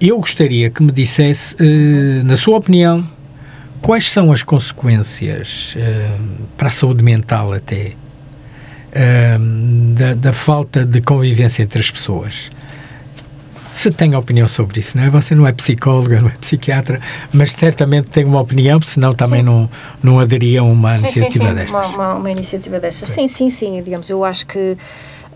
Eu 0.00 0.18
gostaria 0.18 0.68
que 0.68 0.82
me 0.82 0.92
dissesse, 0.92 1.15
uh, 1.22 2.24
na 2.24 2.36
sua 2.36 2.56
opinião, 2.56 3.06
quais 3.82 4.10
são 4.10 4.32
as 4.32 4.42
consequências 4.42 5.76
para 6.56 6.68
a 6.68 6.70
saúde 6.70 7.02
mental 7.02 7.52
até 7.52 7.92
da, 9.94 10.14
da 10.14 10.32
falta 10.32 10.84
de 10.84 11.02
convivência 11.02 11.62
entre 11.62 11.78
as 11.78 11.90
pessoas 11.90 12.50
se 13.76 13.90
tem 13.90 14.14
opinião 14.14 14.48
sobre 14.48 14.80
isso, 14.80 14.96
não 14.96 15.04
é? 15.04 15.10
Você 15.10 15.34
não 15.34 15.46
é 15.46 15.52
psicóloga, 15.52 16.18
não 16.22 16.30
é 16.30 16.32
psiquiatra, 16.40 16.98
mas 17.30 17.52
certamente 17.52 18.08
tem 18.08 18.24
uma 18.24 18.40
opinião, 18.40 18.80
senão 18.80 19.14
também 19.14 19.42
não, 19.42 19.68
não 20.02 20.18
aderia 20.18 20.60
a 20.60 20.62
uma 20.62 20.98
sim, 20.98 21.04
iniciativa 21.04 21.44
sim, 21.44 21.50
sim, 21.50 21.54
destas. 21.56 21.94
Uma, 21.94 21.94
uma, 21.94 22.14
uma 22.14 22.30
iniciativa 22.30 22.80
destas. 22.80 23.10
Sim, 23.10 23.28
sim, 23.28 23.50
sim. 23.50 23.82
Digamos, 23.82 24.08
eu 24.08 24.24
acho 24.24 24.46
que 24.46 24.78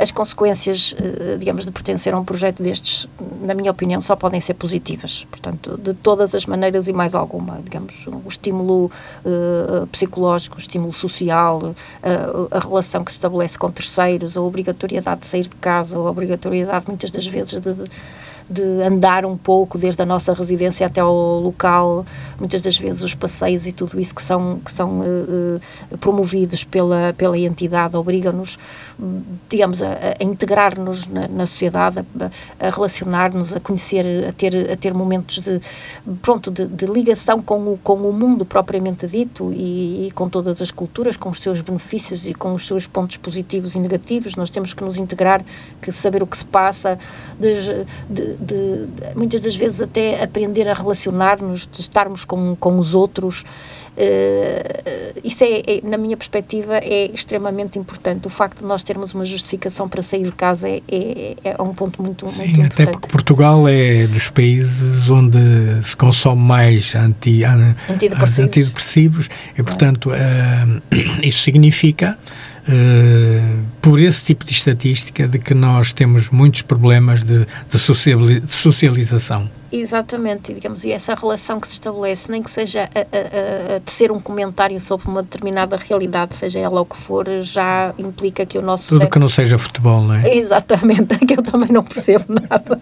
as 0.01 0.11
consequências, 0.11 0.95
eh, 0.99 1.37
digamos, 1.37 1.67
de 1.67 1.71
pertencer 1.71 2.15
a 2.15 2.19
um 2.19 2.25
projeto 2.25 2.63
destes, 2.63 3.07
na 3.43 3.53
minha 3.53 3.71
opinião, 3.71 4.01
só 4.01 4.17
podem 4.17 4.41
ser 4.41 4.55
positivas. 4.55 5.27
Portanto, 5.31 5.79
de 5.79 5.93
todas 5.93 6.35
as 6.35 6.47
maneiras 6.47 6.89
e 6.89 6.93
mais 6.93 7.15
alguma. 7.15 7.61
Digamos, 7.63 8.07
o 8.07 8.27
estímulo 8.27 8.91
uh, 9.25 9.87
psicológico, 9.89 10.57
o 10.57 10.59
estímulo 10.59 10.93
social, 10.93 11.59
uh, 11.63 11.75
a 12.51 12.59
relação 12.59 13.05
que 13.05 13.13
se 13.13 13.19
estabelece 13.19 13.59
com 13.59 13.71
terceiros, 13.71 14.39
a 14.39 14.41
obrigatoriedade 14.41 15.21
de 15.21 15.27
sair 15.27 15.43
de 15.43 15.57
casa, 15.57 15.99
a 15.99 16.01
obrigatoriedade, 16.01 16.87
muitas 16.89 17.11
das 17.11 17.27
vezes, 17.27 17.61
de, 17.61 17.75
de 17.75 17.85
de 18.51 18.83
andar 18.83 19.25
um 19.25 19.37
pouco 19.37 19.79
desde 19.79 20.03
a 20.03 20.07
nossa 20.07 20.35
residência 20.35 20.85
até 20.85 21.01
ao 21.01 21.39
local, 21.39 22.05
muitas 22.39 22.61
das 22.61 22.77
vezes 22.77 23.03
os 23.05 23.15
passeios 23.15 23.65
e 23.67 23.73
tudo 23.73 24.01
isso 24.01 24.13
que 24.13 24.23
são, 24.23 24.59
que 24.65 24.73
são 24.73 25.01
uh, 25.01 25.99
promovidos 25.99 26.65
pela, 26.65 27.15
pela 27.17 27.39
entidade 27.39 27.97
obrigam-nos, 27.97 28.59
digamos, 29.49 29.83
a, 29.83 30.17
a 30.19 30.25
integrar-nos 30.25 31.07
na, 31.07 31.29
na, 31.29 31.47
sociedade, 31.47 32.05
a, 32.19 32.67
a 32.67 32.71
relacionar-nos, 32.71 33.55
a 33.55 33.61
conhecer, 33.61 34.27
a 34.29 34.33
ter, 34.33 34.73
a 34.73 34.77
ter 34.77 34.95
momentos 34.95 35.41
de, 35.41 35.61
pronto, 36.21 36.51
de, 36.51 36.67
de 36.67 36.87
ligação 36.87 37.41
com 37.41 37.75
o, 37.75 37.79
com 37.79 37.95
o 37.95 38.13
mundo 38.13 38.45
propriamente 38.45 39.07
dito 39.07 39.53
e, 39.53 40.09
e 40.09 40.11
com 40.11 40.29
todas 40.29 40.61
as 40.61 40.73
culturas, 40.73 41.17
com 41.17 41.29
os 41.29 41.41
seus 41.41 41.61
benefícios 41.61 42.27
e 42.27 42.35
com 42.35 42.53
os 42.53 42.67
seus 42.67 42.87
pontos 42.87 43.17
positivos 43.17 43.77
e 43.77 43.79
negativos. 43.79 44.35
Nós 44.35 44.51
temos 44.51 44.75
que 44.75 44.83
nos 44.83 44.97
integrar, 44.97 45.45
que 45.81 45.93
saber 45.93 46.23
o 46.23 46.27
que 46.27 46.37
se 46.37 46.45
passa, 46.45 46.99
de, 47.39 47.85
de, 48.09 48.40
de, 48.41 48.87
muitas 49.15 49.41
das 49.41 49.55
vezes 49.55 49.81
até 49.81 50.23
aprender 50.23 50.69
a 50.69 50.73
relacionar-nos, 50.73 51.67
de 51.67 51.81
estarmos 51.81 52.25
com, 52.25 52.57
com 52.57 52.77
os 52.77 52.95
outros. 52.95 53.45
Uh, 53.91 55.21
isso 55.23 55.45
é, 55.45 55.61
é, 55.67 55.81
na 55.83 55.99
minha 55.99 56.17
perspectiva, 56.17 56.79
é 56.79 57.11
extremamente 57.13 57.79
importante. 57.79 58.27
O 58.27 58.31
facto 58.31 58.61
de 58.61 58.65
nós 58.65 58.83
termos 58.83 59.13
uma 59.13 59.25
justificação 59.25 59.89
para 59.89 60.01
sair 60.01 60.23
de 60.23 60.33
casa 60.33 60.69
é, 60.69 60.81
é, 60.89 61.37
é 61.45 61.63
um 61.63 61.75
ponto 61.75 62.03
muito, 62.03 62.27
Sim, 62.29 62.39
muito 62.39 62.51
importante. 62.53 62.83
até 62.83 62.93
porque 62.93 63.09
Portugal 63.09 63.69
é 63.69 64.07
dos 64.07 64.31
países 64.31 65.11
onde 65.11 65.39
se 65.85 65.97
consome 65.97 66.41
mais 66.41 66.95
anti, 66.95 67.45
antidepressivos. 67.45 68.39
antidepressivos 68.39 69.31
e, 69.59 69.63
portanto, 69.63 70.11
uh, 70.11 70.83
isso 71.23 71.43
significa 71.43 72.19
Uh, 72.69 73.65
por 73.81 73.99
esse 73.99 74.23
tipo 74.23 74.45
de 74.45 74.53
estatística 74.53 75.27
de 75.27 75.39
que 75.39 75.55
nós 75.55 75.93
temos 75.93 76.29
muitos 76.29 76.63
problemas 76.63 77.25
de, 77.25 77.47
de 77.69 77.79
socialização. 78.49 79.51
Exatamente, 79.73 80.53
digamos, 80.53 80.85
e 80.85 80.91
essa 80.91 81.15
relação 81.15 81.61
que 81.61 81.67
se 81.69 81.75
estabelece, 81.75 82.31
nem 82.31 82.43
que 82.43 82.51
seja 82.51 82.91
a, 82.95 82.99
a, 82.99 83.77
a, 83.77 83.81
tecer 83.81 84.11
um 84.11 84.19
comentário 84.19 84.79
sobre 84.81 85.07
uma 85.07 85.23
determinada 85.23 85.77
realidade, 85.77 86.35
seja 86.35 86.59
ela 86.59 86.81
o 86.81 86.85
que 86.85 86.97
for, 86.97 87.27
já 87.41 87.95
implica 87.97 88.45
que 88.45 88.59
o 88.59 88.63
nosso 88.63 88.89
Tudo 88.89 88.99
cérebro... 88.99 89.13
que 89.13 89.19
não 89.21 89.29
seja 89.29 89.59
futebol, 89.59 90.03
não 90.03 90.15
é? 90.15 90.35
Exatamente, 90.37 91.17
que 91.25 91.35
eu 91.35 91.43
também 91.43 91.71
não 91.71 91.85
percebo 91.85 92.25
nada. 92.29 92.81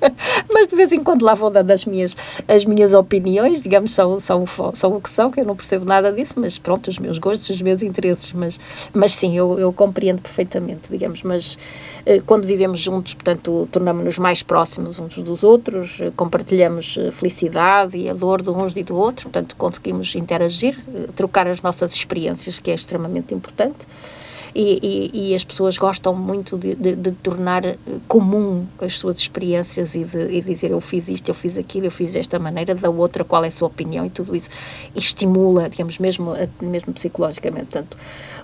Mas 0.52 0.68
de 0.68 0.76
vez 0.76 0.92
em 0.92 1.02
quando 1.02 1.24
lá 1.24 1.34
vou 1.34 1.50
dando 1.50 1.70
as 1.70 1.84
minhas, 1.84 2.16
as 2.48 2.64
minhas 2.64 2.94
opiniões, 2.94 3.60
digamos, 3.60 3.92
são, 3.92 4.18
são, 4.18 4.44
são 4.72 4.96
o 4.96 5.00
que 5.00 5.10
são, 5.10 5.30
que 5.30 5.40
eu 5.40 5.44
não 5.44 5.56
percebo 5.56 5.84
nada 5.84 6.12
disso, 6.12 6.34
mas 6.36 6.58
pronto, 6.58 6.88
os 6.88 6.98
meus 6.98 7.18
gostos, 7.18 7.50
os 7.50 7.62
meus 7.62 7.82
interesses, 7.82 8.32
mas, 8.32 8.58
mas 8.92 9.12
sim, 9.12 9.36
eu, 9.36 9.58
eu 9.58 9.72
compreendo 9.72 10.22
perfeitamente, 10.22 10.82
digamos, 10.90 11.22
mas 11.22 11.58
eh, 12.06 12.20
quando 12.24 12.46
vivemos 12.46 12.80
juntos, 12.80 13.14
portanto, 13.14 13.68
tornamos-nos 13.70 14.18
mais 14.18 14.42
próximos 14.42 14.98
uns 14.98 15.16
dos 15.18 15.42
outros, 15.42 16.00
compartilhamos 16.20 16.98
eh, 16.98 17.10
felicidade 17.10 17.96
e 17.96 18.06
a 18.06 18.12
dor 18.12 18.42
de 18.42 18.50
uns 18.50 18.76
e 18.76 18.82
do 18.82 18.94
outro, 18.94 19.30
portanto, 19.30 19.56
conseguimos 19.56 20.14
interagir, 20.14 20.76
trocar 21.16 21.46
as 21.48 21.62
nossas 21.62 21.94
experiências, 21.94 22.58
que 22.58 22.70
é 22.70 22.74
extremamente 22.74 23.32
importante. 23.32 23.86
E, 24.54 25.10
e, 25.14 25.30
e, 25.30 25.34
as 25.34 25.44
pessoas 25.44 25.78
gostam 25.78 26.12
muito 26.12 26.58
de, 26.58 26.74
de, 26.74 26.96
de, 26.96 27.12
tornar 27.12 27.62
comum 28.08 28.66
as 28.80 28.98
suas 28.98 29.18
experiências 29.20 29.94
e 29.94 30.02
de 30.02 30.18
e 30.36 30.42
dizer 30.42 30.72
eu 30.72 30.80
fiz 30.80 31.08
isto, 31.08 31.28
eu 31.28 31.34
fiz 31.34 31.56
aquilo, 31.56 31.86
eu 31.86 31.90
fiz 31.90 32.14
desta 32.14 32.36
maneira, 32.36 32.74
da 32.74 32.90
outra, 32.90 33.24
qual 33.24 33.44
é 33.44 33.46
a 33.46 33.50
sua 33.50 33.68
opinião 33.68 34.04
e 34.04 34.10
tudo 34.10 34.34
isso. 34.34 34.50
Estimula, 34.94 35.70
digamos, 35.70 35.98
mesmo, 35.98 36.32
mesmo 36.60 36.92
psicologicamente. 36.92 37.66
Portanto, 37.66 37.96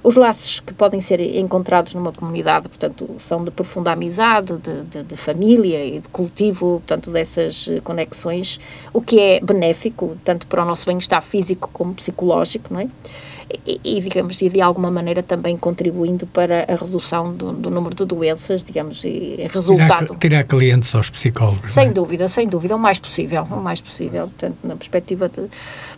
os 0.06 0.14
laços 0.14 0.60
que 0.60 0.72
podem 0.72 1.00
ser 1.00 1.20
encontrados 1.20 1.92
numa 1.92 2.12
comunidade, 2.12 2.68
portanto, 2.68 3.16
são 3.18 3.44
de 3.44 3.50
profunda 3.50 3.90
amizade, 3.90 4.56
de, 4.56 4.82
de, 4.82 5.02
de, 5.02 5.16
família 5.16 5.84
e 5.84 5.98
de 5.98 6.08
cultivo, 6.10 6.78
portanto, 6.78 7.10
dessas 7.10 7.68
conexões, 7.82 8.60
o 8.92 9.02
que 9.02 9.18
é 9.18 9.40
benéfico, 9.40 10.16
tanto 10.24 10.46
para 10.46 10.62
o 10.62 10.64
nosso 10.64 10.86
bem-estar 10.86 11.20
físico 11.20 11.68
como 11.72 11.92
psicológico, 11.92 12.72
não 12.72 12.78
é? 12.78 12.88
E, 13.66 13.80
e, 13.84 14.00
digamos, 14.00 14.40
e 14.42 14.48
de 14.48 14.60
alguma 14.60 14.90
maneira 14.90 15.22
também 15.22 15.56
contribuindo 15.56 16.26
para 16.26 16.64
a 16.68 16.74
redução 16.74 17.32
do, 17.32 17.52
do 17.52 17.70
número 17.70 17.94
de 17.94 18.04
doenças, 18.04 18.64
digamos, 18.64 19.04
e 19.04 19.46
resultado. 19.52 20.06
Tirar, 20.06 20.18
tirar 20.18 20.44
clientes 20.44 20.92
aos 20.94 21.10
psicólogos. 21.10 21.70
Sem 21.70 21.88
é? 21.88 21.92
dúvida, 21.92 22.28
sem 22.28 22.48
dúvida, 22.48 22.74
o 22.74 22.78
mais 22.78 22.98
possível, 22.98 23.46
o 23.50 23.60
mais 23.60 23.80
possível, 23.80 24.22
portanto, 24.22 24.56
na 24.64 24.74
perspectiva 24.74 25.28
de, 25.28 25.48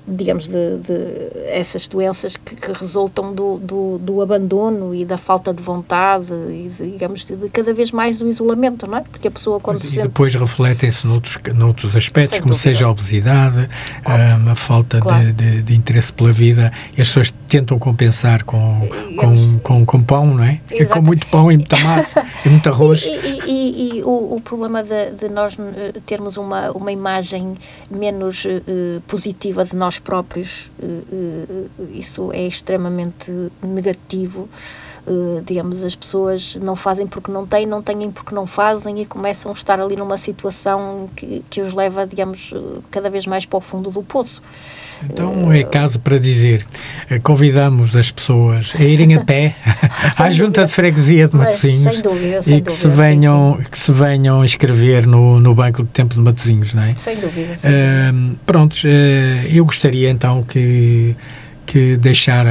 digamos, 0.07 0.47
de, 0.47 0.79
de 0.79 1.49
essas 1.49 1.87
doenças 1.87 2.37
que, 2.37 2.57
que 2.57 2.73
resultam 2.73 3.35
do, 3.35 3.59
do, 3.59 3.99
do, 3.99 4.23
abandono 4.23 4.95
e 4.95 5.05
da 5.05 5.19
falta 5.19 5.53
de 5.53 5.63
vontade 5.63 6.33
e, 6.33 6.71
digamos, 6.93 7.25
de, 7.25 7.37
de, 7.37 7.49
cada 7.49 7.73
vez 7.73 7.93
mais 7.93 8.19
do 8.19 8.29
isolamento, 8.29 8.87
não 8.87 8.99
é? 8.99 9.01
Porque 9.03 9.29
a 9.29 9.31
pessoa 9.31 9.61
quando 9.61 9.79
Mas, 9.79 9.85
se 9.85 9.95
E 9.95 9.97
sente... 9.97 10.09
depois 10.09 10.35
refletem-se 10.35 11.07
noutros, 11.07 11.39
noutros 11.55 11.97
aspectos, 11.97 12.31
Sem 12.31 12.41
como 12.41 12.53
dúvida. 12.53 12.71
seja 12.71 12.87
a 12.87 12.91
obesidade, 12.91 13.69
um, 14.07 14.51
a 14.51 14.55
falta 14.55 15.01
claro. 15.01 15.33
de, 15.33 15.63
de, 15.63 15.75
interesse 15.75 16.13
pela 16.13 16.33
vida, 16.33 16.73
e 16.97 17.03
as 17.03 17.09
pessoas 17.09 17.35
tentam 17.49 17.79
compensar 17.79 18.45
com, 18.45 18.89
com, 19.17 19.59
com, 19.61 19.87
com, 19.87 20.03
pão, 20.03 20.27
não 20.27 20.45
é? 20.45 20.61
É 20.71 20.85
com 20.85 21.01
muito 21.01 21.27
pão 21.29 21.51
e 21.51 21.57
muita 21.57 21.77
massa 21.79 22.25
e 22.45 22.49
muito 22.49 22.69
arroz. 22.69 23.03
E, 23.05 23.09
e, 23.09 23.41
e, 23.47 23.99
e 23.99 24.03
o, 24.03 24.35
o, 24.37 24.41
problema 24.41 24.83
de, 24.83 25.13
de, 25.13 25.29
nós 25.29 25.57
eh, 25.59 25.95
termos 26.05 26.37
uma, 26.37 26.71
uma 26.73 26.93
imagem 26.93 27.57
menos 27.91 28.45
uh, 28.45 29.01
positiva 29.07 29.65
de 29.65 29.75
nós 29.75 29.99
próprios, 29.99 30.71
uh, 30.79 30.85
uh, 30.85 31.89
isso 31.93 32.31
é 32.33 32.47
extremamente 32.47 33.33
negativo. 33.63 34.49
Uh, 35.07 35.43
digamos, 35.43 35.85
as 35.85 35.97
pessoas 35.97 36.57
não 36.57 36.77
fazem 36.77 37.07
porque 37.07 37.33
não 37.33 37.47
têm, 37.47 37.65
não 37.65 37.81
têm 37.81 38.11
porque 38.11 38.35
não 38.35 38.47
fazem 38.47 39.01
e 39.01 39.07
começam 39.07 39.51
a 39.51 39.55
estar 39.55 39.81
ali 39.81 39.97
numa 39.97 40.19
situação 40.19 41.09
que, 41.17 41.43
que 41.49 41.63
os 41.63 41.73
leva, 41.73 42.07
digamos, 42.07 42.53
cada 42.91 43.09
vez 43.09 43.27
mais 43.27 43.47
para 43.47 43.57
o 43.57 43.61
fundo 43.61 43.91
do 43.91 44.03
poço. 44.03 44.43
Então 45.05 45.53
é 45.53 45.63
caso 45.63 45.99
para 46.01 46.19
dizer, 46.19 46.67
eh, 47.09 47.19
convidamos 47.19 47.95
as 47.95 48.11
pessoas 48.11 48.73
a 48.79 48.83
irem 48.83 49.15
a 49.15 49.25
pé 49.25 49.55
à 50.19 50.31
junta 50.31 50.65
de 50.65 50.73
freguesia 50.73 51.29
de 51.29 51.37
Matosinhos 51.37 51.95
sem 51.95 52.03
dúvida, 52.03 52.43
sem 52.43 52.57
e 52.57 52.61
que 52.61 52.69
dúvida, 52.69 52.71
se 52.71 52.89
venham 52.89 53.57
sim, 53.57 53.63
sim. 53.63 53.71
que 53.71 53.79
se 53.79 53.93
venham 53.93 54.45
inscrever 54.45 55.07
no, 55.07 55.41
no 55.41 55.55
Banco 55.55 55.83
do 55.83 55.89
Tempo 55.89 56.15
de 56.15 56.21
Matosinhos, 56.21 56.75
não 56.75 56.83
é? 56.83 56.95
Sem 56.95 57.17
dúvida. 57.17 57.57
Sem 57.57 57.71
uh, 57.71 58.37
prontos, 58.45 58.85
uh, 58.85 58.89
eu 59.51 59.65
gostaria 59.65 60.11
então 60.11 60.43
que 60.43 61.17
que 61.67 61.99
deixar 61.99 62.47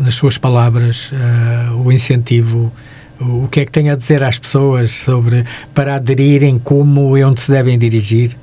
nas 0.00 0.16
suas 0.16 0.36
palavras 0.36 1.12
uh, 1.12 1.76
o 1.84 1.92
incentivo 1.92 2.72
o 3.20 3.46
que 3.48 3.60
é 3.60 3.64
que 3.64 3.70
tem 3.70 3.90
a 3.90 3.96
dizer 3.96 4.22
às 4.22 4.38
pessoas 4.38 4.92
sobre 4.92 5.44
para 5.74 5.96
aderirem 5.96 6.58
como 6.58 7.16
e 7.16 7.22
onde 7.22 7.40
se 7.40 7.52
devem 7.52 7.78
dirigir 7.78 8.36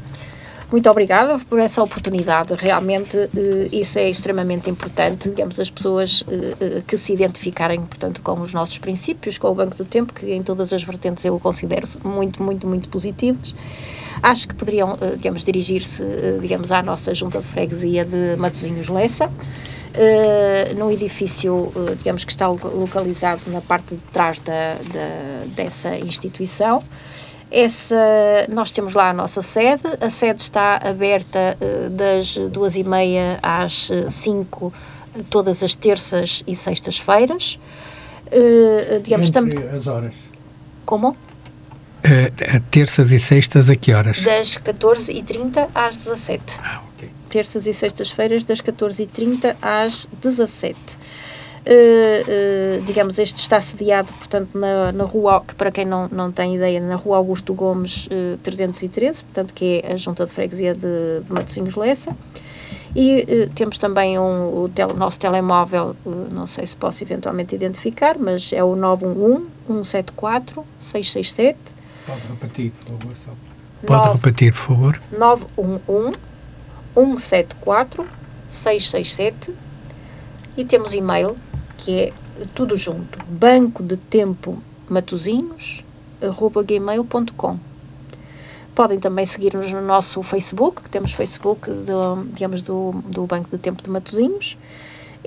Muito 0.70 0.90
obrigada 0.90 1.40
por 1.50 1.60
essa 1.60 1.82
oportunidade. 1.82 2.54
Realmente 2.54 3.18
eh, 3.18 3.70
isso 3.72 3.98
é 3.98 4.10
extremamente 4.10 4.70
importante, 4.70 5.30
digamos, 5.30 5.58
as 5.62 5.70
pessoas 5.70 6.26
eh, 6.28 6.56
eh, 6.60 6.82
que 6.86 6.98
se 6.98 7.14
identificarem, 7.14 7.82
portanto, 7.82 8.22
com 8.22 8.42
os 8.42 8.54
nossos 8.54 8.78
princípios, 8.78 9.38
com 9.38 9.48
o 9.48 9.56
Banco 9.56 9.78
do 9.78 9.86
Tempo, 9.86 10.12
que 10.12 10.30
em 10.30 10.44
todas 10.44 10.74
as 10.74 10.84
vertentes 10.84 11.24
eu 11.24 11.40
considero 11.40 11.88
muito, 12.04 12.44
muito, 12.44 12.68
muito 12.68 12.90
positivos. 12.90 13.56
Acho 14.22 14.50
que 14.50 14.56
poderiam, 14.56 14.98
digamos, 15.16 15.46
dirigir-se, 15.46 16.04
digamos, 16.42 16.72
à 16.72 16.82
nossa 16.84 17.14
junta 17.14 17.40
de 17.40 17.48
freguesia 17.48 18.04
de 18.04 18.36
Matosinhos 18.36 18.90
Lessa. 18.90 19.32
Num 20.76 20.90
edifício, 20.90 21.72
digamos 22.00 22.26
que 22.26 22.32
está 22.32 22.48
localizado 22.48 23.42
na 23.48 23.62
parte 23.62 23.94
de 23.94 24.02
trás 24.12 24.40
da, 24.40 24.74
da, 24.74 25.46
dessa 25.56 25.96
instituição. 25.98 26.84
Essa, 27.50 27.96
nós 28.50 28.72
temos 28.72 28.94
lá 28.94 29.10
a 29.10 29.14
nossa 29.14 29.42
sede, 29.42 29.84
a 30.02 30.10
sede 30.10 30.42
está 30.42 30.78
aberta 30.84 31.58
uh, 31.60 31.90
das 31.90 32.36
duas 32.52 32.76
e 32.76 32.84
meia 32.84 33.40
às 33.42 33.90
cinco, 34.10 34.74
todas 35.30 35.64
as 35.64 35.74
terças 35.74 36.44
e 36.46 36.56
sextas-feiras. 36.56 37.58
Digamos 39.04 39.30
também. 39.30 39.58
as 39.70 39.88
horas. 39.88 40.14
Como? 40.86 41.10
Uh, 41.10 42.60
terças 42.70 43.12
e 43.12 43.20
sextas 43.20 43.70
a 43.70 43.76
que 43.76 43.94
horas? 43.94 44.22
Das 44.24 44.58
14h30 44.58 45.68
às 45.74 45.98
17 45.98 46.42
Ah, 46.64 46.82
ok. 46.94 47.10
Terças 47.30 47.68
e 47.68 47.74
sextas-feiras, 47.74 48.44
das 48.46 48.62
14h30 48.62 49.56
às 49.62 50.08
17 50.22 50.78
Uh, 51.68 52.80
uh, 52.80 52.86
digamos, 52.86 53.20
este 53.20 53.40
está 53.40 53.60
sediado, 53.60 54.08
portanto, 54.14 54.58
na, 54.58 54.94
na 54.94 55.04
rua, 55.04 55.44
que 55.46 55.54
para 55.54 55.70
quem 55.70 55.84
não, 55.84 56.08
não 56.08 56.32
tem 56.32 56.56
ideia, 56.56 56.80
na 56.80 56.96
rua 56.96 57.18
Augusto 57.18 57.54
Gomes 57.54 58.08
uh, 58.08 58.38
313, 58.42 59.22
portanto, 59.26 59.54
que 59.54 59.82
é 59.84 59.92
a 59.92 59.98
junta 59.98 60.26
de 60.26 60.32
freguesia 60.32 60.74
de, 60.74 61.26
de 61.26 61.34
Matosinhos 61.34 61.76
Lessa. 61.76 62.16
E 62.96 63.50
temos 63.54 63.78
também 63.78 64.18
um, 64.18 64.64
o 64.64 64.70
tel, 64.70 64.96
nosso 64.96 65.20
telemóvel, 65.20 65.96
não 66.32 66.48
sei 66.48 66.66
se 66.66 66.76
posso 66.76 67.04
eventualmente 67.04 67.54
identificar, 67.54 68.18
mas 68.18 68.52
é 68.54 68.64
o 68.64 68.76
911 68.76 69.46
174 69.68 70.66
667. 70.80 71.76
Pode 72.06 72.22
repetir, 72.28 72.72
por 72.72 72.88
favor. 72.88 73.16
Só. 73.26 73.32
Pode 73.86 74.14
repetir, 74.14 74.52
por 74.54 74.60
favor. 74.60 75.02
911 75.12 76.18
174 76.96 78.08
667 78.50 79.54
e 80.58 80.66
temos 80.66 80.94
e-mail 80.94 81.38
que 81.78 82.00
é 82.00 82.14
tudo 82.54 82.76
junto, 82.76 83.20
banco 83.26 83.84
de 83.84 83.98
tempo 83.98 84.62
matozinhos, 84.90 85.84
arroba 86.22 86.64
gmail.com. 86.64 87.60
Podem 88.74 89.00
também 89.00 89.26
seguir-nos 89.26 89.72
no 89.74 89.82
nosso 89.82 90.22
Facebook, 90.22 90.84
que 90.84 90.90
temos 90.90 91.12
Facebook, 91.14 91.70
do, 91.70 92.24
digamos, 92.34 92.62
do, 92.62 92.92
do 93.06 93.26
Banco 93.26 93.50
de 93.50 93.58
Tempo 93.58 93.82
de 93.82 93.90
Matozinhos, 93.90 94.58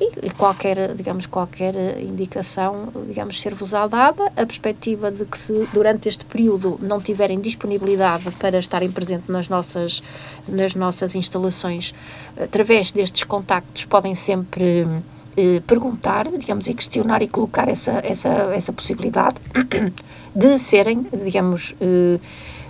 e 0.00 0.30
qualquer, 0.30 0.94
digamos, 0.94 1.26
qualquer 1.26 1.74
indicação, 2.00 2.88
digamos, 3.06 3.40
ser-vos 3.40 3.72
dada, 3.72 4.26
a 4.36 4.46
perspectiva 4.46 5.10
de 5.10 5.24
que 5.26 5.36
se 5.36 5.68
durante 5.74 6.08
este 6.08 6.24
período 6.24 6.78
não 6.80 7.00
tiverem 7.00 7.38
disponibilidade 7.38 8.30
para 8.32 8.58
estarem 8.58 8.90
presentes 8.90 9.28
nas 9.28 9.48
nossas, 9.48 10.02
nas 10.48 10.74
nossas 10.74 11.14
instalações, 11.14 11.92
através 12.40 12.90
destes 12.92 13.24
contactos 13.24 13.84
podem 13.84 14.14
sempre 14.14 14.86
eh, 15.40 15.62
perguntar, 15.66 16.28
digamos, 16.36 16.66
e 16.68 16.74
questionar 16.74 17.22
e 17.22 17.28
colocar 17.28 17.66
essa, 17.66 17.92
essa, 18.04 18.28
essa 18.54 18.72
possibilidade 18.72 19.36
de 20.36 20.58
serem, 20.58 21.06
digamos, 21.24 21.74
eh, 21.80 22.18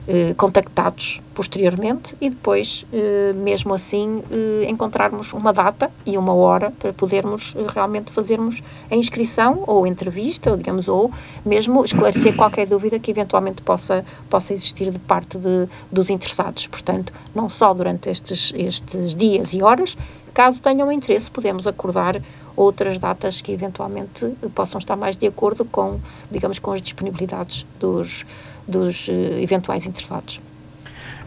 eh, 0.09 0.35
contactados 0.37 1.21
posteriormente 1.35 2.17
e 2.21 2.31
depois, 2.31 2.87
eh, 2.93 3.33
mesmo 3.35 3.75
assim, 3.75 4.23
eh, 4.31 4.67
encontrarmos 4.69 5.33
uma 5.33 5.53
data 5.53 5.91
e 6.07 6.17
uma 6.17 6.33
hora 6.33 6.73
para 6.79 6.93
podermos 6.93 7.55
realmente 7.73 8.11
fazermos 8.11 8.63
a 8.91 8.97
inscrição 8.97 9.63
ou 9.67 9.87
entrevista, 9.87 10.51
ou, 10.51 10.57
digamos, 10.57 10.89
ou 10.89 11.13
mesmo 11.45 11.85
esclarecer 11.85 12.35
qualquer 12.37 12.67
dúvida 12.67 12.99
que 12.99 13.11
eventualmente 13.11 13.63
possa, 13.63 14.05
possa 14.29 14.53
existir 14.53 14.91
de 14.91 14.99
parte 14.99 15.39
de, 15.39 15.69
dos 15.93 16.09
interessados. 16.09 16.67
Portanto, 16.67 17.13
não 17.35 17.49
só 17.49 17.75
durante 17.75 18.11
estes, 18.11 18.53
estes 18.57 19.15
dias 19.15 19.53
e 19.53 19.63
horas, 19.63 19.97
caso 20.33 20.63
tenham 20.63 20.91
interesse, 20.91 21.31
podemos 21.31 21.67
acordar 21.67 22.21
outras 22.56 22.98
datas 22.98 23.40
que 23.40 23.52
eventualmente 23.52 24.27
possam 24.55 24.78
estar 24.78 24.97
mais 24.97 25.16
de 25.16 25.27
acordo 25.27 25.64
com, 25.64 26.01
digamos, 26.31 26.59
com 26.59 26.72
as 26.72 26.82
disponibilidades 26.82 27.66
dos, 27.78 28.24
dos 28.66 29.09
uh, 29.09 29.12
eventuais 29.40 29.86
interessados. 29.86 30.40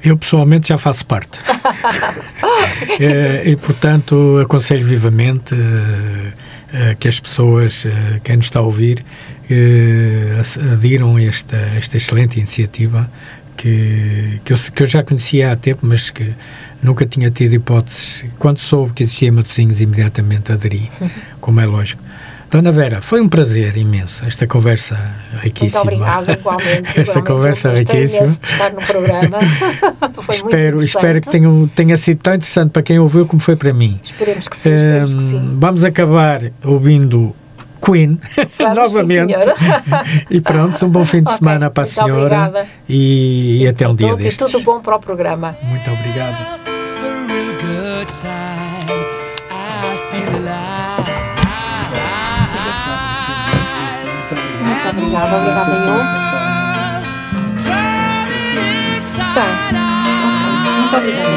Eu 0.03 0.17
pessoalmente 0.17 0.67
já 0.67 0.77
faço 0.77 1.05
parte. 1.05 1.39
é, 2.99 3.43
e, 3.49 3.55
portanto, 3.55 4.39
aconselho 4.43 4.85
vivamente 4.85 5.55
uh, 5.55 6.95
que 6.99 7.07
as 7.07 7.19
pessoas, 7.19 7.85
quem 8.23 8.37
nos 8.37 8.47
está 8.47 8.59
a 8.59 8.63
ouvir, 8.63 9.05
adiram 10.73 11.17
esta, 11.17 11.55
esta 11.55 11.97
excelente 11.97 12.39
iniciativa 12.39 13.09
que, 13.55 14.41
que 14.43 14.53
eu, 14.53 14.57
que, 14.57 14.83
eu, 14.83 14.87
já 14.87 15.03
conhecia 15.03 15.51
há 15.51 15.55
tempo, 15.55 15.85
mas 15.85 16.09
que 16.09 16.33
nunca 16.83 17.05
tinha 17.05 17.31
tido 17.31 17.53
hipóteses. 17.53 18.25
Quando 18.37 18.59
soube 18.59 18.93
que 18.93 19.03
existia 19.03 19.31
Matosinhos, 19.31 19.81
imediatamente 19.81 20.51
aderi, 20.51 20.89
como 21.39 21.59
é 21.59 21.65
lógico. 21.65 22.03
Dona 22.51 22.71
Vera, 22.71 23.01
foi 23.01 23.19
um 23.19 23.27
prazer 23.27 23.77
imenso 23.77 24.23
esta 24.25 24.45
conversa 24.45 24.95
riquíssima. 25.41 25.85
Muito 25.85 25.95
obrigada, 25.95 26.33
igualmente. 26.33 26.87
esta 27.01 27.01
igualmente, 27.01 27.23
conversa 27.23 27.73
riquíssima. 27.73 28.27
de 28.27 28.31
estar 28.31 28.73
no 28.73 28.81
programa. 28.81 29.39
foi 30.21 30.35
espero, 30.35 30.75
muito 30.75 30.87
espero 30.87 31.19
que 31.19 31.29
tenha, 31.31 31.49
tenha 31.75 31.97
sido 31.97 32.19
tão 32.19 32.35
interessante 32.35 32.69
para 32.69 32.83
quem 32.83 32.99
ouviu 32.99 33.25
como 33.25 33.41
foi 33.41 33.55
para 33.55 33.73
mim. 33.73 33.99
Esperemos 34.03 34.47
que 34.47 34.55
sim, 34.55 34.69
esperemos 34.69 35.13
que 35.15 35.21
sim. 35.21 35.57
Vamos 35.59 35.83
acabar 35.83 36.43
ouvindo 36.63 37.35
Queen, 37.83 38.19
novamente. 38.59 39.35
e 40.29 40.39
pronto, 40.39 40.85
um 40.85 40.89
bom 40.89 41.03
fim 41.03 41.17
de 41.17 41.23
okay, 41.23 41.37
semana 41.37 41.71
para 41.71 41.83
a 41.83 41.85
senhora. 41.87 42.13
Obrigada. 42.13 42.67
E, 42.87 43.63
e 43.63 43.67
até 43.67 43.87
um 43.87 43.95
dia 43.95 44.15
destes. 44.15 44.35
E 44.35 44.51
tudo 44.51 44.63
bom 44.63 44.79
para 44.79 44.95
o 44.95 44.99
programa. 44.99 45.57
Muito 45.63 45.89
obrigado. 45.89 46.62
Muito 54.61 54.87
obrigada, 54.87 55.35
obrigada 55.37 55.73
eu. 55.73 55.79
Tá. 59.33 59.45
Muito 60.79 60.95
obrigada. 60.95 61.27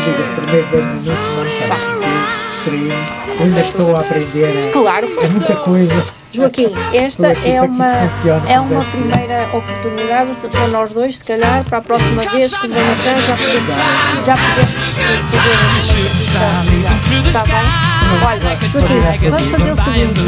Ainda 2.68 3.60
estou 3.60 3.96
a 3.96 4.00
aprender. 4.00 4.72
Claro, 4.72 5.08
é 5.22 5.28
muita 5.28 5.54
coisa. 5.56 6.04
Joaquim, 6.32 6.66
esta 6.92 7.28
é 7.28 7.62
uma, 7.62 7.86
é 8.48 8.60
uma 8.60 8.84
primeira 8.84 9.48
oportunidade 9.54 10.32
para 10.50 10.68
nós 10.68 10.92
dois, 10.92 11.16
se 11.18 11.24
calhar, 11.24 11.64
para 11.64 11.78
a 11.78 11.80
próxima 11.80 12.22
vez 12.22 12.54
que 12.56 12.68
venha 12.68 12.96
cá, 12.96 13.18
já 13.20 13.36
podemos, 13.36 13.74
já 14.26 14.36
podemos 14.36 14.76
fazer 15.30 17.28
Está 17.28 17.42
bem? 17.44 17.54
Olha, 18.26 18.40
Joaquim, 18.42 19.30
vamos 19.30 19.46
fazer 19.46 19.72
o 19.72 19.76
seguinte. 19.76 20.20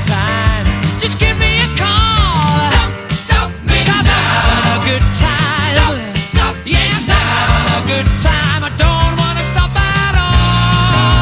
time. 0.00 0.49